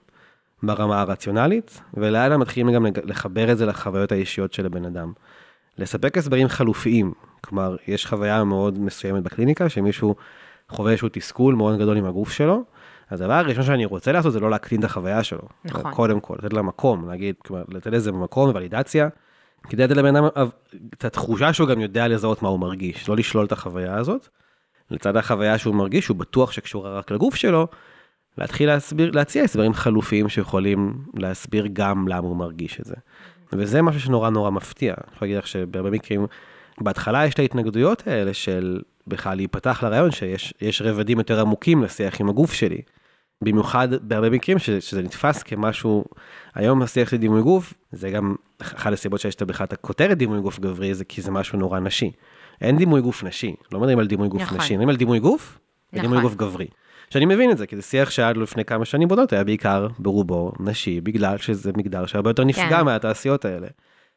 ברמה 0.64 1.02
הרציונלית, 1.02 1.82
ולאט 1.94 2.32
מתחילים 2.32 2.74
גם 2.74 2.86
לחבר 3.04 3.52
את 3.52 3.58
זה 3.58 3.66
לחוויות 3.66 4.12
האישיות 4.12 4.54
של 4.54 4.66
הבן 4.66 4.86
אדם. 4.86 5.14
לספק 5.78 6.18
הסברים 6.18 6.48
חלופיים. 6.48 7.14
כלומר, 7.42 7.76
יש 7.88 8.06
חוויה 8.06 8.44
מאוד 8.44 8.80
מסוימת 8.80 9.24
בקליניקה, 9.24 9.70
שמישהו 9.70 10.16
חווה 10.70 10.92
איזשהו 10.92 11.10
תסכול 11.12 11.56
מאוד 11.56 11.80
גדול 11.80 11.98
עם 11.98 12.06
הגוף 12.06 12.32
שלו, 12.32 12.64
הדבר 13.10 13.34
הראשון 13.34 13.64
שאני 13.64 13.86
רוצה 13.86 14.12
לעשות 14.12 14.34
זה 14.34 14.40
לא 14.40 14.50
להקטין 14.50 14.80
את 14.80 14.86
החוויה 14.86 15.24
שלו. 15.24 15.42
נכון. 15.66 15.92
קודם 15.92 16.20
כל, 16.20 16.36
לתת 16.40 16.54
לה 16.54 16.62
מקום, 16.62 17.10
להגיד, 17.10 17.36
כלומר, 17.46 17.64
לתת 17.70 17.92
לזה 17.92 18.12
מקום, 18.12 18.52
ולידציה, 18.54 19.08
כדי 19.70 19.84
לתת 19.84 19.98
לבן 19.98 20.16
אדם 20.16 20.28
את 20.94 21.06
התחושה 21.06 21.54
שהוא 21.54 21.68
גם 21.68 21.82
יודע 21.82 22.08
לזהות 22.08 22.42
מה 22.42 22.50
הוא 22.50 22.60
מרגיש, 22.60 23.10
לא 23.10 23.16
לשלול 23.16 23.46
את 23.46 23.52
החוויה 23.52 23.96
הזאת. 23.96 24.28
לצד 24.92 25.18
החוויה 25.18 25.58
שהוא 25.58 25.76
מרגיש, 25.76 26.08
הוא 26.08 26.18
בטוח 26.18 26.52
שקשורה 26.52 26.98
רק 26.98 27.12
לגוף 27.12 27.36
שלו, 27.36 27.68
להתחיל 28.38 28.70
להסביר, 28.70 29.12
להציע 29.12 29.44
הסברים 29.44 29.74
חלופיים 29.74 30.30
שיכולים 30.30 31.04
להסביר 31.14 31.68
גם 31.74 32.08
למה 32.08 32.28
הוא 32.28 32.38
מרגיש 32.38 32.80
את 32.80 32.86
זה. 32.86 32.96
וזה 33.58 33.82
משהו 33.82 34.02
שנורא 34.02 34.30
נורא 34.30 34.50
מפתיע. 34.50 34.94
אני 34.98 35.16
יכול 35.16 35.26
להגיד 35.26 35.38
לך 35.38 35.48
שבהרבה 35.48 35.90
מקרים, 35.90 36.26
בהתחלה 36.82 37.26
יש 37.26 37.34
את 37.34 37.40
ההתנגדויות 37.40 38.08
האלה 38.08 38.34
של 38.34 38.82
בכלל 39.08 39.36
להיפתח 39.36 39.84
לרעיון 39.84 40.12
שיש 40.12 40.54
יש 40.62 40.82
רבדים 40.82 41.18
יותר 41.18 41.42
עמוקים 41.42 41.84
לשיח 41.84 42.22
עם 42.22 42.30
הגוף 42.30 42.54
שלי. 42.54 42.82
במיוחד 43.42 43.88
בהרבה 44.02 44.30
מקרים 44.30 44.60
ש, 44.60 44.70
שזה 44.70 45.02
נתפס 45.02 45.44
כמשהו, 45.44 46.06
היום 46.56 46.82
השיח 46.82 47.10
של 47.10 47.18
דימוי 47.18 47.42
גוף, 47.42 47.74
זה 47.92 48.10
גם 48.10 48.36
אחת 48.62 48.94
הסיבות 48.94 49.20
שיש 49.20 49.36
בכלל 49.42 49.66
את 49.66 49.74
הכותרת 49.74 50.18
דימוי 50.18 50.42
גוף 50.42 50.60
גברי, 50.60 50.94
זה 50.94 51.06
כי 51.06 51.22
זה 51.22 51.32
משהו 51.32 51.60
נורא 51.60 51.80
נשי. 51.80 52.12
אין 52.62 52.78
דימוי 52.78 53.02
גוף 53.02 53.24
נשי, 53.24 53.56
לא 53.72 53.80
מדברים 53.80 54.00
על 54.00 54.08
דימוי 54.08 54.28
גוף 54.28 54.42
נכון. 54.42 54.58
נשי, 54.58 54.74
מדברים 54.74 54.90
על 54.90 54.96
דימוי 54.96 55.20
גוף 55.20 55.60
ודימוי 55.94 56.18
נכון. 56.18 56.30
גוף 56.30 56.36
גברי. 56.36 56.68
שאני 57.14 57.26
מבין 57.26 57.52
את 57.52 57.58
זה, 57.58 57.68
כי 57.68 57.76
זה 57.76 57.82
שיח 57.82 58.10
שעד 58.10 58.38
לפני 58.38 58.66
כמה 58.66 58.86
שנים 58.86 59.08
בודות 59.08 59.34
היה 59.34 59.44
בעיקר 59.44 59.88
ברובו 60.00 60.52
נשי, 60.60 61.02
בגלל 61.02 61.38
שזה 61.38 61.72
מגדר 61.78 62.06
שהרבה 62.06 62.30
יותר 62.30 62.44
נפגע 62.44 62.78
כן. 62.80 62.86
מהתעשיות 62.86 63.46
האלה. 63.46 63.68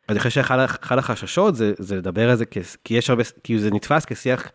אני 0.09 0.18
חושב 0.18 0.30
שאחד 0.30 0.59
אחד 0.61 0.99
החששות 0.99 1.57
זה, 1.57 1.72
זה 1.78 1.97
לדבר 1.97 2.30
על 2.30 2.36
זה, 2.36 2.47
כ- 2.47 2.76
כי 2.84 2.94
יש 2.94 3.11
הרבה, 3.11 3.22
כי 3.44 3.59
זה 3.59 3.70
נתפס 3.70 4.05
כשיח, 4.05 4.51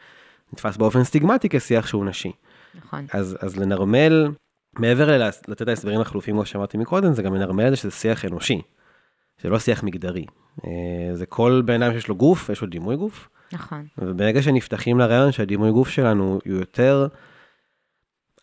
נתפס 0.54 0.78
באופן 0.78 1.04
סטיגמטי 1.04 1.48
כשיח 1.50 1.88
שהוא 1.88 2.06
נשי. 2.06 2.32
נכון. 2.76 3.06
אז, 3.14 3.38
אז 3.40 3.58
לנרמל, 3.58 4.32
מעבר 4.80 5.18
ללתת 5.18 5.62
את 5.62 5.68
ההסברים 5.68 6.02
החלופיים, 6.02 6.38
כמו 6.38 6.46
שאמרתי 6.46 6.78
מקודם, 6.78 7.14
זה 7.14 7.24
גם 7.24 7.36
לנרמל 7.36 7.66
את 7.66 7.72
זה 7.72 7.76
שזה 7.76 7.92
שיח 7.92 8.26
אנושי. 8.26 8.62
זה 9.42 9.50
לא 9.50 9.60
שיח 9.60 9.84
מגדרי. 9.84 10.26
אה, 10.66 10.70
זה 11.16 11.26
כל 11.26 11.62
בן 11.66 11.82
אדם 11.84 11.94
שיש 11.94 12.08
לו 12.08 12.16
גוף, 12.16 12.50
יש 12.50 12.62
לו 12.62 12.68
דימוי 12.68 12.96
גוף, 12.96 13.30
נכון. 13.54 13.86
וברגע 13.98 14.42
שנפתחים 14.42 15.00
לרעיון 15.00 15.32
שהדימוי 15.32 15.72
גוף 15.72 15.90
שלנו 15.90 16.40
הוא 16.46 16.58
יותר, 16.58 17.08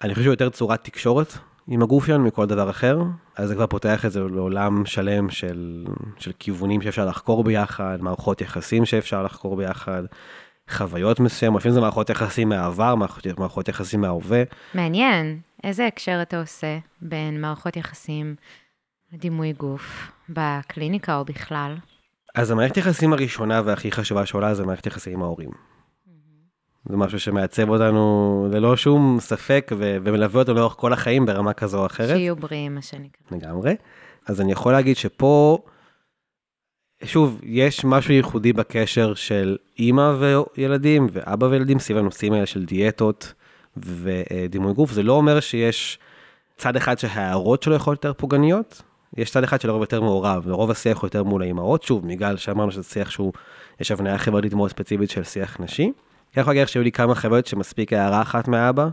אני 0.03 0.14
חושב 0.14 0.24
שהוא 0.24 0.32
יותר 0.32 0.51
צורת 0.51 0.84
תקשורת 0.84 1.32
עם 1.68 1.82
הגוף 1.82 2.07
שלנו 2.07 2.24
מכל 2.24 2.46
דבר 2.46 2.70
אחר, 2.70 2.99
אז 3.36 3.49
זה 3.49 3.55
כבר 3.55 3.66
פותח 3.66 4.05
את 4.05 4.12
זה 4.12 4.20
לעולם 4.20 4.86
שלם 4.86 5.30
של, 5.30 5.84
של 6.18 6.32
כיוונים 6.38 6.82
שאפשר 6.82 7.07
לחקור 7.07 7.44
ביחד, 7.44 7.99
מערכות 8.01 8.40
יחסים 8.40 8.84
שאפשר 8.84 9.22
לחקור 9.22 9.57
ביחד, 9.57 10.03
חוויות 10.70 11.20
מסוימות, 11.20 11.61
לפעמים 11.61 11.74
זה 11.74 11.80
מערכות 11.80 12.11
יחסים 12.11 12.49
מהעבר, 12.49 12.94
מערכות, 12.94 13.26
מערכות 13.38 13.68
יחסים 13.68 14.01
מההווה. 14.01 14.42
מעניין, 14.74 15.40
איזה 15.64 15.86
הקשר 15.86 16.22
אתה 16.22 16.40
עושה 16.40 16.78
בין 17.03 17.40
מערכות 17.40 17.76
יחסים 17.76 18.34
לדימוי 19.12 19.53
גוף, 19.53 20.11
בקליניקה 20.28 21.16
או 21.16 21.24
בכלל? 21.24 21.76
אז 22.34 22.51
המערכת 22.51 22.76
יחסים 22.76 23.12
הראשונה 23.12 23.62
והכי 23.64 23.92
חשובה 23.92 24.26
שעולה 24.26 24.55
זה 24.55 24.66
מערכת 24.66 24.86
יחסים 24.86 25.12
עם 25.12 25.22
ההורים. 25.22 25.51
זה 26.89 26.97
משהו 26.97 27.20
שמעצב 27.20 27.68
אותנו 27.68 28.49
ללא 28.53 28.76
שום 28.76 29.16
ספק 29.20 29.72
ו- 29.78 29.97
ומלווה 30.05 30.41
אותנו 30.41 30.55
לאורך 30.55 30.74
כל 30.76 30.93
החיים 30.93 31.26
ברמה 31.26 31.53
כזו 31.53 31.80
או 31.80 31.86
אחרת. 31.86 32.16
שיהיו 32.16 32.36
בריאים, 32.36 32.74
מה 32.74 32.82
שנקרא. 32.82 33.36
לגמרי. 33.39 33.74
אז 34.26 34.41
אני 34.41 34.53
יכול 34.53 34.72
להגיד 34.72 34.97
שפה, 34.97 35.59
שוב, 37.05 37.41
יש 37.43 37.84
משהו 37.84 38.14
ייחודי 38.14 38.53
בקשר 38.53 39.14
של 39.14 39.57
אימא 39.78 40.12
וילדים 40.57 41.07
ואבא 41.12 41.47
וילדים 41.47 41.78
סביב 41.78 41.99
הנושאים 41.99 42.32
האלה 42.32 42.47
של 42.47 42.64
דיאטות 42.64 43.32
ודימוי 43.76 44.72
גוף. 44.72 44.93
זה 44.93 45.03
לא 45.03 45.12
אומר 45.12 45.41
שיש 45.41 45.99
צד 46.57 46.76
אחד 46.76 46.99
שההערות 46.99 47.62
שלו 47.62 47.74
יכולות 47.74 48.05
יותר 48.05 48.18
פוגעניות, 48.18 48.82
יש 49.16 49.30
צד 49.30 49.45
אחד 49.45 49.61
שלרוב 49.61 49.80
יותר 49.80 50.01
מעורב, 50.01 50.43
ורוב 50.47 50.70
השיח 50.70 50.99
הוא 50.99 51.07
יותר 51.07 51.22
מול 51.22 51.43
האימהות, 51.43 51.82
שוב, 51.82 52.09
בגלל 52.09 52.36
שאמרנו 52.36 52.70
שזה 52.70 52.82
שיח 52.82 53.11
שהוא, 53.11 53.32
יש 53.80 53.91
הבניה 53.91 54.18
חברתית 54.18 54.55
מאוד 54.55 54.70
ספציפית 54.70 55.11
של 55.11 55.24
שיח 55.24 55.61
נשי. 55.61 55.93
אני 56.35 56.41
יכול 56.41 56.51
להגיד 56.51 56.62
לך 56.62 56.68
שהיו 56.68 56.83
לי 56.83 56.93
כמה 56.93 57.14
חוויות 57.14 57.47
שמספיק 57.47 57.93
הערה 57.93 58.22
אחת 58.22 58.49
מהאבא, 58.49 58.89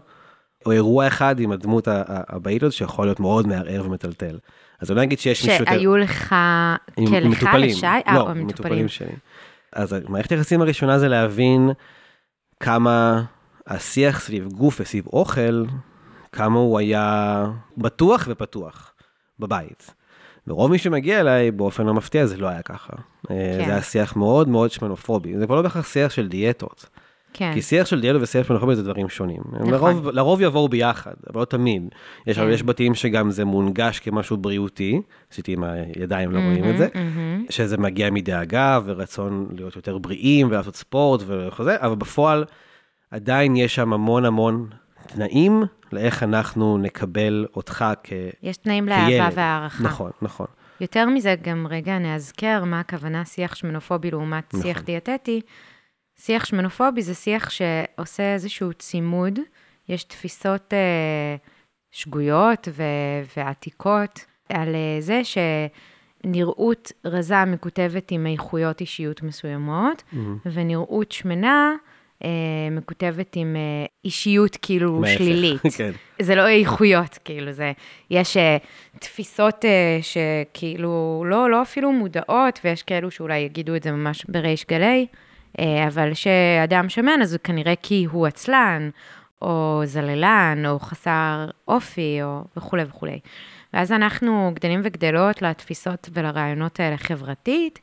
או 0.65 0.71
אירוע 0.71 1.07
אחד 1.07 1.39
עם 1.39 1.51
הדמות 1.51 1.87
הבאית 2.07 2.63
הזאת 2.63 2.73
שיכול 2.73 3.05
להיות 3.05 3.19
מאוד 3.19 3.47
מערער 3.47 3.85
ומטלטל. 3.85 4.37
אז 4.79 4.91
אני 4.91 4.97
לא 4.97 5.03
אגיד 5.03 5.19
שיש 5.19 5.45
מישהו. 5.45 5.65
שהיו 5.65 5.97
לך, 5.97 6.35
כן, 6.95 7.29
לך. 7.29 7.49
לשי? 7.57 7.85
אה, 7.85 8.15
לא, 8.15 8.33
מטופלים. 8.33 8.87
שלי. 8.87 9.11
אז 9.73 9.95
מערכת 10.09 10.31
היחסים 10.31 10.61
הראשונה 10.61 10.99
זה 10.99 11.07
להבין 11.07 11.69
כמה 12.59 13.23
השיח 13.67 14.19
סביב 14.19 14.47
גוף 14.47 14.81
וסביב 14.81 15.07
אוכל, 15.07 15.65
כמה 16.31 16.59
הוא 16.59 16.79
היה 16.79 17.45
בטוח 17.77 18.27
ופתוח 18.31 18.93
בבית. 19.39 19.93
ורוב 20.47 20.71
מי 20.71 20.77
שמגיע 20.77 21.19
אליי, 21.19 21.51
באופן 21.51 21.85
לא 21.85 21.93
מפתיע, 21.93 22.25
זה 22.25 22.37
לא 22.37 22.47
היה 22.47 22.61
ככה. 22.61 22.93
כן. 23.27 23.33
זה 23.65 23.71
היה 23.71 23.81
שיח 23.81 24.15
מאוד 24.15 24.49
מאוד 24.49 24.71
שמנופובי. 24.71 25.37
זה 25.37 25.45
כבר 25.45 25.55
לא 25.55 25.61
בהכרח 25.61 25.87
שיח 25.87 26.11
של 26.11 26.27
דיאטות. 26.27 26.89
כן, 27.37 27.51
כי 27.53 27.61
שיח 27.61 27.87
של 27.87 28.01
דיאטות 28.01 28.21
ושיח 28.21 28.47
שמנופובי 28.47 28.75
זה 28.75 28.83
דברים 28.83 29.09
שונים. 29.09 29.41
נכון. 29.53 29.71
לרוב, 29.73 30.09
לרוב 30.09 30.41
יבואו 30.41 30.69
ביחד, 30.69 31.13
אבל 31.29 31.39
לא 31.41 31.45
תמיד. 31.45 31.83
יש, 32.27 32.39
כן. 32.39 32.49
יש 32.49 32.63
בתים 32.63 32.95
שגם 32.95 33.31
זה 33.31 33.45
מונגש 33.45 33.99
כמשהו 33.99 34.37
בריאותי, 34.37 35.01
עשיתי 35.31 35.53
עם 35.53 35.63
הידיים, 35.63 36.31
לא 36.31 36.39
רואים 36.39 36.69
את 36.69 36.77
זה. 36.77 36.87
מהמם. 36.95 37.45
שזה 37.49 37.77
מגיע 37.77 38.09
מדאגה 38.09 38.79
ורצון 38.85 39.47
להיות 39.55 39.75
יותר 39.75 39.97
בריאים 39.97 40.47
ולעשות 40.47 40.75
ספורט 40.75 41.21
וכזה, 41.27 41.75
אבל 41.79 41.95
בפועל 41.95 42.45
עדיין 43.11 43.55
יש 43.55 43.75
שם 43.75 43.93
המון 43.93 44.25
המון 44.25 44.67
תנאים 45.07 45.63
לאיך 45.93 46.23
אנחנו 46.23 46.77
נקבל 46.77 47.45
אותך 47.55 47.85
כ... 48.03 48.13
יש 48.43 48.57
תנאים. 48.57 48.89
לאהבה 48.89 49.29
והערכה. 49.35 49.83
נכון, 49.83 50.11
נכון. 50.21 50.47
יותר 50.81 51.05
מזה, 51.05 51.35
גם 51.41 51.67
רגע 51.69 51.99
נאזכר 51.99 52.63
מה 52.63 52.79
הכוונה 52.79 53.25
שיח 53.25 53.55
שמנופובי 53.55 54.11
לעומת 54.11 54.53
נכון. 54.53 54.61
שיח 54.61 54.81
דיאטטי. 54.81 55.41
שיח 56.19 56.45
שמנופובי 56.45 57.01
זה 57.01 57.13
שיח 57.13 57.49
שעושה 57.49 58.33
איזשהו 58.33 58.73
צימוד, 58.73 59.39
יש 59.89 60.03
תפיסות 60.03 60.73
אה, 60.73 61.35
שגויות 61.91 62.67
ו- 62.71 62.83
ועתיקות 63.37 64.25
על 64.49 64.75
אה, 64.75 65.01
זה 65.01 65.21
שנראות 66.23 66.91
רזה 67.05 67.45
מקוטבת 67.45 68.11
עם 68.11 68.27
איכויות 68.27 68.81
אישיות 68.81 69.23
מסוימות, 69.23 70.03
ונראות 70.45 71.11
שמנה 71.11 71.75
אה, 72.23 72.29
מקוטבת 72.71 73.35
עם 73.35 73.55
אה, 73.55 73.85
אישיות 74.05 74.57
כאילו 74.61 75.01
להפך. 75.01 75.17
שלילית. 75.17 75.61
כן. 75.77 75.91
זה 76.21 76.35
לא 76.35 76.47
איכויות, 76.47 77.19
כאילו, 77.25 77.51
זה, 77.51 77.71
יש 78.09 78.37
uh, 78.37 78.99
תפיסות 78.99 79.65
uh, 79.65 79.67
שכאילו 80.01 81.23
לא, 81.27 81.49
לא 81.49 81.61
אפילו 81.61 81.91
מודעות, 81.91 82.59
ויש 82.63 82.83
כאלו 82.83 83.11
שאולי 83.11 83.37
יגידו 83.37 83.75
את 83.75 83.83
זה 83.83 83.91
ממש 83.91 84.25
בריש 84.29 84.65
גלי, 84.65 85.07
אבל 85.87 86.13
שאדם 86.13 86.89
שמן, 86.89 87.19
אז 87.21 87.37
כנראה 87.43 87.73
כי 87.81 88.05
הוא 88.11 88.27
עצלן, 88.27 88.89
או 89.41 89.81
זללן, 89.85 90.63
או 90.67 90.79
חסר 90.79 91.49
אופי, 91.67 92.19
או 92.23 92.43
וכולי 92.57 92.83
וכולי. 92.87 93.19
ואז 93.73 93.91
אנחנו 93.91 94.51
גדלים 94.53 94.81
וגדלות 94.83 95.41
לתפיסות 95.41 96.09
ולרעיונות 96.13 96.79
האלה 96.79 96.97
חברתית, 96.97 97.79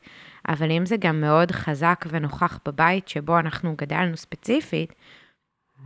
אבל 0.47 0.71
אם 0.71 0.85
זה 0.85 0.97
גם 0.97 1.21
מאוד 1.21 1.51
חזק 1.51 2.05
ונוכח 2.09 2.59
בבית 2.65 3.07
שבו 3.07 3.39
אנחנו 3.39 3.75
גדלנו 3.77 4.17
ספציפית, 4.17 4.93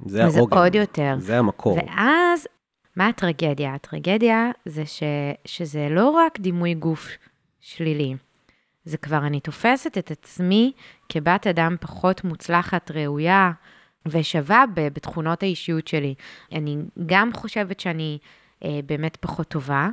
זה 0.05 0.23
אז 0.23 0.33
זה 0.33 0.39
העוגן. 0.39 0.57
עוד 0.57 0.75
יותר. 0.75 1.15
זה 1.17 1.37
המקור. 1.37 1.77
ואז, 1.77 2.47
מה 2.95 3.07
הטרגדיה? 3.07 3.73
הטרגדיה 3.73 4.51
זה 4.65 4.85
ש, 4.85 5.03
שזה 5.45 5.87
לא 5.89 6.09
רק 6.09 6.39
דימוי 6.39 6.73
גוף 6.73 7.07
שלילי, 7.59 8.15
זה 8.87 8.97
כבר 8.97 9.17
אני 9.17 9.39
תופסת 9.39 9.97
את 9.97 10.11
עצמי 10.11 10.71
כבת 11.09 11.47
אדם 11.47 11.75
פחות 11.79 12.23
מוצלחת, 12.23 12.91
ראויה 12.91 13.51
ושווה 14.05 14.63
בתכונות 14.73 15.43
האישיות 15.43 15.87
שלי. 15.87 16.15
אני 16.51 16.77
גם 17.05 17.33
חושבת 17.33 17.79
שאני 17.79 18.17
אה, 18.65 18.79
באמת 18.85 19.17
פחות 19.17 19.47
טובה, 19.47 19.89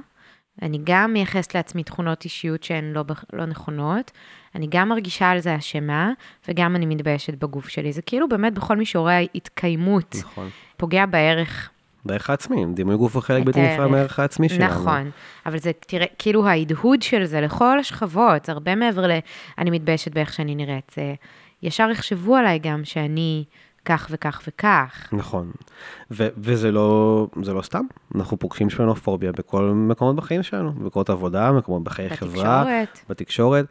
אני 0.63 0.79
גם 0.85 1.13
מייחסת 1.13 1.55
לעצמי 1.55 1.83
תכונות 1.83 2.25
אישיות 2.25 2.63
שהן 2.63 2.93
לא, 2.93 3.05
לא 3.33 3.47
נכונות, 3.47 4.11
אני 4.55 4.67
גם 4.71 4.89
מרגישה 4.89 5.31
על 5.31 5.41
זה 5.41 5.57
אשמה, 5.57 6.13
וגם 6.49 6.77
אני 6.77 6.87
מתביישת 6.87 7.35
בגוף 7.35 7.69
שלי. 7.69 7.93
זה 7.93 8.03
כאילו 8.03 8.29
באמת 8.29 8.55
בכל 8.55 8.77
מישורי 8.77 9.13
ההתקיימות 9.15 10.15
נכון. 10.19 10.49
פוגע 10.77 11.07
בערך. 11.07 11.71
בערך 12.05 12.31
העצמי, 12.31 12.65
דימוי 12.75 12.97
גוף 12.97 13.15
הוא 13.15 13.23
חלק 13.23 13.45
בלתי 13.45 13.61
נפרד 13.61 13.79
הערך. 13.81 13.91
מהערך 13.91 14.19
העצמי 14.19 14.49
שלנו. 14.49 14.75
נכון, 14.75 15.11
אבל 15.47 15.59
זה, 15.59 15.71
תראה, 15.87 16.07
כאילו 16.19 16.47
ההדהוד 16.49 17.03
של 17.03 17.25
זה 17.25 17.41
לכל 17.41 17.79
השכבות, 17.79 18.49
הרבה 18.49 18.75
מעבר 18.75 19.07
ל... 19.07 19.11
אני 19.59 19.71
מתביישת 19.71 20.15
באיך 20.15 20.33
שאני 20.33 20.55
נראית. 20.55 20.93
זה 20.95 21.15
ישר 21.63 21.91
יחשבו 21.91 22.37
עליי 22.37 22.59
גם 22.59 22.85
שאני 22.85 23.45
כך 23.85 24.09
וכך 24.11 24.43
וכך. 24.49 25.09
נכון. 25.13 25.51
ו- 26.11 26.29
וזה 26.37 26.73
לא, 26.73 27.27
זה 27.43 27.53
לא 27.53 27.63
סתם, 27.63 27.85
אנחנו 28.15 28.39
פוגשים 28.39 28.71
שמנופוביה 28.71 29.33
בכל 29.33 29.63
מקומות 29.75 30.17
בחיים 30.17 30.43
שלנו, 30.43 30.73
במקומות 30.73 31.11
עבודה, 31.11 31.53
מקומות 31.53 31.85
בחיי 31.85 32.11
חברה, 32.11 32.65
בתקשורת. 33.09 33.67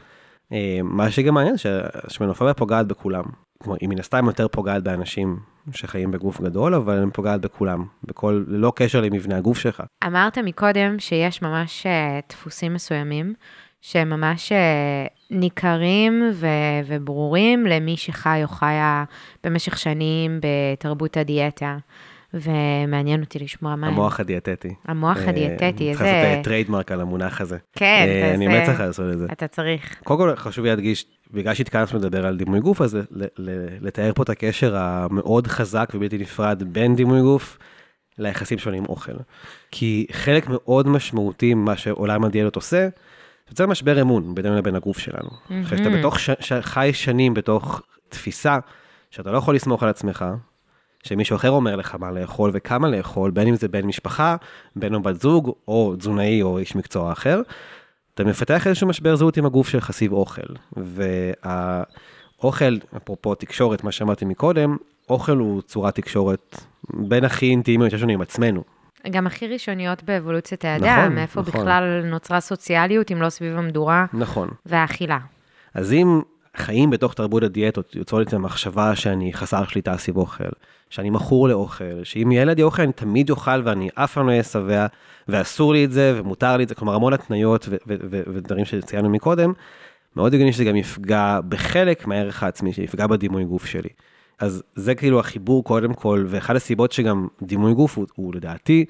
אה, 0.51 0.79
מה 0.83 1.11
שגם 1.11 1.33
מעניין, 1.33 1.57
שהשמנופוביה 1.57 2.53
פוגעת 2.53 2.87
בכולם. 2.87 3.23
כלומר, 3.63 3.77
היא 3.81 3.89
מן 3.89 3.99
הסתם 3.99 4.25
יותר 4.25 4.47
פוגעת 4.47 4.83
באנשים 4.83 5.39
שחיים 5.71 6.11
בגוף 6.11 6.41
גדול, 6.41 6.75
אבל 6.75 6.99
היא 6.99 7.07
פוגעת 7.13 7.41
בכולם, 7.41 7.85
בכל, 8.03 8.43
ללא 8.47 8.73
קשר 8.75 9.01
למבנה 9.01 9.37
הגוף 9.37 9.57
שלך. 9.57 9.83
אמרת 10.05 10.37
מקודם 10.37 10.99
שיש 10.99 11.41
ממש 11.41 11.85
אה, 11.85 12.19
דפוסים 12.29 12.73
מסוימים, 12.73 13.33
שהם 13.81 14.09
ממש 14.09 14.51
אה, 14.51 15.05
ניכרים 15.31 16.31
ו- 16.33 16.47
וברורים 16.85 17.65
למי 17.65 17.97
שחי 17.97 18.39
או 18.43 18.47
חיה 18.47 19.03
במשך 19.43 19.77
שנים 19.77 20.39
בתרבות 20.41 21.17
הדיאטה. 21.17 21.77
ומעניין 22.33 23.21
אותי 23.21 23.39
לשמוע 23.39 23.75
מה. 23.75 23.87
המוח 23.87 24.19
הדיאטטי. 24.19 24.73
המוח 24.85 25.17
אה, 25.17 25.29
הדיאטטי, 25.29 25.91
צריך 25.93 26.01
איזה... 26.01 26.23
לעשות 26.29 26.43
trademark 26.43 26.91
על 26.91 27.01
המונח 27.01 27.41
הזה. 27.41 27.57
כן, 27.73 28.05
אה, 28.07 28.21
זה- 28.29 28.33
אני 28.35 28.47
באמת 28.47 28.65
צריך 28.65 28.79
לעשות 28.79 29.13
את 29.13 29.19
זה. 29.19 29.25
אתה 29.31 29.47
צריך. 29.47 29.95
קודם 30.03 30.19
כל 30.19 30.35
חשוב 30.35 30.65
להדגיש, 30.65 31.05
בגלל 31.31 31.53
שהתכנסנו 31.53 31.99
לדבר 31.99 32.25
על 32.27 32.37
דימוי 32.37 32.59
גוף, 32.59 32.81
אז 32.81 32.97
לתאר 33.81 34.11
פה 34.15 34.23
את 34.23 34.29
הקשר 34.29 34.75
המאוד 34.77 35.47
חזק 35.47 35.89
ובלתי 35.93 36.17
נפרד 36.17 36.63
בין 36.67 36.95
דימוי 36.95 37.21
גוף 37.21 37.57
ליחסים 38.17 38.57
שלנו 38.57 38.77
עם 38.77 38.85
אוכל. 38.85 39.11
כי 39.71 40.07
חלק 40.11 40.45
מאוד 40.49 40.87
משמעותי 40.87 41.53
ממה 41.53 41.77
שעולם 41.77 42.23
הדיאטות 42.23 42.55
עושה, 42.55 42.87
יוצר 43.49 43.65
משבר 43.67 44.01
אמון 44.01 44.35
בינינו 44.35 44.55
לבין 44.57 44.75
הגוף 44.75 44.97
שלנו. 44.99 45.29
אחרי 45.65 45.77
שאתה 45.77 45.89
בתוך, 45.89 46.19
ש- 46.19 46.29
ש- 46.39 46.53
חי 46.61 46.89
שנים 46.93 47.33
בתוך 47.33 47.81
תפיסה 48.09 48.57
שאתה 49.11 49.31
לא 49.31 49.37
יכול 49.37 49.55
לסמוך 49.55 49.83
על 49.83 49.89
עצמך, 49.89 50.25
שמישהו 51.03 51.35
אחר 51.35 51.49
אומר 51.49 51.75
לך 51.75 51.95
מה 51.99 52.11
לאכול 52.11 52.51
וכמה 52.53 52.89
לאכול, 52.89 53.31
בין 53.31 53.47
אם 53.47 53.55
זה 53.55 53.67
בן 53.67 53.85
משפחה, 53.85 54.35
בן 54.75 54.95
או 54.95 55.01
בת 55.01 55.21
זוג, 55.21 55.51
או 55.67 55.95
תזונאי 55.95 56.41
או 56.41 56.57
איש 56.57 56.75
מקצוע 56.75 57.11
אחר, 57.11 57.41
אתה 58.13 58.23
מפתח 58.23 58.67
איזשהו 58.67 58.87
משבר 58.87 59.15
זהות 59.15 59.37
עם 59.37 59.45
הגוף 59.45 59.69
שלך 59.69 59.91
סביב 59.91 60.13
אוכל. 60.13 60.41
והאוכל, 60.77 62.77
אפרופו 62.97 63.35
תקשורת, 63.35 63.83
מה 63.83 63.91
שאמרתי 63.91 64.25
מקודם, 64.25 64.77
אוכל 65.09 65.37
הוא 65.37 65.61
צורת 65.61 65.95
תקשורת 65.95 66.57
בין 66.93 67.23
הכי 67.23 67.49
אינטימיות 67.49 67.91
שיש 67.91 68.01
לנו 68.01 68.13
עם 68.13 68.21
עצמנו. 68.21 68.63
גם 69.11 69.27
הכי 69.27 69.47
ראשוניות 69.47 70.03
באבולוציית 70.03 70.65
האדם, 70.65 70.99
נכון, 70.99 71.15
מאיפה 71.15 71.41
נכון. 71.41 71.61
בכלל 71.61 72.01
נוצרה 72.05 72.39
סוציאליות 72.39 73.11
אם 73.11 73.21
לא 73.21 73.29
סביב 73.29 73.57
המדורה 73.57 74.05
נכון. 74.13 74.49
והאכילה. 74.65 75.17
אז 75.73 75.93
אם 75.93 76.21
חיים 76.57 76.89
בתוך 76.89 77.13
תרבות 77.13 77.43
הדיאטות 77.43 77.95
יוצרות 77.95 78.27
את 78.27 78.33
המחשבה 78.33 78.95
שאני 78.95 79.33
חסר 79.33 79.65
שליטה 79.65 79.97
סביב 79.97 80.17
אוכל, 80.17 80.43
שאני 80.89 81.09
מכור 81.09 81.47
לאוכל, 81.47 82.03
שאם 82.03 82.31
ילד 82.31 82.59
יאכל 82.59 82.81
אני 82.81 82.93
תמיד 82.93 83.29
אוכל 83.29 83.61
ואני 83.63 83.89
אף 83.95 84.13
פעם 84.13 84.25
לא 84.25 84.31
אהיה 84.31 84.43
שבע, 84.43 84.87
ואסור 85.27 85.73
לי 85.73 85.85
את 85.85 85.91
זה 85.91 86.13
ומותר 86.17 86.57
לי 86.57 86.63
את 86.63 86.69
זה, 86.69 86.75
כלומר 86.75 86.95
המון 86.95 87.13
התניות 87.13 87.69
ודברים 87.87 88.65
שציינו 88.65 89.09
מקודם, 89.09 89.53
מאוד 90.15 90.33
הגיוני 90.33 90.53
שזה 90.53 90.63
גם 90.63 90.75
יפגע 90.75 91.39
בחלק 91.49 92.07
מהערך 92.07 92.43
העצמי, 92.43 92.73
שיפגע 92.73 93.07
בדימוי 93.07 93.43
גוף 93.43 93.65
שלי. 93.65 93.89
אז 94.39 94.63
זה 94.75 94.95
כאילו 94.95 95.19
החיבור 95.19 95.63
קודם 95.63 95.93
כל, 95.93 96.25
ואחת 96.27 96.55
הסיבות 96.55 96.91
שגם 96.91 97.27
דימוי 97.41 97.73
גוף 97.73 97.97
הוא, 97.97 98.07
הוא 98.15 98.35
לדעתי, 98.35 98.85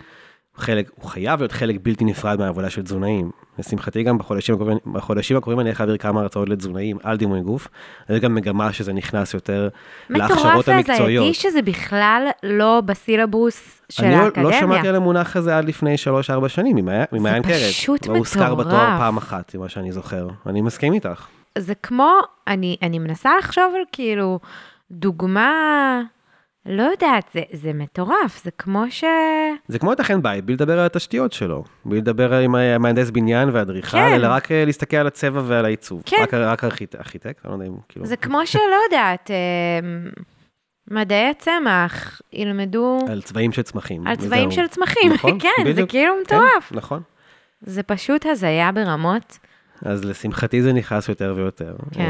חלק, 0.56 0.91
הוא 0.95 1.10
חייב 1.10 1.39
להיות 1.39 1.51
חלק 1.51 1.76
בלתי 1.82 2.06
נפרד 2.06 2.39
מהעבודה 2.39 2.70
של 2.70 2.82
תזונאים. 2.84 3.32
לשמחתי 3.60 4.04
גם 4.04 4.18
בחודשים 4.18 4.56
הקרובים, 4.56 4.78
בחודשים 4.86 5.38
הקרובים 5.38 5.60
אני 5.60 5.70
הולך 5.70 5.80
להעביר 5.80 5.97
כמה 5.97 6.22
הרצאות 6.22 6.49
לתזונאים 6.49 6.97
על 7.04 7.18
דימוי 7.18 7.41
גוף. 7.41 7.68
יש 8.10 8.20
גם 8.20 8.36
מגמה 8.36 8.74
שזה 8.74 8.93
נכנס 8.93 9.34
יותר 9.34 9.70
להכשרות 10.10 10.39
מטורף 10.45 10.70
המקצועיות. 10.70 10.99
להזייתי 11.26 11.34
שזה 11.34 11.62
בכלל 11.62 12.28
לא 12.43 12.82
בסילבוס 12.86 13.82
של 13.89 14.06
אני 14.06 14.16
לא- 14.16 14.22
האקדמיה. 14.22 14.49
לא 14.49 14.60
שמעתי 14.60 14.88
על 14.88 14.95
המונח 14.95 15.36
הזה 15.36 15.58
עד 15.58 15.66
לפני 15.66 15.95
3-4 16.45 16.47
שנים, 16.49 16.76
ממעיין 17.12 17.43
קרת. 17.43 17.54
פשוט 17.70 18.08
לא 18.08 18.18
הוזכר 18.18 18.54
מטורף. 18.56 18.68
בתואר 18.68 18.97
פעם 18.97 19.18
אחת, 19.18 19.56
ממה 19.56 19.70
שאני 19.70 19.91
זוכר. 19.91 20.28
אני 20.45 20.62
מסכים 20.62 20.93
איתך. 20.93 21.28
זה 21.58 21.74
כמו, 21.76 22.12
אני, 22.47 22.78
אני 22.82 22.99
מנסה 22.99 23.30
לחשוב 23.39 23.74
על 23.76 23.82
כאילו 23.91 24.39
דוגמה, 24.91 26.01
לא 26.66 26.84
יודעת, 26.84 27.30
זה, 27.34 27.41
זה 27.51 27.74
מטורף, 27.74 28.43
זה 28.43 28.51
כמו 28.51 28.84
ש... 28.89 29.03
זה 29.68 29.80
כמו 29.80 29.91
לתכן 29.91 30.22
בית, 30.22 30.45
בלי 30.45 30.55
לדבר 30.55 30.80
על 30.80 30.86
התשתיות 30.86 31.34
שלו. 31.34 31.64
בלי 31.86 31.97
לדבר 31.97 32.34
עם 32.38 32.55
המהנדס 32.55 33.09
בניין 33.09 33.49
והאדריכל, 33.49 33.97
כן. 33.97 34.14
אלא 34.16 34.28
רק 34.28 34.51
אה, 34.51 34.66
להסתכל 34.66 34.97
על 34.97 35.07
הצבע 35.07 35.41
ועל 35.45 35.66
העיצוב. 35.66 36.03
כן. 36.05 36.18
רק, 36.22 36.34
רק 36.34 36.64
ארכיט- 36.64 36.95
ארכיטקט, 36.95 37.45
אני 37.45 37.51
לא 37.51 37.55
יודע 37.55 37.66
אם 37.68 37.78
כאילו... 37.89 38.05
זה 38.05 38.16
כמו 38.18 38.47
שלא 38.47 38.61
יודעת, 38.86 39.32
אה, 39.32 39.88
מדעי 40.91 41.30
הצמח 41.30 42.22
ילמדו 42.34 42.99
על 43.09 43.22
צבעים 43.22 43.51
של 43.51 43.61
צמחים. 43.61 44.07
על 44.07 44.16
צבעים. 44.16 44.51
של 44.51 44.68
צמחים, 44.68 45.14
נכון, 45.14 45.39
כן, 45.43 45.49
זה 45.64 45.72
בדיוק. 45.74 45.89
כאילו 45.89 46.14
כן, 46.28 46.36
מטורף. 46.38 46.72
נכון. 46.72 47.01
זה 47.61 47.84
פשוט 47.84 48.26
הזיה 48.26 48.72
ברמות. 48.72 49.38
אז 49.86 50.05
לשמחתי 50.05 50.61
זה 50.61 50.73
נכנס 50.73 51.09
יותר 51.09 51.34
ויותר. 51.36 51.75
כן. 51.91 52.01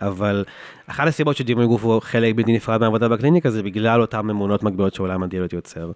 אה, 0.00 0.08
אבל 0.08 0.44
אחת 0.86 1.06
הסיבות 1.06 1.36
שדימוי 1.36 1.66
גוף 1.66 1.84
הוא 1.84 2.00
חלק 2.00 2.34
בלתי 2.34 2.52
נפרד 2.52 2.80
מהעבודה 2.80 3.08
בקליניקה 3.08 3.50
זה 3.50 3.62
בגלל 3.62 4.00
אותן 4.00 4.18
אמונות 4.30 4.62
מגבילות 4.62 4.94
שעולם 4.94 5.22
הדיאלות 5.22 5.52
יוצר. 5.52 5.90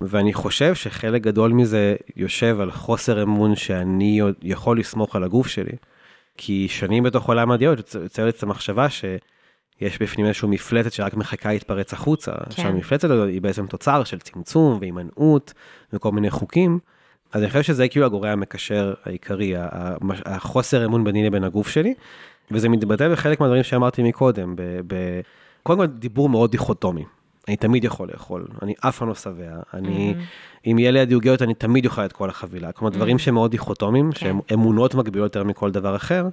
ואני 0.00 0.32
חושב 0.34 0.74
שחלק 0.74 1.22
גדול 1.22 1.52
מזה 1.52 1.96
יושב 2.16 2.60
על 2.60 2.70
חוסר 2.70 3.22
אמון 3.22 3.56
שאני 3.56 4.20
יכול 4.42 4.78
לסמוך 4.78 5.16
על 5.16 5.24
הגוף 5.24 5.46
שלי. 5.46 5.72
כי 6.36 6.66
שנים 6.68 7.02
בתוך 7.02 7.28
עולם 7.28 7.50
הדיאלות 7.50 7.78
יוצ- 7.78 7.98
יוצרת 8.02 8.36
את 8.36 8.42
המחשבה 8.42 8.86
שיש 8.90 10.02
בפנים 10.02 10.26
איזושהי 10.26 10.48
מפלצת 10.48 10.92
שרק 10.92 11.14
מחכה 11.14 11.48
להתפרץ 11.52 11.92
החוצה. 11.92 12.32
כן. 12.32 12.40
עכשיו 12.46 12.66
המפלצת 12.66 13.10
הזאת 13.10 13.28
היא 13.28 13.42
בעצם 13.42 13.66
תוצר 13.66 14.04
של 14.04 14.18
צמצום 14.18 14.78
והימנעות 14.80 15.52
וכל 15.92 16.12
מיני 16.12 16.30
חוקים. 16.30 16.78
אז 17.34 17.42
אני 17.42 17.50
חושב 17.50 17.62
שזה 17.62 17.88
כאילו 17.88 18.06
הגורם 18.06 18.28
המקשר 18.28 18.94
העיקרי, 19.04 19.54
החוסר 20.24 20.84
אמון 20.84 21.04
ביני 21.04 21.26
לבין 21.26 21.44
הגוף 21.44 21.68
שלי, 21.68 21.94
וזה 22.50 22.68
מתבטא 22.68 23.08
בחלק 23.08 23.40
מהדברים 23.40 23.62
שאמרתי 23.62 24.02
מקודם, 24.02 24.54
ב- 24.86 25.20
קודם 25.62 25.78
כל 25.78 25.86
דיבור 25.86 26.28
מאוד 26.28 26.50
דיכוטומי. 26.50 27.04
אני 27.48 27.56
תמיד 27.56 27.84
יכול 27.84 28.08
לאכול, 28.12 28.46
אני 28.62 28.74
אף 28.80 28.98
פעם 28.98 29.08
לא 29.08 29.14
שבע, 29.14 29.60
אני, 29.74 30.14
אם 30.66 30.78
יהיה 30.78 30.90
לידי 30.90 31.14
עוגיות 31.14 31.42
אני 31.42 31.54
תמיד 31.54 31.86
אוכל 31.86 32.04
את 32.04 32.12
כל 32.12 32.30
החבילה. 32.30 32.72
כלומר, 32.72 32.94
דברים 32.94 33.18
שהם 33.18 33.34
מאוד 33.34 33.50
דיכוטומיים, 33.50 34.12
שהם 34.12 34.40
אמונות 34.52 34.94
מגבילות 34.94 35.36
יותר 35.36 35.44
מכל 35.44 35.70
דבר 35.70 35.96
אחר, 35.96 36.28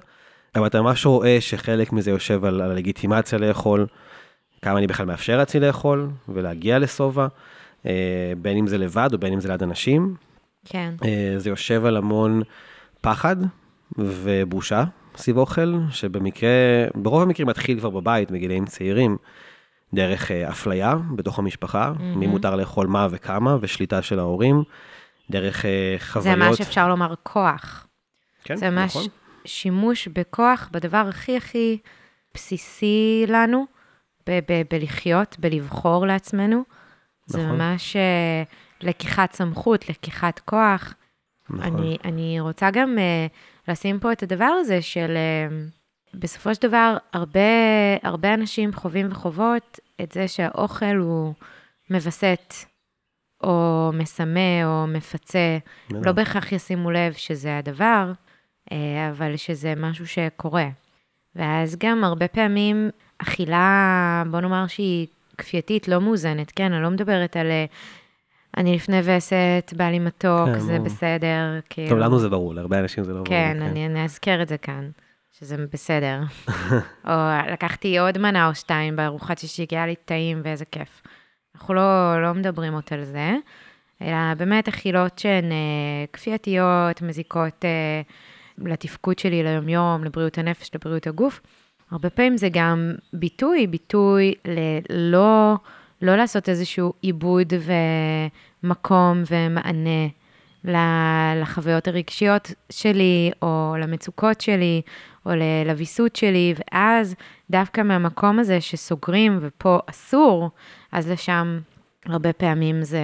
אבל 0.56 0.66
אתה 0.66 0.82
ממש 0.82 1.06
רואה 1.06 1.40
שחלק 1.40 1.92
מזה 1.92 2.10
יושב 2.10 2.44
על 2.44 2.60
הלגיטימציה 2.60 3.38
לאכול, 3.38 3.86
כמה 4.62 4.78
אני 4.78 4.86
בכלל 4.86 5.06
מאפשר 5.06 5.36
לעצמי 5.36 5.60
לאכול 5.60 6.08
ולהגיע 6.28 6.78
לשובע, 6.78 7.26
אה, 7.86 8.32
בין 8.42 8.56
אם 8.56 8.66
זה 8.66 8.78
לבד 8.78 9.10
או 9.12 9.18
בין 9.18 9.32
אם 9.32 9.40
זה 9.40 9.48
ליד 9.48 9.62
אנשים. 9.62 10.14
כן. 10.64 10.94
אה, 11.04 11.34
זה 11.36 11.50
יושב 11.50 11.84
על 11.84 11.96
המון 11.96 12.42
פחד 13.00 13.36
ובושה 13.98 14.84
סביב 15.16 15.36
אוכל, 15.36 15.74
שבמקרה, 15.90 16.50
ברוב 16.94 17.22
המקרים 17.22 17.48
מתחיל 17.48 17.78
כבר 17.78 17.90
בבית, 17.90 18.30
בגילאים 18.30 18.66
צעירים, 18.66 19.16
דרך 19.94 20.30
אה, 20.30 20.48
אפליה 20.48 20.94
בתוך 21.16 21.38
המשפחה, 21.38 21.92
mm-hmm. 21.96 22.02
מי 22.02 22.26
מותר 22.26 22.56
לאכול 22.56 22.86
מה 22.86 23.08
וכמה, 23.10 23.56
ושליטה 23.60 24.02
של 24.02 24.18
ההורים, 24.18 24.62
דרך 25.30 25.64
אה, 25.64 25.96
זה 25.98 26.04
חוויות. 26.06 26.38
מה 26.38 26.56
שאפשר 26.56 26.88
לומר 26.88 27.14
כוח. 27.22 27.86
כן, 28.44 28.56
זה 28.56 28.70
ממש 28.70 28.96
נכון. 28.96 29.08
שימוש 29.44 30.08
בכוח 30.08 30.68
בדבר 30.72 31.06
הכי 31.08 31.36
הכי 31.36 31.78
בסיסי 32.34 33.24
לנו, 33.28 33.66
ב- 34.28 34.38
ב- 34.48 34.62
בלחיות, 34.70 35.36
בלבחור 35.38 36.06
לעצמנו. 36.06 36.62
זה 37.26 37.38
נכון. 37.38 37.56
ממש 37.58 37.96
אה, 37.96 38.42
לקיחת 38.82 39.32
סמכות, 39.32 39.88
לקיחת 39.88 40.38
כוח. 40.38 40.94
נכון. 41.50 41.62
אני, 41.62 41.98
אני 42.04 42.40
רוצה 42.40 42.70
גם 42.70 42.96
uh, 42.98 43.70
לשים 43.70 43.98
פה 43.98 44.12
את 44.12 44.22
הדבר 44.22 44.44
הזה 44.60 44.82
של 44.82 45.16
uh, 45.16 46.16
בסופו 46.18 46.54
של 46.54 46.62
דבר, 46.62 46.96
הרבה, 47.12 47.40
הרבה 48.02 48.34
אנשים 48.34 48.72
חווים 48.72 49.08
וחוות 49.10 49.80
את 50.02 50.12
זה 50.12 50.28
שהאוכל 50.28 50.96
הוא 50.96 51.34
מווסת, 51.90 52.54
או 53.42 53.90
מסמא, 53.94 54.64
או 54.64 54.86
מפצה. 54.86 55.58
לא 55.90 56.12
בהכרח 56.12 56.52
ישימו 56.52 56.90
לב 56.90 57.12
שזה 57.12 57.58
הדבר, 57.58 58.12
אה, 58.72 59.10
אבל 59.10 59.36
שזה 59.36 59.74
משהו 59.76 60.06
שקורה. 60.06 60.68
ואז 61.36 61.76
גם 61.78 62.04
הרבה 62.04 62.28
פעמים 62.28 62.90
אכילה, 63.18 64.22
בוא 64.30 64.40
נאמר 64.40 64.66
שהיא 64.66 65.06
כפייתית, 65.38 65.88
לא 65.88 66.00
מאוזנת, 66.00 66.50
כן? 66.50 66.72
אני 66.72 66.82
לא 66.82 66.90
מדברת 66.90 67.36
על 67.36 67.46
אני 68.56 68.74
לפני 68.74 69.00
וסת, 69.04 69.72
בא 69.76 69.84
לי 69.84 69.98
מתוק, 69.98 70.46
כן, 70.46 70.58
זה 70.58 70.72
ברור. 70.72 70.84
בסדר. 70.84 71.60
כאילו. 71.70 71.88
טוב, 71.88 71.98
לנו 71.98 72.18
זה 72.18 72.28
ברור, 72.28 72.54
להרבה 72.54 72.78
אנשים 72.78 73.04
זה 73.04 73.10
לא 73.10 73.16
ברור. 73.16 73.28
כן, 73.28 73.62
אני 73.62 73.86
אני 73.86 74.04
אזכר 74.04 74.42
את 74.42 74.48
זה 74.48 74.58
כאן, 74.58 74.90
שזה 75.38 75.56
בסדר. 75.72 76.20
או 77.08 77.12
לקחתי 77.52 77.98
עוד 77.98 78.18
מנה 78.18 78.48
או 78.48 78.54
שתיים 78.54 78.96
בארוחת 78.96 79.38
שישי, 79.38 79.66
כי 79.66 79.76
היה 79.76 79.86
לי 79.86 79.94
טעים 79.96 80.40
ואיזה 80.44 80.64
כיף. 80.64 81.02
אנחנו 81.54 81.74
לא, 81.74 82.22
לא 82.22 82.34
מדברים 82.34 82.74
עוד 82.74 82.82
על 82.90 83.04
זה, 83.04 83.34
אלא 84.02 84.34
באמת 84.36 84.68
אכילות 84.68 85.18
שהן 85.18 85.52
אה, 85.52 86.04
כפייתיות, 86.12 87.02
מזיקות 87.02 87.64
אה, 87.64 88.02
לתפקוד 88.58 89.18
שלי 89.18 89.42
ליומיום, 89.42 90.04
לבריאות 90.04 90.38
הנפש, 90.38 90.70
לבריאות 90.74 91.06
הגוף. 91.06 91.40
הרבה 91.90 92.10
פעמים 92.10 92.36
זה 92.36 92.48
גם 92.52 92.92
ביטוי, 93.12 93.66
ביטוי 93.66 94.34
ללא 94.44 95.56
לא 96.02 96.16
לעשות 96.16 96.48
איזשהו 96.48 96.92
עיבוד 97.00 97.52
ומקום 98.62 99.22
ומענה 99.30 100.08
לחוויות 101.34 101.88
הרגשיות 101.88 102.52
שלי, 102.70 103.30
או 103.42 103.74
למצוקות 103.78 104.40
שלי, 104.40 104.82
או 105.26 105.30
לוויסות 105.66 106.16
שלי, 106.16 106.54
ואז 106.56 107.14
דווקא 107.50 107.80
מהמקום 107.80 108.38
הזה 108.38 108.60
שסוגרים 108.60 109.38
ופה 109.40 109.78
אסור, 109.86 110.50
אז 110.92 111.10
לשם 111.10 111.60
הרבה 112.06 112.32
פעמים 112.32 112.82
זה, 112.82 113.00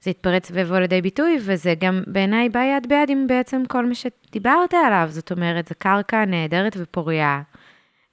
זה 0.00 0.10
יתפרץ 0.10 0.50
ויבוא 0.54 0.78
לידי 0.78 1.02
ביטוי, 1.02 1.38
וזה 1.40 1.74
גם 1.78 2.02
בעיניי 2.06 2.48
בא 2.48 2.60
יד 2.60 2.86
ביד 2.88 3.10
עם 3.10 3.26
בעצם 3.26 3.62
כל 3.68 3.86
מה 3.86 3.94
שדיברת 3.94 4.74
עליו, 4.86 5.08
זאת 5.10 5.32
אומרת, 5.32 5.68
זו 5.68 5.74
קרקע 5.78 6.24
נהדרת 6.24 6.76
ופוריה, 6.78 7.42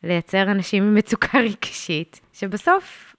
לייצר 0.03 0.51
אנשים 0.51 0.83
עם 0.83 0.95
מצוקה 0.95 1.39
רגשית, 1.39 2.21
שבסוף 2.33 3.15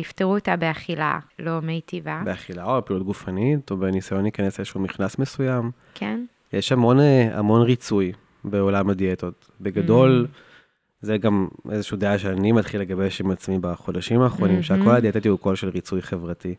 יפתרו 0.00 0.34
אותה 0.34 0.56
באכילה 0.56 1.18
לא 1.38 1.60
מיטיבה. 1.60 2.22
באכילה 2.24 2.64
או 2.64 2.76
בפעילות 2.78 3.06
גופנית, 3.06 3.70
או 3.70 3.76
בניסיון 3.76 4.22
להיכנס 4.22 4.58
לאיזשהו 4.58 4.80
מכנס 4.80 5.18
מסוים. 5.18 5.70
כן. 5.94 6.24
יש 6.52 6.72
המון, 6.72 7.00
אה, 7.00 7.38
המון 7.38 7.62
ריצוי 7.62 8.12
בעולם 8.44 8.90
הדיאטות. 8.90 9.50
בגדול, 9.60 10.26
Mm. 10.30 10.36
זה 11.00 11.18
גם 11.18 11.48
איזושהי 11.70 11.96
דעה 11.96 12.18
שאני 12.18 12.52
מתחיל 12.52 12.80
לגבש 12.80 13.20
עם 13.20 13.30
עצמי 13.30 13.58
בחודשים 13.58 14.20
האחרונים, 14.20 14.54
מהמם. 14.54 14.62
שהקול 14.62 14.88
הדיאטטי 14.90 15.28
הוא 15.28 15.38
קול 15.38 15.54
של 15.56 15.68
ריצוי 15.68 16.02
חברתי. 16.02 16.54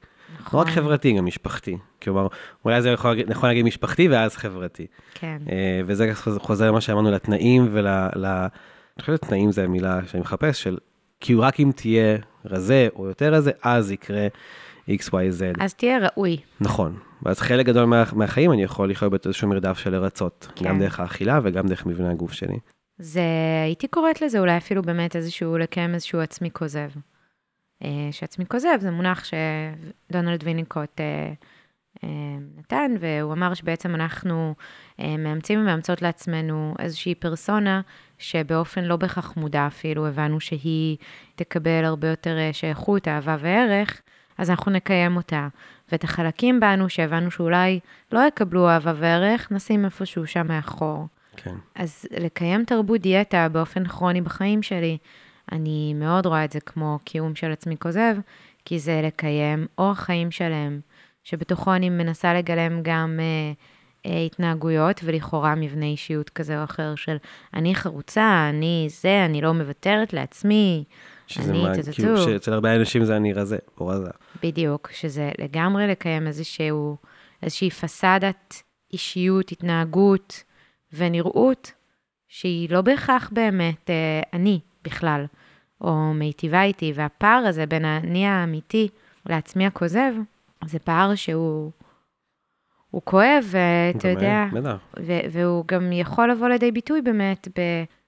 לא 0.54 0.60
רק 0.60 0.68
נכון. 0.68 0.76
חברתי, 0.76 1.14
גם 1.14 1.26
משפחתי. 1.26 1.78
כלומר, 2.02 2.28
אולי 2.66 2.82
זה 2.82 2.90
יכול, 2.90 3.18
נכון 3.28 3.50
להגיד 3.50 3.66
משפחתי 3.66 4.08
ואז 4.08 4.36
חברתי. 4.36 4.88
כן. 5.14 5.38
אה, 5.50 5.82
וזה 5.86 6.12
חוזר 6.38 6.68
למה 6.68 6.82
שאמרנו 6.82 7.12
לתנאים 7.12 7.68
ול... 7.72 7.88
ל... 8.16 8.26
אני 8.26 9.02
חושב 9.02 9.16
שתנאים 9.16 9.52
זה 9.52 9.64
המילה 9.64 10.00
שאני 10.08 10.22
מחפש, 10.22 10.64
של 10.64 10.78
כי 11.20 11.36
רק 11.36 11.60
אם 11.60 11.72
תהיה 11.76 12.18
רזה 12.46 12.88
או 12.96 13.06
יותר 13.06 13.34
רזה, 13.34 13.52
אז 13.64 13.92
יקרה 13.92 14.28
XYZ. 14.90 15.60
אז 15.60 15.74
תהיה 15.74 15.98
ראוי. 15.98 16.38
נכון. 16.62 16.98
ואז 17.24 17.40
חלק 17.40 17.66
גדול 17.66 17.86
מה, 17.86 18.04
מהחיים 18.14 18.52
אני 18.52 18.64
יכול 18.64 18.90
לחיות 18.90 19.12
באיזשהו 19.12 19.48
מרדף 19.48 19.78
של 19.78 19.90
לרצות. 19.90 20.48
כן. 20.56 20.66
גם 20.66 20.80
דרך 20.80 21.00
האכילה 21.00 21.40
וגם 21.44 21.68
דרך 21.68 21.86
מבנה 21.86 22.12
הגוף 22.12 22.32
שלי. 22.32 22.60
זה, 22.98 23.22
הייתי 23.66 23.88
קוראת 23.88 24.22
לזה 24.22 24.40
אולי 24.40 24.58
אפילו 24.58 24.82
באמת 24.82 25.16
איזשהו, 25.16 25.58
לקיים 25.58 25.94
איזשהו 25.94 26.20
עצמי 26.20 26.52
כוזב. 26.52 26.90
אה, 27.84 28.10
שעצמי 28.12 28.46
כוזב 28.46 28.78
זה 28.80 28.92
מונח 28.92 29.24
שדונלד 29.24 30.44
ויניקוט 30.44 31.00
אה, 31.02 31.34
אה, 32.04 32.10
נתן, 32.58 32.92
והוא 33.00 33.34
אמר 33.34 33.54
שבעצם 33.54 33.96
אנחנו 33.96 34.56
אה, 35.00 35.18
מאמצים 35.18 35.60
ומאמצות 35.60 36.02
לעצמנו 36.02 36.76
איזושהי 36.80 37.16
פרסונה, 37.16 37.82
שבאופן 38.18 38.84
לא 38.84 38.96
בהכרח 38.96 39.34
מודע 39.38 39.68
אפילו, 39.68 40.08
הבנו 40.08 40.40
שהיא 40.40 40.98
תקבל 41.36 41.86
הרבה 41.86 42.08
יותר 42.08 42.38
אה, 42.38 42.50
שייכות, 42.54 43.08
אהבה 43.08 43.38
וערך, 43.40 44.02
אז 44.38 44.50
אנחנו 44.50 44.72
נקיים 44.72 45.18
אותה. 45.18 45.48
ואת 45.92 46.04
החלקים 46.04 46.60
בנו 46.60 46.90
שהבנו 46.90 47.32
שאולי 47.32 47.80
לא 48.12 48.28
יקבלו 48.28 48.70
אהבה 48.70 48.94
וערך, 48.96 49.52
נשים 49.52 49.86
איפשהו 49.86 50.28
שם 50.28 50.48
מאחור. 50.48 51.08
כן. 51.38 51.56
אז 51.76 52.06
לקיים 52.12 52.66
תרבות 52.66 53.02
דיאטה 53.02 53.50
באופן 53.50 53.88
כרוני 53.88 54.22
בחיים 54.22 54.64
שלי, 54.64 54.98
אני 55.52 55.94
מאוד 55.94 56.26
רואה 56.26 56.46
את 56.46 56.52
זה 56.52 56.60
כמו 56.60 57.00
קיום 57.04 57.36
של 57.36 57.52
עצמי 57.52 57.78
כוזב, 57.78 58.16
כי 58.66 58.80
זה 58.80 59.02
לקיים 59.04 59.68
אורח 59.78 60.00
חיים 60.00 60.32
שלם, 60.32 60.80
שבתוכו 61.24 61.74
אני 61.74 61.90
מנסה 61.90 62.34
לגלם 62.34 62.80
גם 62.82 63.20
אה, 63.20 63.54
התנהגויות 64.26 65.02
ולכאורה 65.04 65.56
מבנה 65.56 65.86
אישיות 65.86 66.30
כזה 66.30 66.60
או 66.60 66.64
אחר 66.64 66.96
של 66.96 67.18
אני 67.54 67.76
חרוצה, 67.76 68.48
אני 68.50 68.88
זה, 68.90 69.26
אני 69.26 69.42
לא 69.42 69.54
מוותרת 69.54 70.14
לעצמי, 70.14 70.84
שזה 71.28 71.52
אני 71.52 71.64
מה. 71.64 71.74
כאילו 71.92 72.18
שאצל 72.18 72.54
הרבה 72.54 72.76
אנשים 72.76 73.06
זה 73.06 73.18
אני 73.18 73.34
רזה, 73.34 73.58
או 73.80 73.88
רזה. 73.88 74.10
בדיוק, 74.44 74.90
שזה 74.92 75.32
לגמרי 75.40 75.88
לקיים 75.88 76.28
איזשהו, 76.28 76.98
איזושהי 77.44 77.70
פסאדת 77.70 78.64
אישיות, 78.94 79.52
התנהגות 79.52 80.44
ונראות 80.94 81.72
שהיא 82.28 82.70
לא 82.70 82.82
בהכרח 82.82 83.30
באמת 83.34 83.90
אה, 83.90 84.22
אני 84.34 84.60
בכלל, 84.84 85.26
או 85.82 86.14
מיטיבה 86.14 86.64
איתי, 86.64 86.94
והפער 86.96 87.44
הזה 87.48 87.66
בין 87.66 87.86
האני 87.86 88.26
האמיתי 88.26 88.88
לעצמי 89.26 89.66
הכוזב, 89.66 90.14
זה 90.66 90.80
פער 90.80 91.16
שהוא 91.16 91.72
הוא 92.96 93.02
כואב, 93.06 93.44
ואתה 93.52 94.08
יודע. 94.08 94.46
ו- 95.00 95.20
והוא 95.32 95.64
גם 95.68 95.92
יכול 95.92 96.32
לבוא 96.32 96.48
לידי 96.48 96.72
ביטוי 96.72 97.02
באמת 97.02 97.48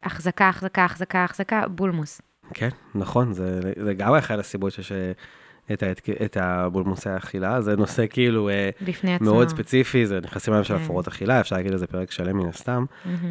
בהחזקה, 0.04 0.50
החזקה, 0.50 0.86
החזקה, 0.86 1.24
החזקה, 1.24 1.64
בולמוס. 1.68 2.22
כן, 2.54 2.70
נכון, 2.96 3.34
זה 3.34 3.60
לגמרי 3.78 4.20
אחת 4.20 4.40
הסיבות 4.40 4.72
שיש 4.72 4.92
את, 5.74 5.84
ההתק... 5.84 6.10
את 6.10 6.38
הבולמוסי 6.42 7.10
האכילה, 7.10 7.62
זה 7.62 7.76
נושא 7.76 8.06
כאילו 8.10 8.50
אה. 8.50 8.70
מאוד 9.22 9.50
ספציפי, 9.50 10.06
זה 10.06 10.20
נכנסים 10.24 10.54
להם 10.54 10.64
של 10.64 10.78
כן. 10.78 10.84
הפרעות 10.84 11.08
אכילה, 11.08 11.40
אפשר 11.40 11.56
להגיד 11.56 11.72
על 11.72 11.78
זה 11.78 11.88
פרק 11.88 12.12
שלם 12.12 12.38
מן 12.38 12.48
הסתם. 12.50 12.86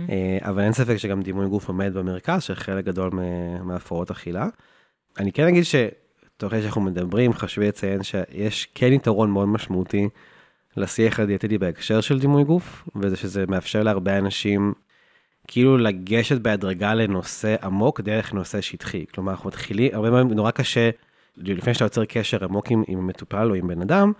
אה, 0.08 0.38
אבל 0.42 0.62
אין 0.62 0.72
ספק 0.72 0.96
שגם 0.96 1.22
דימוי 1.22 1.48
גוף 1.48 1.68
עומד 1.68 1.94
במרכז 1.94 2.42
של 2.42 2.54
חלק 2.54 2.84
גדול 2.84 3.10
מה- 3.12 3.62
מהפרעות 3.62 4.10
אכילה. 4.10 4.46
אני 5.18 5.32
כן 5.32 5.46
אגיד 5.46 5.64
שתוך 5.64 6.50
כדי 6.50 6.62
שאנחנו 6.62 6.80
מדברים, 6.80 7.32
חשוב 7.32 7.64
לציין 7.64 8.02
שיש 8.02 8.68
כן 8.74 8.92
יתרון 8.92 9.30
מאוד 9.30 9.48
משמעותי 9.48 10.08
לשיח 10.76 11.20
הדיאטטי 11.20 11.58
בהקשר 11.58 12.00
של 12.00 12.18
דימוי 12.18 12.44
גוף, 12.44 12.88
וזה 12.96 13.16
שזה 13.16 13.44
מאפשר 13.48 13.82
להרבה 13.82 14.18
אנשים 14.18 14.72
כאילו 15.48 15.78
לגשת 15.78 16.40
בהדרגה 16.40 16.94
לנושא 16.94 17.54
עמוק 17.62 18.00
דרך 18.00 18.32
נושא 18.32 18.60
שטחי. 18.60 19.04
כלומר, 19.14 19.32
אנחנו 19.32 19.48
מתחילים, 19.48 19.90
הרבה 19.94 20.10
פעמים 20.10 20.32
נורא 20.32 20.50
קשה, 20.50 20.90
לפני 21.36 21.74
שאתה 21.74 21.84
יוצר 21.84 22.04
קשר 22.04 22.44
עמוק 22.44 22.70
עם, 22.70 22.82
עם 22.88 23.06
מטופל 23.06 23.50
או 23.50 23.54
עם 23.54 23.68
בן 23.68 23.82
אדם, 23.82 24.12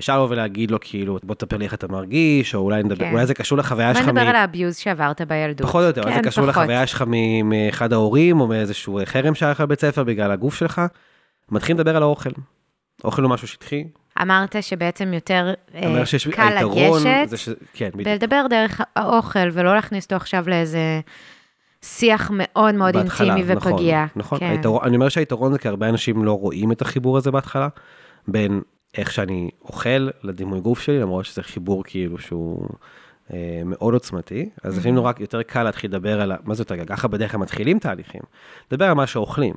ישר 0.00 0.14
לבוא 0.16 0.28
ולהגיד 0.30 0.70
לו 0.70 0.78
כאילו, 0.80 1.18
בוא 1.22 1.34
תספר 1.34 1.56
לי 1.56 1.64
איך 1.64 1.74
אתה 1.74 1.88
מרגיש, 1.88 2.54
או 2.54 2.60
אולי 2.60 2.82
נדבר, 2.82 3.04
כן. 3.04 3.12
אולי 3.12 3.26
זה 3.26 3.34
קשור 3.34 3.58
לחוויה 3.58 3.92
בוא 3.92 4.00
שלך. 4.00 4.08
נדבר 4.08 4.24
מ- 4.24 4.28
על 4.28 4.36
האביוז 4.36 4.76
שעברת 4.76 5.20
בילדות. 5.28 5.66
פחות 5.66 5.82
או 5.82 5.86
יותר, 5.86 6.02
כן, 6.02 6.14
זה 6.16 6.22
קשור 6.22 6.44
פחות. 6.44 6.48
לחוויה 6.48 6.86
שלך 6.86 7.04
מאחד 7.44 7.92
ההורים, 7.92 8.40
או 8.40 8.46
מאיזשהו 8.46 9.00
חרם 9.04 9.34
שהיה 9.34 9.52
לך 9.52 9.60
בבית 9.60 9.80
ספר 9.80 10.04
בגלל 10.04 10.30
הגוף 10.30 10.54
שלך. 10.54 10.80
מתחילים 11.50 11.80
לדבר 11.80 11.96
על 11.96 12.02
האוכל. 12.02 12.30
אוכל 13.04 13.22
הוא 13.22 13.30
משהו 13.30 13.48
שטחי, 13.48 13.84
אמרת 14.22 14.56
שבעצם 14.60 15.12
יותר 15.14 15.54
אה, 15.74 16.06
שיש 16.06 16.28
קל 16.28 16.64
לגשת, 16.64 17.36
ש... 17.36 17.48
כן. 17.72 17.90
ולדבר 17.94 18.46
דרך 18.50 18.80
האוכל, 18.96 19.48
ולא 19.52 19.74
להכניס 19.74 20.04
אותו 20.04 20.16
עכשיו 20.16 20.44
לאיזה 20.46 21.00
שיח 21.82 22.30
מאוד 22.34 22.74
מאוד 22.74 22.96
בהתחלה, 22.96 23.34
אינטימי 23.34 23.54
נכון, 23.54 23.72
ופגיע. 23.72 24.06
נכון, 24.16 24.38
כן. 24.38 24.50
היתרון, 24.50 24.80
אני 24.84 24.96
אומר 24.96 25.08
שהיתרון 25.08 25.52
זה 25.52 25.58
כי 25.58 25.68
הרבה 25.68 25.88
אנשים 25.88 26.24
לא 26.24 26.32
רואים 26.32 26.72
את 26.72 26.82
החיבור 26.82 27.16
הזה 27.16 27.30
בהתחלה, 27.30 27.68
בין 28.28 28.60
איך 28.94 29.12
שאני 29.12 29.50
אוכל 29.62 30.08
לדימוי 30.22 30.60
גוף 30.60 30.80
שלי, 30.80 30.98
למרות 30.98 31.24
שזה 31.24 31.42
חיבור 31.42 31.84
כאילו 31.84 32.18
שהוא 32.18 32.68
אה, 33.32 33.62
מאוד 33.64 33.94
עוצמתי, 33.94 34.48
אז 34.62 34.78
לפעמים 34.78 34.94
נורא 34.94 35.12
יותר 35.20 35.42
קל 35.42 35.62
להתחיל 35.62 35.90
לדבר 35.90 36.20
על, 36.20 36.32
מה 36.44 36.54
זה 36.54 36.60
יותר, 36.60 36.84
ככה 36.84 37.08
בדרך 37.08 37.30
כלל 37.30 37.40
מתחילים 37.40 37.78
תהליכים, 37.78 38.20
לדבר 38.70 38.84
על 38.84 38.94
מה 38.94 39.06
שאוכלים. 39.06 39.54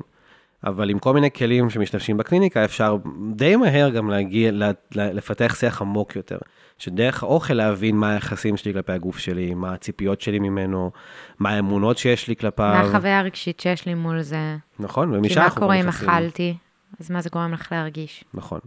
אבל 0.64 0.90
עם 0.90 1.00
כל 1.00 1.14
מיני 1.14 1.32
כלים 1.32 1.70
שמשתמשים 1.70 2.18
בקליניקה, 2.18 2.66
אפשר 2.66 2.98
די 3.36 3.56
מהר 3.56 3.90
גם 3.90 4.10
להגיע, 4.10 4.52
לפתח 4.92 5.56
שיח 5.60 5.82
עמוק 5.82 6.16
יותר. 6.16 6.38
שדרך 6.78 7.24
האוכל 7.24 7.54
להבין 7.54 7.96
מה 7.96 8.12
היחסים 8.12 8.58
שלי 8.58 8.74
כלפי 8.74 8.92
הגוף 8.92 9.18
שלי, 9.18 9.54
מה 9.54 9.74
הציפיות 9.74 10.22
שלי 10.22 10.40
ממנו, 10.40 10.92
מה 11.40 11.50
האמונות 11.50 11.98
שיש 11.98 12.28
לי 12.28 12.34
מה 12.34 12.40
כלפיו. 12.40 12.74
החוויה 12.76 13.20
הרגשית 13.20 13.60
שיש 13.60 13.86
לי 13.86 13.94
מול 13.94 14.22
זה? 14.22 14.58
נכון, 14.80 15.12
כי 15.12 15.18
ומשם 15.18 15.40
מה 15.40 15.46
אנחנו 15.46 15.62
קורה 15.62 15.76
גם 15.76 15.82
אם 15.82 15.88
נכנסים. 15.88 16.10
אכלתי? 16.10 16.58
אז 17.00 17.12
מה 17.12 17.22
זה 17.22 17.30
גורם 17.30 17.54
לך 17.54 17.72
להרגיש? 17.72 18.24
נכון. 18.34 18.60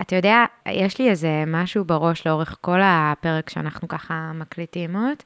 אתה 0.00 0.16
יודע, 0.16 0.44
יש 0.68 0.98
לי 0.98 1.10
איזה 1.10 1.44
משהו 1.46 1.84
בראש 1.84 2.26
לאורך 2.26 2.56
כל 2.60 2.80
הפרק 2.82 3.50
שאנחנו 3.50 3.88
ככה 3.88 4.32
מקליטים 4.34 4.96
עוד, 4.96 5.16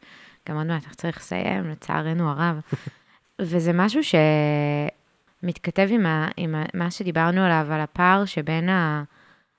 גם 0.49 0.57
עוד 0.57 0.67
מעט 0.67 0.83
צריך 0.97 1.17
לסיים, 1.17 1.71
לצערנו 1.71 2.31
הרב. 2.31 2.61
וזה 3.41 3.73
משהו 3.73 4.01
שמתכתב 5.41 5.89
עם, 5.91 6.07
ה, 6.07 6.29
עם 6.37 6.55
ה, 6.55 6.65
מה 6.75 6.91
שדיברנו 6.91 7.41
עליו, 7.41 7.67
על 7.71 7.81
הפער 7.81 8.25
שבין 8.25 8.69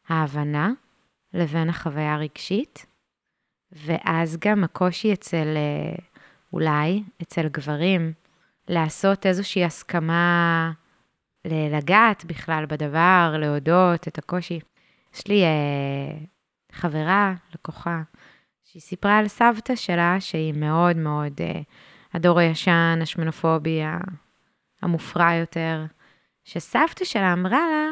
ההבנה 0.09 0.71
לבין 1.34 1.69
החוויה 1.69 2.13
הרגשית, 2.13 2.86
ואז 3.71 4.38
גם 4.39 4.63
הקושי 4.63 5.13
אצל, 5.13 5.47
אה, 5.55 5.95
אולי, 6.53 7.03
אצל 7.21 7.47
גברים, 7.47 8.13
לעשות 8.67 9.25
איזושהי 9.25 9.65
הסכמה 9.65 10.71
לגעת 11.45 12.25
בכלל 12.25 12.65
בדבר, 12.65 13.36
להודות 13.39 14.07
את 14.07 14.17
הקושי. 14.17 14.59
יש 15.13 15.27
לי 15.27 15.43
אה, 15.43 16.17
חברה, 16.71 17.34
לקוחה, 17.55 18.01
שהיא 18.63 18.82
סיפרה 18.82 19.17
על 19.17 19.27
סבתא 19.27 19.75
שלה, 19.75 20.15
שהיא 20.19 20.53
מאוד 20.53 20.97
מאוד 20.97 21.34
אה, 21.41 21.61
הדור 22.13 22.39
הישן, 22.39 22.99
השמנופובי, 23.01 23.82
המופרע 24.82 25.34
יותר, 25.34 25.86
שסבתא 26.43 27.05
שלה 27.05 27.34
אמרה 27.34 27.59
לה, 27.59 27.88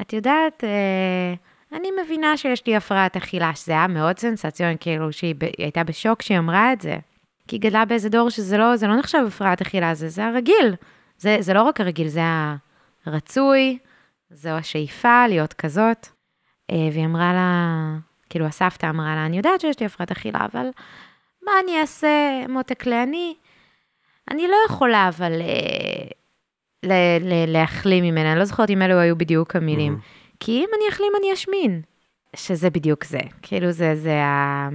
את 0.00 0.12
יודעת, 0.12 0.64
אה, 0.64 1.34
אני 1.78 1.88
מבינה 2.04 2.36
שיש 2.36 2.66
לי 2.66 2.76
הפרעת 2.76 3.16
אכילה, 3.16 3.54
שזה 3.54 3.72
היה 3.72 3.86
מאוד 3.86 4.18
סנסציון, 4.18 4.76
כאילו 4.80 5.12
שהיא 5.12 5.34
הייתה 5.58 5.84
בשוק 5.84 6.22
שהיא 6.22 6.38
אמרה 6.38 6.72
את 6.72 6.80
זה. 6.80 6.96
כי 7.48 7.56
היא 7.56 7.60
גדלה 7.60 7.84
באיזה 7.84 8.08
דור 8.08 8.30
שזה 8.30 8.58
לא, 8.58 8.76
זה 8.76 8.86
לא 8.86 8.96
נחשב 8.96 9.24
הפרעת 9.26 9.60
אכילה, 9.60 9.94
זה, 9.94 10.08
זה 10.08 10.26
הרגיל. 10.26 10.74
זה, 11.18 11.36
זה 11.40 11.54
לא 11.54 11.62
רק 11.62 11.80
הרגיל, 11.80 12.08
זה 12.08 12.20
הרצוי, 13.06 13.78
זו 14.30 14.50
השאיפה 14.50 15.26
להיות 15.28 15.52
כזאת. 15.52 16.06
אה, 16.70 16.88
והיא 16.92 17.04
אמרה 17.04 17.32
לה, 17.32 17.76
כאילו 18.30 18.46
הסבתא 18.46 18.86
אמרה 18.86 19.14
לה, 19.14 19.26
אני 19.26 19.36
יודעת 19.36 19.60
שיש 19.60 19.80
לי 19.80 19.86
הפרעת 19.86 20.10
אכילה, 20.10 20.46
אבל 20.52 20.66
מה 21.42 21.52
אני 21.64 21.80
אעשה, 21.80 22.44
מותק 22.48 22.86
לעני? 22.86 23.34
אני 24.30 24.48
לא 24.48 24.56
יכולה 24.66 25.08
אבל 25.08 25.32
אה, 25.42 26.06
ל- 26.82 27.18
ל- 27.20 27.52
להחלים 27.52 28.04
ממנה, 28.04 28.30
אני 28.32 28.38
לא 28.38 28.44
זוכרת 28.44 28.70
אם 28.70 28.82
אלו 28.82 28.98
היו 28.98 29.16
בדיוק 29.18 29.56
המילים. 29.56 29.98
כי 30.40 30.52
אם 30.52 30.68
אני 30.76 30.84
אחלים 30.88 31.12
אני 31.18 31.32
אשמין. 31.32 31.82
שזה 32.36 32.70
בדיוק 32.70 33.04
זה. 33.04 33.18
כאילו 33.42 33.70
זה, 33.72 33.94
זה 33.96 34.22
ה... 34.24 34.68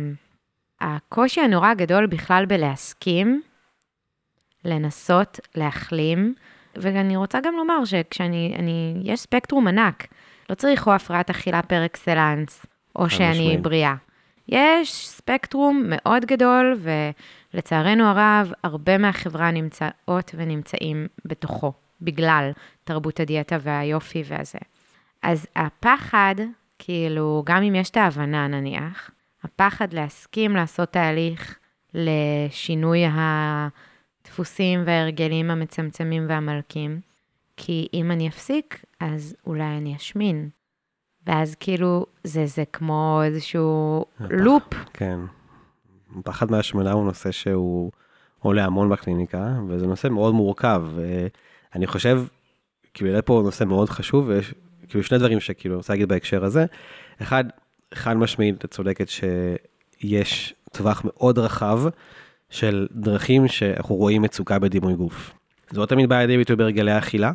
הקושי 0.82 1.42
הנורא 1.42 1.70
הגדול 1.70 2.06
בכלל 2.08 2.46
בלהסכים, 2.46 3.42
לנסות 4.66 5.40
להחלים, 5.56 6.34
ואני 6.76 7.16
רוצה 7.16 7.40
גם 7.44 7.54
לומר 7.56 7.86
שכשאני, 7.86 8.56
אני, 8.60 8.96
יש 9.04 9.20
ספקטרום 9.20 9.68
ענק. 9.68 10.08
לא 10.50 10.56
צריך 10.56 10.88
או 10.88 10.94
הפרעת 10.94 11.30
אכילה 11.30 11.62
פר 11.62 11.86
אקסלנס, 11.86 12.66
או 12.96 13.10
שאני 13.10 13.32
משמעית. 13.32 13.62
בריאה. 13.62 13.96
יש 14.48 15.08
ספקטרום 15.08 15.84
מאוד 15.88 16.26
גדול, 16.26 16.78
ולצערנו 17.56 18.04
הרב, 18.04 18.52
הרבה 18.64 18.98
מהחברה 18.98 19.52
נמצאות 19.52 20.32
ונמצאים 20.38 21.08
בתוכו, 21.26 21.74
בגלל 22.02 22.52
תרבות 22.84 23.20
הדיאטה 23.20 23.58
והיופי 23.62 24.24
והזה. 24.28 24.60
אז 25.24 25.48
הפחד, 25.56 26.36
כאילו, 26.80 27.44
גם 27.46 27.64
אם 27.64 27.76
יש 27.76 27.90
את 27.90 27.98
ההבנה 27.98 28.48
נניח, 28.48 29.10
הפחד 29.44 29.94
להסכים 29.94 30.56
לעשות 30.56 30.90
תהליך 30.90 31.60
לשינוי 31.94 33.04
הדפוסים 33.12 34.84
וההרגלים 34.86 35.52
המצמצמים 35.52 36.26
והמלקים, 36.30 37.00
כי 37.58 37.88
אם 37.94 38.12
אני 38.12 38.28
אפסיק, 38.28 38.86
אז 39.00 39.36
אולי 39.48 39.78
אני 39.78 39.96
אשמין. 39.96 40.50
ואז 41.28 41.56
כאילו, 41.56 42.06
זה, 42.24 42.46
זה 42.46 42.64
כמו 42.74 43.22
איזשהו 43.24 44.06
לופ. 44.20 44.74
כן. 44.94 45.20
פחד 46.24 46.52
מהשמנה 46.52 46.92
הוא 46.92 47.06
נושא 47.06 47.32
שהוא 47.32 47.92
עולה 48.40 48.66
המון 48.66 48.90
בקליניקה, 48.90 49.54
וזה 49.68 49.88
נושא 49.88 50.08
מאוד 50.08 50.34
מורכב. 50.34 50.84
אה, 51.00 51.28
אני 51.76 51.88
חושב, 51.88 52.24
כאילו, 52.94 53.10
יהיה 53.10 53.22
פה 53.22 53.42
נושא 53.46 53.64
מאוד 53.64 53.90
חשוב, 53.90 54.28
ויש 54.28 54.54
כאילו 54.90 55.04
שני 55.04 55.18
דברים 55.18 55.40
שכאילו, 55.40 55.76
אני 55.76 55.78
רוצה 55.78 55.94
להגיד 55.94 56.10
בהקשר 56.10 56.46
הזה. 56.46 56.66
אחד, 57.22 57.44
חד 57.94 58.18
משמעית, 58.18 58.66
את 58.66 58.72
צודקת 58.72 59.10
שיש 59.10 60.54
טווח 60.72 61.02
מאוד 61.06 61.40
רחב 61.40 61.80
של 62.50 62.88
דרכים 62.92 63.48
שאנחנו 63.48 63.96
רואים 63.96 64.22
מצוקה 64.22 64.60
בדימוי 64.60 64.94
גוף. 64.94 65.34
זה 65.70 65.80
לא 65.80 65.86
תמיד 65.86 66.10
בא 66.10 66.20
לידי 66.20 66.38
ביטוי 66.38 66.56
בהרגלי 66.56 66.98
אכילה. 66.98 67.32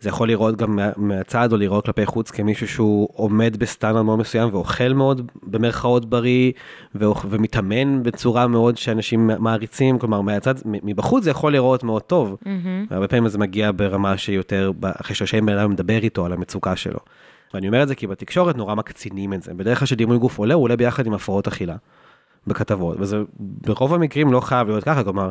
זה 0.00 0.08
יכול 0.08 0.28
לראות 0.28 0.56
גם 0.56 0.76
מה- 0.76 0.90
מהצד 0.96 1.52
או 1.52 1.56
לראות 1.56 1.84
כלפי 1.84 2.06
חוץ 2.06 2.30
כמישהו 2.30 2.68
שהוא 2.68 3.08
עומד 3.12 3.56
בסטנדרט 3.56 4.04
מאוד 4.04 4.18
מסוים 4.18 4.48
ואוכל 4.52 4.92
מאוד 4.92 5.30
במרכאות 5.42 6.04
בריא 6.10 6.52
ומתאמן 6.94 8.02
בצורה 8.02 8.46
מאוד 8.46 8.76
שאנשים 8.76 9.30
מעריצים, 9.38 9.98
כלומר 9.98 10.20
מהצד, 10.20 10.54
מבחוץ 10.64 11.24
זה 11.24 11.30
יכול 11.30 11.52
לראות 11.52 11.84
מאוד 11.84 12.02
טוב. 12.02 12.36
מהמם. 12.46 12.86
והרבה 12.90 13.08
פעמים 13.08 13.28
זה 13.28 13.38
מגיע 13.38 13.70
ברמה 13.76 14.16
שיותר, 14.16 14.70
אחרי 15.00 15.14
שהשם 15.16 15.46
בן 15.46 15.58
אדם 15.58 15.70
מדבר 15.70 15.98
איתו 16.02 16.26
על 16.26 16.32
המצוקה 16.32 16.76
שלו. 16.76 16.98
ואני 17.54 17.66
אומר 17.66 17.82
את 17.82 17.88
זה 17.88 17.94
כי 17.94 18.06
בתקשורת 18.06 18.56
נורא 18.56 18.74
מקצינים 18.74 19.32
את 19.32 19.42
זה. 19.42 19.54
בדרך 19.54 19.78
כלל 19.78 19.86
כשדימוי 19.86 20.18
גוף 20.18 20.38
עולה, 20.38 20.54
הוא 20.54 20.62
עולה 20.62 20.76
ביחד 20.76 21.06
עם 21.06 21.14
הפרעות 21.14 21.48
אכילה. 21.48 21.76
בכתבות, 22.46 22.96
וזה 23.00 23.16
ברוב 23.40 23.94
המקרים 23.94 24.32
לא 24.32 24.40
חייב 24.40 24.68
להיות 24.68 24.84
ככה, 24.84 25.04
כלומר, 25.04 25.28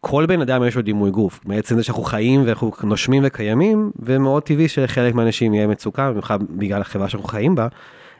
כל 0.00 0.26
בן 0.26 0.40
אדם 0.40 0.64
יש 0.64 0.76
לו 0.76 0.82
דימוי 0.82 1.10
גוף, 1.10 1.40
בעצם 1.44 1.76
זה 1.76 1.82
שאנחנו 1.82 2.02
חיים 2.02 2.42
ואנחנו 2.46 2.72
נושמים 2.84 3.22
וקיימים, 3.26 3.90
ומאוד 3.98 4.42
טבעי 4.42 4.68
שלחלק 4.68 5.14
מהאנשים 5.14 5.54
יהיה 5.54 5.66
מצוקה, 5.66 6.10
במיוחד 6.10 6.38
בגלל 6.42 6.80
החברה 6.80 7.08
שאנחנו 7.08 7.28
חיים 7.28 7.54
בה, 7.54 7.68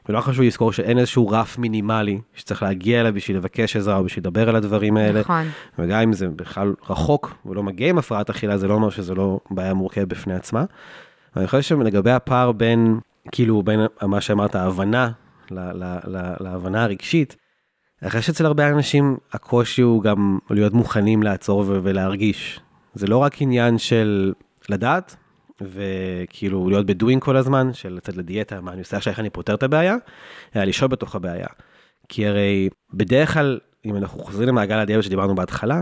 ולא 0.09 0.21
חשוב 0.21 0.43
לזכור 0.45 0.73
שאין 0.73 0.99
איזשהו 0.99 1.29
רף 1.29 1.59
מינימלי 1.59 2.21
שצריך 2.35 2.63
להגיע 2.63 3.01
אליו 3.01 3.15
בשביל 3.15 3.37
לבקש 3.37 3.77
עזרה 3.77 3.97
או 3.97 4.05
בשביל 4.05 4.23
לדבר 4.23 4.49
על 4.49 4.57
הדברים 4.57 4.97
האלה, 4.97 5.21
נכון. 5.21 5.47
וגם 5.79 6.01
אם 6.01 6.13
זה 6.13 6.29
בכלל 6.29 6.75
רחוק 6.91 7.35
ולא 7.47 7.63
מגיע 7.63 7.89
עם 7.89 7.99
הפרעת 7.99 8.31
אכילה, 8.31 8.59
זה 8.59 8.69
לא 8.69 8.75
אומר 8.75 8.91
שזה 8.91 9.15
לא 9.15 9.41
בעיה 9.51 9.75
מורכבת 9.75 10.09
בפני 10.09 10.35
עצמה. 10.35 10.65
ואני 11.37 11.47
חושב 11.47 11.63
שלגבי 11.63 12.11
הפער 12.11 12.53
בין, 12.53 12.99
כאילו, 13.33 13.63
בין 13.63 13.81
מה 14.03 14.21
שאמרת, 14.21 14.55
ההבנה, 14.55 15.11
ל- 15.51 15.85
ל- 15.85 15.99
ל- 16.07 16.35
להבנה 16.41 16.85
הרגשית, 16.85 17.37
אני 18.07 18.11
חושב 18.11 18.23
שאצל 18.23 18.47
הרבה 18.47 18.69
אנשים 18.69 19.17
הקושי 19.33 19.83
הוא 19.83 20.03
גם 20.03 20.39
להיות 20.51 20.73
מוכנים 20.73 21.23
לעצור 21.23 21.59
ו- 21.59 21.81
ולהרגיש. 21.83 22.61
זה 22.95 23.07
לא 23.07 23.19
רק 23.19 23.43
עניין 23.43 23.79
של 23.79 24.33
לדעת, 24.69 25.17
וכאילו 25.61 26.69
להיות 26.69 26.87
בדואינג 26.87 27.23
כל 27.23 27.37
הזמן, 27.37 27.73
של 27.73 27.95
לצאת 27.95 28.17
לדיאטה, 28.17 28.61
מה 28.61 28.73
אני 28.73 28.81
עושה 28.81 28.97
עכשיו, 28.97 29.11
איך 29.11 29.21
אני 29.21 29.31
פותר 29.31 29.55
את 29.55 29.63
הבעיה, 29.63 29.97
אלא 30.57 30.65
לשאול 30.65 30.91
בתוך 30.91 31.15
הבעיה. 31.15 31.47
כי 32.09 32.27
הרי 32.27 32.69
בדרך 32.95 33.35
כלל, 33.35 33.59
אם 33.85 33.97
אנחנו 33.97 34.19
חוזרים 34.19 34.49
למעגל 34.49 34.79
הדיאטה 34.79 35.03
שדיברנו 35.03 35.35
בהתחלה, 35.35 35.81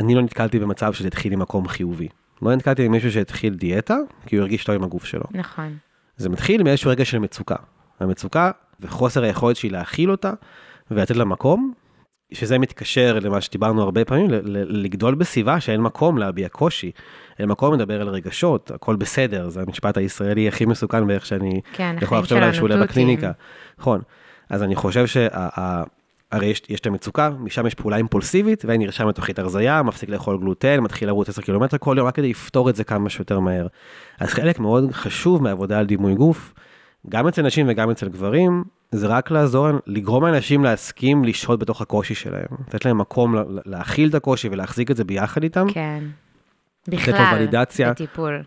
אני 0.00 0.14
לא 0.14 0.22
נתקלתי 0.22 0.58
במצב 0.58 0.92
שזה 0.92 1.08
התחיל 1.08 1.36
ממקום 1.36 1.68
חיובי. 1.68 2.08
לא 2.42 2.54
נתקלתי 2.54 2.84
עם 2.84 2.92
מישהו 2.92 3.12
שהתחיל 3.12 3.54
דיאטה, 3.54 3.96
כי 4.26 4.36
הוא 4.36 4.42
הרגיש 4.42 4.64
טוב 4.64 4.74
עם 4.74 4.84
הגוף 4.84 5.04
שלו. 5.04 5.24
נכון. 5.30 5.76
זה 6.16 6.28
מתחיל 6.28 6.62
מאיזשהו 6.62 6.90
רגע 6.90 7.04
של 7.04 7.18
מצוקה. 7.18 7.56
המצוקה 8.00 8.50
וחוסר 8.80 9.22
היכולת 9.22 9.56
שלי 9.56 9.70
להכיל 9.70 10.10
אותה 10.10 10.32
ולתת 10.94 11.16
לה 11.16 11.24
מקום, 11.24 11.72
שזה 12.32 12.58
מתקשר 12.58 13.18
למה 13.22 13.40
שדיברנו 13.40 13.82
הרבה 13.82 14.04
פעמים, 14.04 14.26
לגדול 14.54 15.14
בסביבה 15.14 15.60
שאין 15.60 15.80
מקום 15.80 16.18
להביע 16.18 16.48
קושי, 16.48 16.90
אין 17.38 17.48
מקום 17.48 17.74
לדבר 17.74 18.00
על 18.00 18.08
רגשות, 18.08 18.70
הכל 18.70 18.96
בסדר, 18.96 19.48
זה 19.48 19.60
המשפט 19.60 19.96
הישראלי 19.96 20.48
הכי 20.48 20.64
מסוכן 20.64 21.06
באיך 21.06 21.26
שאני 21.26 21.60
כן, 21.72 21.96
יכול 22.00 22.18
לחשוב 22.18 22.38
עליו 22.38 22.54
שהוא 22.54 22.64
עולה. 22.64 22.82
בקליניקה. 22.82 23.30
נכון. 23.78 24.00
אז 24.50 24.62
אני 24.62 24.74
חושב 24.74 25.06
שה... 25.06 25.28
הרי 26.32 26.46
יש, 26.46 26.62
יש 26.68 26.80
את 26.80 26.86
המצוקה, 26.86 27.30
משם 27.30 27.66
יש 27.66 27.74
פעולה 27.74 27.96
אימפולסיבית, 27.96 28.64
ואני 28.64 28.84
נרשם 28.84 29.08
לתוכנית 29.08 29.38
הרזייה, 29.38 29.82
מפסיק 29.82 30.08
לאכול 30.08 30.38
גלוטן, 30.38 30.80
מתחיל 30.80 31.08
לרוץ 31.08 31.28
10 31.28 31.42
קילומטר 31.42 31.78
כל 31.78 31.94
יום, 31.98 32.06
רק 32.06 32.14
כדי 32.14 32.30
לפתור 32.30 32.70
את 32.70 32.76
זה 32.76 32.84
כמה 32.84 33.10
שיותר 33.10 33.40
מהר. 33.40 33.66
אז 34.20 34.28
חלק 34.28 34.58
מאוד 34.58 34.92
חשוב 34.92 35.42
מהעבודה 35.42 35.78
על 35.78 35.86
דימוי 35.86 36.14
גוף, 36.14 36.54
גם 37.08 37.28
אצל 37.28 37.42
נשים 37.42 37.66
וגם 37.68 37.90
אצל 37.90 38.08
גברים, 38.08 38.64
זה 38.96 39.06
רק 39.06 39.30
לעזור, 39.30 39.68
לגרום 39.86 40.24
לאנשים 40.24 40.64
להסכים 40.64 41.24
לשהות 41.24 41.58
בתוך 41.60 41.82
הקושי 41.82 42.14
שלהם. 42.14 42.46
לתת 42.68 42.84
להם 42.84 42.98
מקום 42.98 43.34
לה- 43.34 43.42
להכיל 43.66 44.08
את 44.08 44.14
הקושי 44.14 44.48
ולהחזיק 44.48 44.90
את 44.90 44.96
זה 44.96 45.04
ביחד 45.04 45.42
איתם. 45.42 45.66
כן. 45.74 46.04
לו 46.88 46.96
בכלל, 46.98 47.32
ולידציה. 47.36 47.90
בטיפול. 47.90 48.42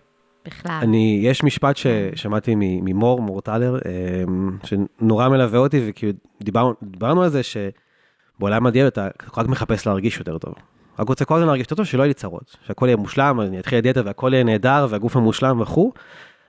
בכלל. 0.47 0.79
אני, 0.81 1.19
יש 1.23 1.43
משפט 1.43 1.77
ששמעתי 1.77 2.55
מ- 2.55 2.85
ממור, 2.85 3.21
מור 3.21 3.41
טלר, 3.41 3.77
אמ, 4.25 4.57
שנורא 4.63 5.29
מלווה 5.29 5.59
אותי, 5.59 5.85
וכאילו 5.89 6.13
דיברנו, 6.43 6.73
דיברנו 6.83 7.23
על 7.23 7.29
זה 7.29 7.41
שבעולם 7.43 8.65
הדיאטה 8.67 9.07
אתה 9.07 9.39
רק 9.41 9.47
מחפש 9.47 9.87
להרגיש 9.87 10.17
יותר 10.19 10.37
טוב. 10.37 10.53
רק 10.99 11.09
רוצה 11.09 11.25
כל 11.25 11.35
הזמן 11.35 11.47
להרגיש 11.47 11.65
יותר 11.65 11.75
טוב, 11.75 11.85
שלא 11.85 12.01
יהיה 12.01 12.07
לי 12.07 12.13
צרות. 12.13 12.57
שהכל 12.67 12.85
יהיה 12.85 12.97
מושלם, 12.97 13.41
אני 13.41 13.59
אתחיל 13.59 13.77
לדיאטה 13.77 14.01
והכל 14.05 14.31
יהיה 14.33 14.43
נהדר, 14.43 14.87
והגוף 14.89 15.15
המושלם 15.15 15.61
וכו'. 15.61 15.91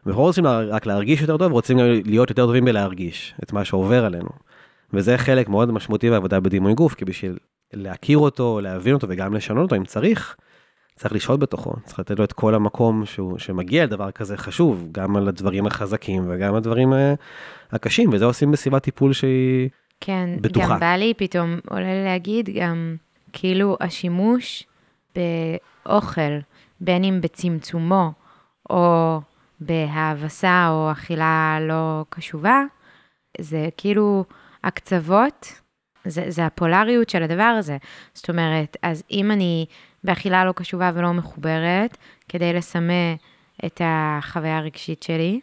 ואנחנו 0.06 0.22
לא 0.22 0.26
רוצים 0.26 0.46
רק 0.46 0.86
להרגיש 0.86 1.20
יותר 1.20 1.36
טוב, 1.36 1.52
רוצים 1.52 1.78
גם 1.78 1.84
להיות 2.04 2.30
יותר 2.30 2.46
טובים 2.46 2.64
בלהרגיש 2.64 3.34
את 3.42 3.52
מה 3.52 3.64
שעובר 3.64 4.04
עלינו. 4.04 4.28
וזה 4.92 5.18
חלק 5.18 5.48
מאוד 5.48 5.72
משמעותי 5.72 6.10
בעבודה 6.10 6.40
בדימוי 6.40 6.74
גוף, 6.74 6.94
כי 6.94 7.04
בשביל 7.04 7.38
להכיר 7.72 8.18
אותו, 8.18 8.60
להבין 8.60 8.94
אותו 8.94 9.06
וגם 9.10 9.34
לשנות 9.34 9.62
אותו 9.62 9.76
אם 9.76 9.84
צריך, 9.84 10.36
צריך 10.96 11.12
לשהות 11.14 11.40
בתוכו, 11.40 11.72
צריך 11.84 11.98
לתת 11.98 12.18
לו 12.18 12.24
את 12.24 12.32
כל 12.32 12.54
המקום 12.54 13.06
שהוא, 13.06 13.38
שמגיע 13.38 13.84
לדבר 13.84 14.10
כזה 14.10 14.36
חשוב, 14.36 14.88
גם 14.92 15.16
על 15.16 15.28
הדברים 15.28 15.66
החזקים 15.66 16.24
וגם 16.28 16.50
על 16.50 16.56
הדברים 16.56 16.92
אה, 16.92 17.14
הקשים, 17.72 18.10
וזה 18.12 18.24
עושים 18.24 18.50
בסביבת 18.50 18.82
טיפול 18.82 19.12
שהיא... 19.12 19.68
כן, 20.00 20.30
בטוחה. 20.40 20.74
גם 20.74 20.80
בא 20.80 20.94
לי 20.94 21.14
פתאום, 21.16 21.58
עולה 21.70 22.04
להגיד 22.04 22.48
גם, 22.60 22.96
כאילו 23.32 23.76
השימוש 23.80 24.66
באוכל, 25.16 26.38
בין 26.80 27.04
אם 27.04 27.20
בצמצומו 27.20 28.12
או 28.70 29.20
בהאבסה 29.60 30.68
או 30.70 30.92
אכילה 30.92 31.58
לא 31.60 32.04
קשובה, 32.08 32.62
זה 33.40 33.68
כאילו 33.76 34.24
הקצוות, 34.64 35.52
זה, 36.04 36.24
זה 36.28 36.46
הפולריות 36.46 37.08
של 37.10 37.22
הדבר 37.22 37.54
הזה. 37.58 37.76
זאת 38.14 38.30
אומרת, 38.30 38.76
אז 38.82 39.02
אם 39.10 39.30
אני 39.30 39.66
באכילה 40.04 40.44
לא 40.44 40.52
קשובה 40.52 40.90
ולא 40.94 41.12
מחוברת, 41.12 41.96
כדי 42.28 42.52
לסמא 42.52 43.14
את 43.66 43.80
החוויה 43.84 44.58
הרגשית 44.58 45.02
שלי, 45.02 45.40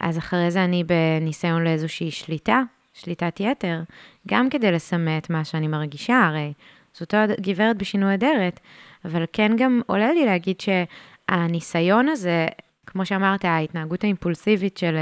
אז 0.00 0.18
אחרי 0.18 0.50
זה 0.50 0.64
אני 0.64 0.84
בניסיון 0.84 1.64
לאיזושהי 1.64 2.10
שליטה, 2.10 2.62
שליטת 2.94 3.40
יתר, 3.40 3.82
גם 4.28 4.50
כדי 4.50 4.72
לסמא 4.72 5.18
את 5.18 5.30
מה 5.30 5.44
שאני 5.44 5.68
מרגישה, 5.68 6.20
הרי 6.26 6.52
זאת 6.92 7.00
אותה 7.00 7.26
גברת 7.40 7.76
בשינוי 7.76 8.14
אדרת, 8.14 8.60
אבל 9.04 9.24
כן 9.32 9.52
גם 9.58 9.80
עולה 9.86 10.12
לי 10.12 10.26
להגיד 10.26 10.56
שהניסיון 10.60 12.08
הזה, 12.08 12.46
כמו 12.92 13.06
שאמרת, 13.06 13.44
ההתנהגות 13.44 14.04
האימפולסיבית 14.04 14.76
של 14.76 14.96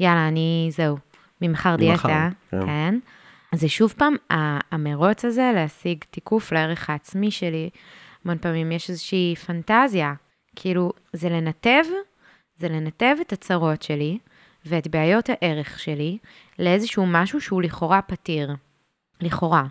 יאללה, 0.00 0.28
אני, 0.28 0.68
זהו, 0.70 0.96
ממחר 1.40 1.76
דיאטה, 1.76 2.28
כן. 2.50 2.66
כן, 2.66 2.98
זה 3.54 3.68
שוב 3.68 3.94
פעם, 3.98 4.14
המרוץ 4.72 5.24
הזה 5.24 5.52
להשיג 5.54 6.04
תיקוף 6.10 6.52
לערך 6.52 6.90
העצמי 6.90 7.30
שלי, 7.30 7.70
המון 8.24 8.38
פעמים 8.38 8.72
יש 8.72 8.90
איזושהי 8.90 9.34
פנטזיה, 9.46 10.14
כאילו, 10.56 10.92
זה 11.12 11.28
לנתב, 11.28 11.82
זה 12.56 12.68
לנתב 12.68 13.16
את 13.20 13.32
הצרות 13.32 13.82
שלי 13.82 14.18
ואת 14.66 14.88
בעיות 14.88 15.28
הערך 15.28 15.78
שלי 15.78 16.18
לאיזשהו 16.58 17.06
משהו 17.06 17.40
שהוא 17.40 17.62
לכאורה 17.62 18.02
פתיר. 18.02 18.54
לכאורה. 19.20 19.64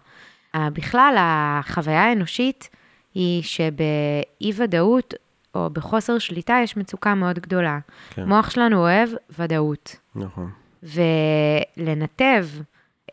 בכלל, 0.56 1.16
החוויה 1.20 2.04
האנושית 2.04 2.70
היא 3.14 3.44
שבאי-ודאות 3.44 5.14
או 5.56 5.70
בחוסר 5.70 6.20
שליטה 6.20 6.58
יש 6.64 6.78
מצוקה 6.78 7.16
מאוד 7.16 7.40
גדולה. 7.40 7.80
כן. 8.10 8.24
מוח 8.24 8.50
שלנו 8.50 8.78
אוהב 8.78 9.10
ודאות. 9.40 9.96
נכון. 10.16 10.52
ולנתב 10.84 12.46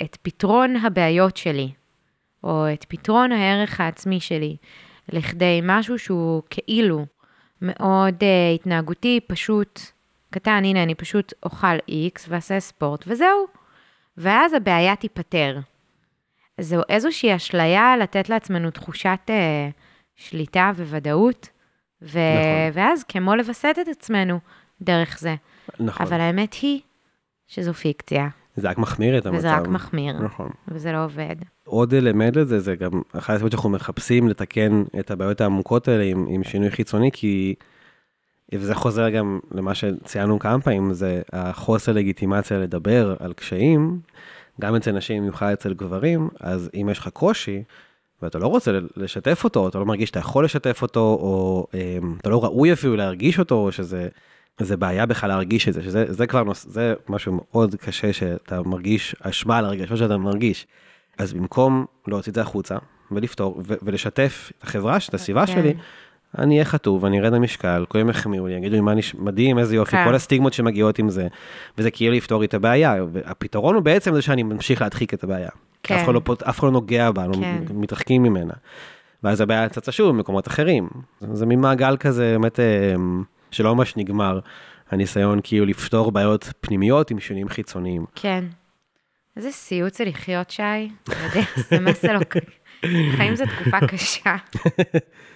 את 0.03 0.16
פתרון 0.22 0.76
הבעיות 0.76 1.36
שלי, 1.36 1.72
או 2.45 2.72
את 2.72 2.84
פתרון 2.88 3.32
הערך 3.32 3.80
העצמי 3.80 4.20
שלי, 4.20 4.57
לכדי 5.09 5.61
משהו 5.62 5.99
שהוא 5.99 6.43
כאילו 6.51 7.07
מאוד 7.62 8.14
uh, 8.14 8.55
התנהגותי, 8.55 9.20
פשוט 9.26 9.80
קטן, 10.30 10.62
הנה, 10.64 10.82
אני 10.82 10.95
פשוט 10.95 11.32
אוכל 11.43 11.76
X 11.88 12.20
ואעשה 12.28 12.61
ספורט, 12.61 13.05
וזהו. 13.07 13.47
ואז 14.16 14.53
הבעיה 14.53 14.97
תיפתר. 14.97 15.59
זו 16.61 16.80
איזושהי 16.88 17.36
אשליה 17.36 17.97
לתת 17.97 18.28
לעצמנו 18.28 18.70
תחושת 18.70 19.18
uh, 19.26 19.30
שליטה 20.16 20.72
וודאות, 20.76 21.49
ו- 22.03 22.09
נכון. 22.09 22.81
ואז 22.81 23.05
כמו 23.05 23.35
לווסת 23.37 23.77
את 23.81 23.89
עצמנו 23.89 24.39
דרך 24.83 25.19
זה. 25.19 25.35
נכון. 25.81 26.07
אבל 26.07 26.21
האמת 26.21 26.55
היא 26.55 26.81
שזו 27.47 27.75
פיקציה, 27.75 28.29
זה 28.57 28.69
רק 28.69 28.79
מחמיר 28.79 29.19
את 29.19 29.27
המצב. 29.27 29.39
וזה 29.39 29.55
רק 29.55 29.69
מחמיר, 29.69 30.19
נכון. 30.19 30.51
וזה 30.69 30.93
לא 30.93 31.05
עובד. 31.05 31.37
עוד 31.65 31.95
אלמנט 31.95 32.37
לזה, 32.37 32.61
זה 32.61 32.77
גם 32.77 32.91
אחת 33.13 33.35
הסיבות 33.35 33.53
שאנחנו 33.53 33.71
מחפשים 33.71 34.29
לתקן 34.29 34.83
את 34.99 35.11
הבעיות 35.11 35.41
העמוקות 35.41 35.89
האלה 35.89 36.05
עם, 36.05 36.27
עם 36.29 36.45
שינוי 36.45 36.71
חיצוני, 36.71 37.11
כי, 37.13 37.55
וזה 38.55 38.75
חוזר 38.75 39.11
גם 39.11 39.41
למה 39.51 39.75
שציינו 39.75 40.39
כמה 40.39 40.61
פעמים, 40.61 40.93
זה 40.93 41.23
החוסר 41.33 41.93
לגיטימציה 41.93 42.59
לדבר 42.59 43.17
על 43.21 43.33
קשיים, 43.33 44.01
גם 44.61 44.75
אצל 44.75 44.93
נשים, 44.93 45.23
במיוחד 45.23 45.53
אצל 45.53 45.75
גברים, 45.75 46.29
אז 46.41 46.71
אם 46.75 46.89
יש 46.91 46.99
לך 46.99 47.09
קושי, 47.09 47.63
ואתה 48.23 48.39
לא 48.39 48.47
רוצה 48.47 48.70
לשתף 48.97 49.45
אותו, 49.45 49.68
אתה 49.68 49.79
לא 49.79 49.87
מרגיש 49.87 50.09
שאתה 50.09 50.18
יכול 50.18 50.45
לשתף 50.45 50.83
אותו, 50.83 51.01
או 51.01 51.66
אמ, 51.75 52.14
אתה 52.20 52.31
לא 52.31 52.45
ראוי 52.45 52.73
אפילו 52.73 52.97
להרגיש 52.97 53.39
אותו, 53.39 53.55
או 53.55 53.73
שזה 53.73 54.09
זה 54.61 54.77
בעיה 54.77 55.07
בכלל 55.07 55.29
להרגיש 55.29 55.68
את 55.68 55.75
זה, 55.75 55.83
שזה 55.83 56.05
זה 56.09 56.27
כבר 56.27 56.43
נוס, 56.43 56.66
זה 56.68 56.95
משהו 57.09 57.33
מאוד 57.33 57.75
קשה 57.75 58.12
שאתה 58.12 58.62
מרגיש 58.62 59.16
אשמה 59.20 59.59
על 59.59 59.64
הרגשות 59.64 59.99
שאתה 59.99 60.16
מרגיש. 60.16 60.66
אז 61.18 61.33
במקום 61.33 61.87
להוציא 62.07 62.31
את 62.31 62.35
זה 62.35 62.41
החוצה 62.41 62.77
ולפתור 63.11 63.62
ו- 63.66 63.75
ולשתף 63.83 64.53
את 64.59 64.62
החברה, 64.62 64.97
את 65.09 65.14
הסביבה 65.14 65.47
כן. 65.47 65.53
שלי, 65.53 65.75
אני 66.39 66.55
אהיה 66.55 66.64
חטוב, 66.64 67.05
אני 67.05 67.20
ארד 67.20 67.33
למשקל, 67.33 67.85
כולם 67.89 68.09
יחמיאו 68.09 68.47
לי, 68.47 68.55
יגידו 68.55 68.74
לי 68.74 68.80
מה 68.80 68.95
נש... 68.95 69.14
מדהים, 69.14 69.59
איזה 69.59 69.76
יופי, 69.76 69.91
כן. 69.91 70.05
כל 70.05 70.14
הסטיגמות 70.14 70.53
שמגיעות 70.53 70.99
עם 70.99 71.09
זה, 71.09 71.28
וזה 71.78 71.91
כאילו 71.91 72.14
לפתור 72.14 72.41
לי 72.41 72.47
את 72.47 72.55
הבעיה. 72.55 72.97
והפתרון 73.12 73.74
הוא 73.74 73.83
בעצם 73.83 74.14
זה 74.14 74.22
שאני 74.22 74.43
ממשיך 74.43 74.83
להדחיק 74.83 75.14
את 75.14 75.24
הבעיה. 75.24 75.49
כי 75.83 75.95
אף 75.95 75.99
כן. 75.99 76.05
אחד 76.05 76.14
לא, 76.14 76.20
אף 76.49 76.59
אחד 76.59 76.66
לא 76.66 76.72
נוגע 76.72 77.11
בה, 77.11 77.26
לא 77.26 77.35
כן. 77.35 77.62
מתרחקים 77.70 78.22
ממנה. 78.22 78.55
ואז 79.22 79.41
הבעיה 79.41 79.68
צצה 79.68 79.93
שוב 79.93 80.09
במקומות 80.09 80.49
אחרים. 80.49 80.89
זה, 81.20 81.26
זה 81.35 81.47
מין 81.47 81.61
מעגל 81.61 81.97
כזה, 81.97 82.37
באמת, 82.41 82.61
אה, 82.61 82.95
שלא 83.51 83.74
ממש 83.74 83.97
נגמר. 83.97 84.39
הניסיון 84.91 85.41
כאילו 85.43 85.66
לפתור 85.66 86.12
בעיות 86.12 86.53
פנימיות 86.61 87.11
עם 87.11 87.20
שינויים 87.20 87.49
חיצוניים. 87.49 88.05
כן. 88.14 88.45
איזה 89.37 89.51
סיוט 89.51 89.95
זה 89.95 90.05
לחיות, 90.05 90.51
שי. 90.51 90.62
אתה 91.03 91.12
יודע, 91.74 91.93
זה 92.01 92.12
לא... 92.12 92.20
חיים 93.16 93.37
זו 93.37 93.45
תקופה 93.47 93.87
קשה. 93.87 94.37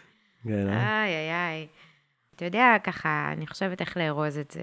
כן, 0.46 0.68
אה? 0.68 1.04
איי, 1.04 1.14
איי, 1.14 1.30
איי. 1.32 1.66
אתה 2.36 2.44
יודע, 2.44 2.74
ככה, 2.84 3.28
אני 3.32 3.46
חושבת 3.46 3.80
איך 3.80 3.96
לארוז 3.96 4.38
את 4.38 4.50
זה. 4.50 4.62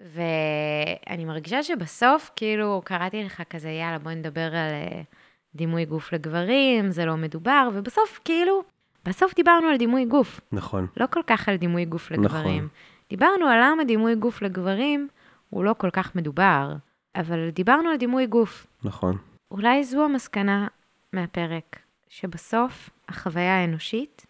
ואני 0.00 1.24
מרגישה 1.24 1.62
שבסוף, 1.62 2.30
כאילו, 2.36 2.82
קראתי 2.84 3.24
לך 3.24 3.42
כזה, 3.50 3.68
יאללה, 3.70 3.98
בוא 3.98 4.12
נדבר 4.12 4.46
על 4.46 4.72
אה, 4.72 5.02
דימוי 5.54 5.84
גוף 5.84 6.12
לגברים, 6.12 6.90
זה 6.90 7.04
לא 7.04 7.16
מדובר, 7.16 7.68
ובסוף, 7.74 8.20
כאילו, 8.24 8.62
בסוף 9.04 9.34
דיברנו 9.34 9.68
על 9.68 9.76
דימוי 9.76 10.04
גוף, 10.04 10.40
נכון. 10.52 10.86
לא 10.96 11.06
כל 11.10 11.20
כך 11.26 11.48
על 11.48 11.56
דימוי 11.56 11.84
גוף 11.84 12.12
נכון. 12.12 12.24
לגברים. 12.24 12.68
דיברנו 13.10 13.46
על 13.46 13.58
למה 13.62 13.84
דימוי 13.84 14.14
גוף 14.14 14.42
לגברים 14.42 15.08
הוא 15.50 15.64
לא 15.64 15.74
כל 15.78 15.90
כך 15.90 16.16
מדובר, 16.16 16.74
אבל 17.16 17.50
דיברנו 17.50 17.88
על 17.88 17.96
דימוי 17.96 18.26
גוף. 18.26 18.66
נכון. 18.82 19.16
אולי 19.50 19.84
זו 19.84 20.04
המסקנה 20.04 20.68
מהפרק, 21.12 21.78
שבסוף 22.08 22.90
החוויה 23.08 23.60
האנושית 23.60 24.26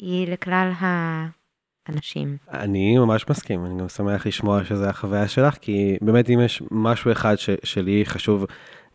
היא 0.00 0.28
לכלל 0.28 0.72
האנשים. 0.80 2.36
אני 2.52 2.98
ממש 2.98 3.24
מסכים, 3.30 3.66
אני 3.66 3.80
גם 3.80 3.88
שמח 3.88 4.26
לשמוע 4.26 4.64
שזה 4.64 4.88
החוויה 4.88 5.28
שלך, 5.28 5.58
כי 5.60 5.96
באמת 6.00 6.30
אם 6.30 6.40
יש 6.40 6.62
משהו 6.70 7.12
אחד 7.12 7.36
ש, 7.36 7.50
שלי 7.64 8.02
חשוב 8.04 8.46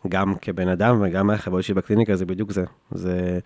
גם 0.08 0.34
כבן 0.34 0.68
אדם 0.68 1.02
וגם 1.02 1.26
מהחוויות 1.26 1.64
שלי 1.64 1.74
בקליניקה, 1.74 2.16
זה 2.16 2.26
בדיוק 2.26 2.52
זה. 2.52 2.64
זה 2.90 3.38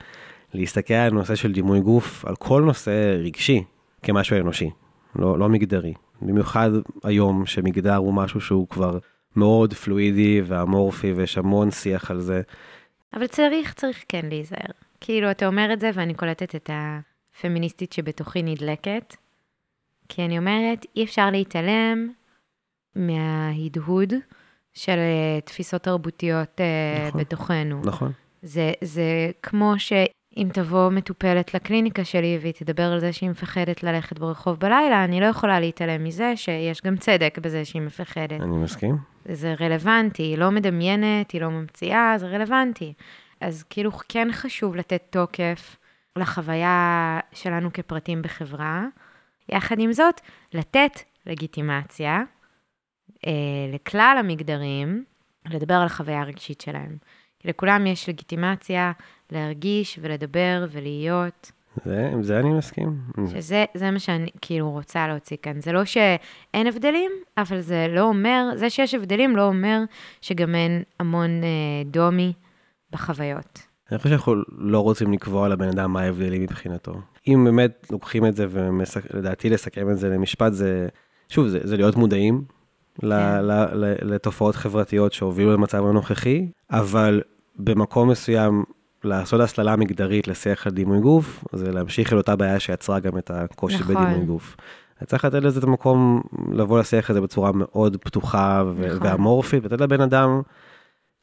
להסתכל 0.54 0.94
על 0.94 1.12
נושא 1.12 1.34
של 1.34 1.52
דימוי 1.52 1.80
גוף, 1.80 2.24
על 2.24 2.36
כל 2.36 2.62
נושא 2.62 3.16
רגשי, 3.24 3.64
כמשהו 4.02 4.36
אנושי, 4.36 4.70
לא, 5.16 5.38
לא 5.38 5.48
מגדרי. 5.48 5.94
במיוחד 6.22 6.70
היום 7.04 7.46
שמגדר 7.46 7.96
הוא 7.96 8.14
משהו 8.14 8.40
שהוא 8.40 8.68
כבר 8.68 8.98
מאוד 9.36 9.74
פלואידי 9.74 10.42
ואמורפי 10.46 11.12
ויש 11.12 11.38
המון 11.38 11.70
שיח 11.70 12.10
על 12.10 12.20
זה. 12.20 12.42
אבל 13.14 13.26
צריך, 13.26 13.74
צריך 13.74 14.04
כן 14.08 14.26
להיזהר. 14.28 14.70
כאילו, 15.00 15.30
אתה 15.30 15.46
אומר 15.46 15.70
את 15.72 15.80
זה 15.80 15.90
ואני 15.94 16.14
קולטת 16.14 16.54
את 16.54 16.70
הפמיניסטית 17.40 17.92
שבתוכי 17.92 18.42
נדלקת, 18.42 19.16
כי 20.08 20.24
אני 20.24 20.38
אומרת, 20.38 20.86
אי 20.96 21.04
אפשר 21.04 21.30
להתעלם 21.30 22.08
מההדהוד 22.96 24.12
של 24.72 24.98
אה, 24.98 25.40
תפיסות 25.44 25.82
תרבותיות 25.82 26.60
אה, 26.60 27.08
נכון. 27.08 27.20
בתוכנו. 27.20 27.80
נכון. 27.84 28.12
זה, 28.42 28.72
זה 28.80 29.30
כמו 29.42 29.74
שאם 29.78 30.48
תבוא 30.52 30.90
מטופלת 30.90 31.54
לקליניקה 31.54 32.04
שלי 32.04 32.38
והיא 32.40 32.52
תדבר 32.52 32.92
על 32.92 33.00
זה 33.00 33.12
שהיא 33.12 33.30
מפחדת 33.30 33.82
ללכת 33.82 34.18
ברחוב 34.18 34.60
בלילה, 34.60 35.04
אני 35.04 35.20
לא 35.20 35.26
יכולה 35.26 35.60
להתעלם 35.60 36.04
מזה 36.04 36.32
שיש 36.36 36.80
גם 36.82 36.96
צדק 36.96 37.38
בזה 37.42 37.64
שהיא 37.64 37.82
מפחדת. 37.82 38.40
אני 38.40 38.56
מסכים. 38.56 38.96
זה 39.24 39.54
רלוונטי, 39.60 40.22
היא 40.22 40.38
לא 40.38 40.50
מדמיינת, 40.50 41.30
היא 41.30 41.40
לא 41.40 41.48
ממציאה, 41.48 42.14
זה 42.16 42.26
רלוונטי. 42.26 42.92
אז 43.40 43.62
כאילו 43.70 43.90
כן 44.08 44.28
חשוב 44.32 44.76
לתת 44.76 45.02
תוקף 45.10 45.76
לחוויה 46.16 47.20
שלנו 47.32 47.72
כפרטים 47.72 48.22
בחברה. 48.22 48.86
יחד 49.48 49.78
עם 49.78 49.92
זאת, 49.92 50.20
לתת 50.54 51.00
לגיטימציה 51.26 52.22
אה, 53.26 53.32
לכלל 53.72 54.16
המגדרים, 54.18 55.04
לדבר 55.46 55.74
על 55.74 55.86
החוויה 55.86 56.20
הרגשית 56.20 56.60
שלהם. 56.60 56.96
כי 57.38 57.48
לכולם 57.48 57.86
יש 57.86 58.08
לגיטימציה 58.08 58.92
להרגיש 59.30 59.98
ולדבר 60.02 60.66
ולהיות, 60.70 61.52
זה, 61.84 62.08
עם 62.12 62.22
זה 62.22 62.40
אני 62.40 62.50
מסכים. 62.50 63.00
שזה 63.32 63.64
זה 63.74 63.90
מה 63.90 63.98
שאני 63.98 64.30
כאילו 64.40 64.70
רוצה 64.70 65.08
להוציא 65.08 65.36
כאן. 65.42 65.60
זה 65.60 65.72
לא 65.72 65.84
שאין 65.84 66.66
הבדלים, 66.66 67.10
אבל 67.38 67.60
זה 67.60 67.86
לא 67.88 68.00
אומר, 68.00 68.44
זה 68.54 68.70
שיש 68.70 68.94
הבדלים 68.94 69.36
לא 69.36 69.42
אומר 69.42 69.78
שגם 70.20 70.54
אין 70.54 70.82
המון 71.00 71.30
אה, 71.44 71.48
דומי 71.84 72.32
בחוויות. 72.90 73.69
אני 73.90 73.98
חושב 73.98 74.10
שאנחנו 74.10 74.34
לא 74.58 74.80
רוצים 74.80 75.12
לקבוע 75.12 75.48
לבן 75.48 75.68
אדם 75.68 75.92
מה 75.92 76.00
ההבדלים 76.00 76.42
מבחינתו. 76.42 76.94
אם 77.28 77.44
באמת 77.44 77.86
לוקחים 77.90 78.26
את 78.26 78.36
זה 78.36 78.46
ולדעתי 78.50 79.50
לסכם 79.50 79.90
את 79.90 79.98
זה 79.98 80.08
למשפט, 80.08 80.52
זה, 80.52 80.88
שוב, 81.28 81.48
זה, 81.48 81.60
זה 81.62 81.76
להיות 81.76 81.96
מודעים 81.96 82.44
ל, 83.02 83.14
כן. 83.14 83.44
ל, 83.44 83.52
ל, 83.72 83.94
לתופעות 84.02 84.56
חברתיות 84.56 85.12
שהובילו 85.12 85.52
למצב 85.52 85.86
הנוכחי, 85.86 86.48
אבל 86.70 87.22
במקום 87.56 88.10
מסוים 88.10 88.64
לעשות 89.04 89.40
הסללה 89.40 89.76
מגדרית 89.76 90.28
לשיח 90.28 90.66
על 90.66 90.72
דימוי 90.72 91.00
גוף, 91.00 91.44
זה 91.52 91.72
להמשיך 91.72 92.12
אל 92.12 92.18
אותה 92.18 92.36
בעיה 92.36 92.60
שיצרה 92.60 93.00
גם 93.00 93.18
את 93.18 93.30
הקושי 93.30 93.78
נכון. 93.78 93.94
בדימוי 93.94 94.24
גוף. 94.24 94.56
צריך 95.06 95.24
לתת 95.24 95.42
לזה 95.42 95.58
את 95.58 95.64
המקום 95.64 96.22
לבוא 96.52 96.80
לשיח 96.80 97.10
הזה 97.10 97.20
בצורה 97.20 97.52
מאוד 97.54 97.96
פתוחה 97.96 98.62
נכון. 98.76 99.06
ואמורפית, 99.06 99.62
ולתת 99.64 99.80
לבן 99.80 100.00
אדם 100.00 100.42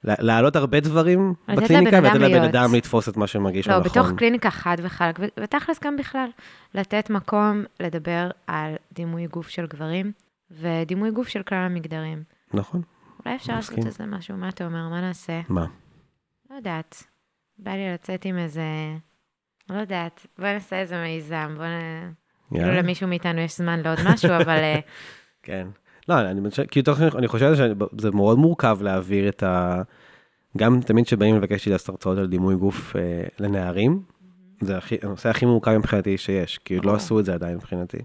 להעלות 0.04 0.56
הרבה 0.56 0.80
דברים 0.80 1.34
בקליניקה, 1.48 1.98
ולתת 1.98 2.16
לבן. 2.16 2.43
אדם 2.43 2.76
לתפוס 2.76 3.10
את 3.10 3.18
מה 3.18 3.28
שמרגיש 3.28 3.68
לו 3.68 3.74
לא, 3.74 3.80
נכון. 3.80 3.91
בתוך 3.91 4.18
קליניקה 4.18 4.52
חד 4.52 4.78
וחלק, 4.82 5.20
ותכלס 5.39 5.80
גם 5.84 5.98
בכלל, 5.98 6.30
לתת 6.74 7.10
מקום 7.10 7.64
לדבר 7.80 8.30
על 8.48 8.76
דימוי 8.93 9.28
גוף 9.28 9.50
של 9.50 9.66
גברים 9.66 10.12
ודימוי 10.52 11.12
גוף 11.12 11.28
של 11.28 11.43
כלל 11.43 11.58
המגדרים. 11.58 12.24
נכון, 12.54 12.82
אולי 13.26 13.36
אפשר 13.36 13.56
לעשות. 13.56 13.86
איזה 13.86 14.06
משהו, 14.06 14.38
מה 14.38 14.50
אתה 14.50 14.66
אומר? 14.66 14.89
מה 14.89 15.02
נעשה? 15.02 15.41
מה? 15.50 15.66
לא 16.50 16.56
יודעת. 16.56 17.04
בא 17.58 17.72
לי 17.72 17.93
לצאת 17.93 18.26
עם 18.26 18.38
איזה... 18.38 18.64
לא 19.70 19.80
יודעת. 19.80 20.26
בוא 20.38 20.48
נעשה 20.48 20.80
איזה 20.80 21.02
מיזם, 21.04 21.54
בוא 21.58 21.66
נ... 21.66 22.12
כאילו. 22.54 22.72
למישהו 22.72 23.08
מאיתנו 23.08 23.41
יש 23.41 23.58
זמן 23.58 23.80
לעוד 23.80 24.00
משהו, 24.06 24.30
אבל... 24.30 24.58
אה, 24.58 24.80
כן. 25.43 25.68
לא, 26.10 26.20
אני 26.20 26.49
חושב, 26.49 26.64
כאילו, 26.66 26.93
אני 27.16 27.28
חושב 27.28 27.55
שזה 27.55 28.12
מאוד 28.12 28.38
מורכב 28.38 28.78
להעביר 28.82 29.30
את 29.30 29.43
ה... 29.43 29.82
גם 30.58 30.82
תמיד 30.82 31.05
כשבאים 31.05 31.36
לבקש 31.36 31.66
לי 31.66 31.72
לעשות 31.72 31.89
הרצאות 31.89 32.18
על 32.18 32.28
דימוי 32.28 32.55
גוף 32.55 32.95
אה, 32.95 33.24
לנערים, 33.39 34.01
זה 34.62 34.78
הכי, 34.78 34.95
הנושא 35.01 35.30
הכי 35.30 35.45
מורכב 35.45 35.78
מבחינתי 35.78 36.18
שיש, 36.18 36.58
כי 36.58 36.76
עוד 36.76 36.86
לא. 36.86 36.95
עשו 36.95 37.20
את 37.20 37.26
זה 37.26 37.34
עדיין 37.34 37.55
מבחינתי. 37.55 37.97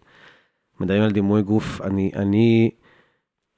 מדברים 0.81 1.03
על 1.03 1.11
דימוי 1.11 1.43
גוף, 1.43 1.81
אני, 1.81 2.11
אני 2.17 2.71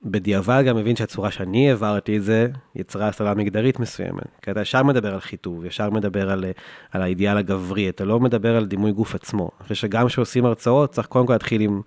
בדיעבד 0.05 0.63
גם 0.67 0.77
מבין 0.77 0.97
שהצורה 0.97 1.31
שאני 1.31 1.71
העברתי 1.71 2.17
את 2.17 2.23
זה, 2.23 2.49
יצרה 2.75 3.09
הסלמה 3.09 3.35
מגדרית 3.35 3.81
מסוימת. 3.81 4.41
כי 4.43 4.51
אתה 4.51 4.61
ישר 4.61 4.83
מדבר 4.83 5.15
על 5.15 5.21
חיטוב, 5.21 5.65
ישר 5.65 5.91
מדבר 5.91 6.31
על, 6.31 6.45
על 6.91 7.03
האידיאל 7.03 7.37
הגברי, 7.37 7.89
אתה 7.89 8.05
לא 8.05 8.21
מדבר 8.21 8.57
על 8.57 8.67
דימוי 8.67 8.93
גוף 8.93 9.15
עצמו. 9.15 9.51
אני 9.59 9.63
חושב 9.63 9.75
שגם 9.75 10.07
כשעושים 10.07 10.45
הרצאות, 10.45 10.93
צריך 10.93 11.07
קודם 11.07 11.27
כל 11.27 11.33
להתחיל 11.33 11.61
עם... 11.61 11.81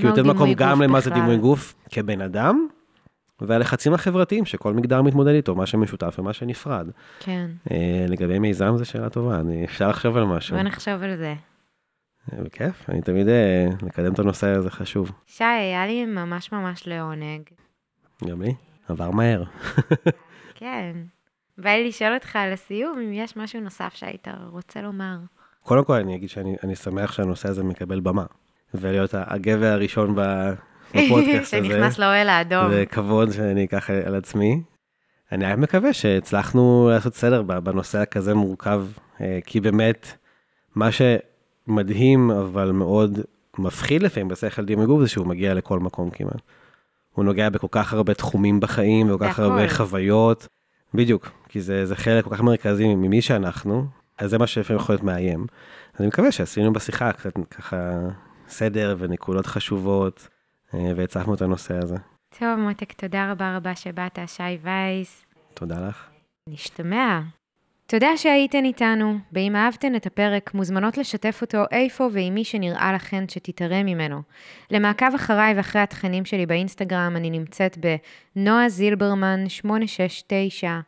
כי 0.00 0.06
הוא 0.06 0.14
דימוי 0.14 0.34
מקום 0.34 0.52
גם 0.56 0.82
למה 0.82 1.00
זה 1.00 1.10
דימוי 1.10 1.38
גוף 1.38 1.74
כבן 1.90 2.20
אדם, 2.20 2.66
והלחצים 3.40 3.94
החברתיים 3.94 4.44
שכל 4.44 4.74
מגדר 4.74 5.02
מתמודד 5.02 5.34
איתו, 5.34 5.54
מה 5.54 5.66
שמשותף 5.66 6.16
ומה 6.18 6.32
שנפרד. 6.32 6.90
כן. 7.20 7.50
אה, 7.70 8.06
לגבי 8.08 8.38
מיזם 8.38 8.76
זו 8.76 8.84
שאלה 8.84 9.10
טובה, 9.10 9.40
אני 9.40 9.64
אפשר 9.64 9.88
לחשוב 9.88 10.16
על 10.16 10.24
משהו. 10.24 10.56
בוא 10.56 10.62
נחשוב 10.64 11.02
על 11.02 11.16
זה. 11.16 11.34
אה, 12.32 12.42
בכיף, 12.42 12.90
אני 12.90 13.02
תמיד 13.02 13.28
אה, 13.28 13.68
לקדם 13.82 14.12
את 14.12 14.18
הנושא 14.18 14.46
הזה 14.46 14.70
חשוב. 14.70 15.10
שי, 15.26 15.44
היה 15.44 15.86
לי 15.86 16.04
ממש 16.04 16.52
ממש 16.52 16.86
לעונג. 16.86 17.42
גם 18.28 18.42
לי, 18.42 18.54
עבר 18.88 19.10
מהר. 19.10 19.44
כן. 20.54 20.96
בא 21.58 21.70
לי 21.70 21.88
לשאול 21.88 22.14
אותך 22.14 22.38
לסיום, 22.52 22.98
אם 22.98 23.12
יש 23.12 23.36
משהו 23.36 23.60
נוסף 23.60 23.94
שהיית 23.94 24.28
רוצה 24.50 24.82
לומר. 24.82 25.16
קודם 25.62 25.84
כל 25.84 25.94
אני 25.94 26.16
אגיד 26.16 26.28
שאני 26.28 26.74
שמח 26.74 27.12
שהנושא 27.12 27.48
הזה 27.48 27.64
מקבל 27.64 28.00
במה, 28.00 28.24
ולהיות 28.74 29.14
הגבר 29.14 29.66
הראשון 29.66 30.14
בפודקאסט 30.14 31.54
הזה. 31.54 31.68
שנכנס 31.68 31.98
לאוהל 31.98 32.28
האדום. 32.28 32.70
זה 32.70 32.86
כבוד 32.86 33.30
שאני 33.30 33.64
אקח 33.64 33.90
על 33.90 34.14
עצמי. 34.14 34.62
אני 35.32 35.44
מקווה 35.56 35.92
שהצלחנו 35.92 36.90
לעשות 36.92 37.14
סדר 37.14 37.42
בנושא 37.42 37.98
הכזה 37.98 38.34
מורכב, 38.34 38.84
אה, 39.20 39.38
כי 39.46 39.60
באמת, 39.60 40.16
מה 40.74 40.88
שמדהים, 40.92 42.30
אבל 42.30 42.72
מאוד 42.72 43.18
מפחיד 43.58 44.02
לפעמים 44.02 44.28
בשכל 44.28 44.64
דימי 44.64 44.86
גוף, 44.86 45.00
זה 45.00 45.08
שהוא 45.08 45.26
מגיע 45.26 45.54
לכל 45.54 45.78
מקום 45.78 46.10
כמעט. 46.10 46.42
הוא 47.12 47.24
נוגע 47.24 47.48
בכל 47.48 47.66
כך 47.70 47.92
הרבה 47.92 48.14
תחומים 48.14 48.60
בחיים, 48.60 49.14
וכל 49.14 49.28
כך 49.28 49.38
הרבה 49.38 49.68
חוויות. 49.68 50.48
בדיוק, 50.94 51.30
כי 51.48 51.60
זה, 51.60 51.86
זה 51.86 51.96
חלק 51.96 52.24
כל 52.24 52.34
כך 52.34 52.40
מרכזי 52.40 52.94
ממי 52.94 53.22
שאנחנו, 53.22 53.86
אז 54.18 54.30
זה 54.30 54.38
מה 54.38 54.46
שלפעמים 54.46 54.82
יכול 54.82 54.92
להיות 54.92 55.04
מאיים. 55.04 55.46
אז 55.94 56.00
אני 56.00 56.08
מקווה 56.08 56.32
שעשינו 56.32 56.72
בשיחה 56.72 57.12
קצת 57.12 57.32
ככה 57.50 57.98
סדר 58.52 58.96
ונקודות 58.98 59.46
חשובות, 59.46 60.28
אה, 60.74 60.92
והצפנו 60.96 61.34
את 61.34 61.42
הנושא 61.42 61.74
הזה. 61.74 61.96
טוב, 62.38 62.58
מותק, 62.58 62.92
תודה 62.92 63.32
רבה 63.32 63.56
רבה 63.56 63.76
שבאת, 63.76 64.18
שי 64.26 64.42
וייס. 64.62 65.24
תודה 65.54 65.88
לך. 65.88 66.08
נשתמע. 66.48 67.20
תודה 67.86 68.16
שהייתן 68.16 68.64
איתנו, 68.64 69.18
ואם 69.32 69.56
אהבתן 69.56 69.96
את 69.96 70.06
הפרק, 70.06 70.54
מוזמנות 70.54 70.98
לשתף 70.98 71.38
אותו 71.42 71.64
איפה 71.70 72.08
ועם 72.12 72.34
מי 72.34 72.44
שנראה 72.44 72.92
לכן 72.92 73.24
שתתערם 73.28 73.86
ממנו. 73.86 74.22
למעקב 74.70 75.14
אחריי 75.14 75.54
ואחרי 75.56 75.82
התכנים 75.82 76.24
שלי 76.24 76.46
באינסטגרם, 76.46 77.16
אני 77.16 77.30
נמצאת 77.30 77.78
בנועה 78.36 78.68
זילברמן 78.68 79.48
869, 79.48 80.80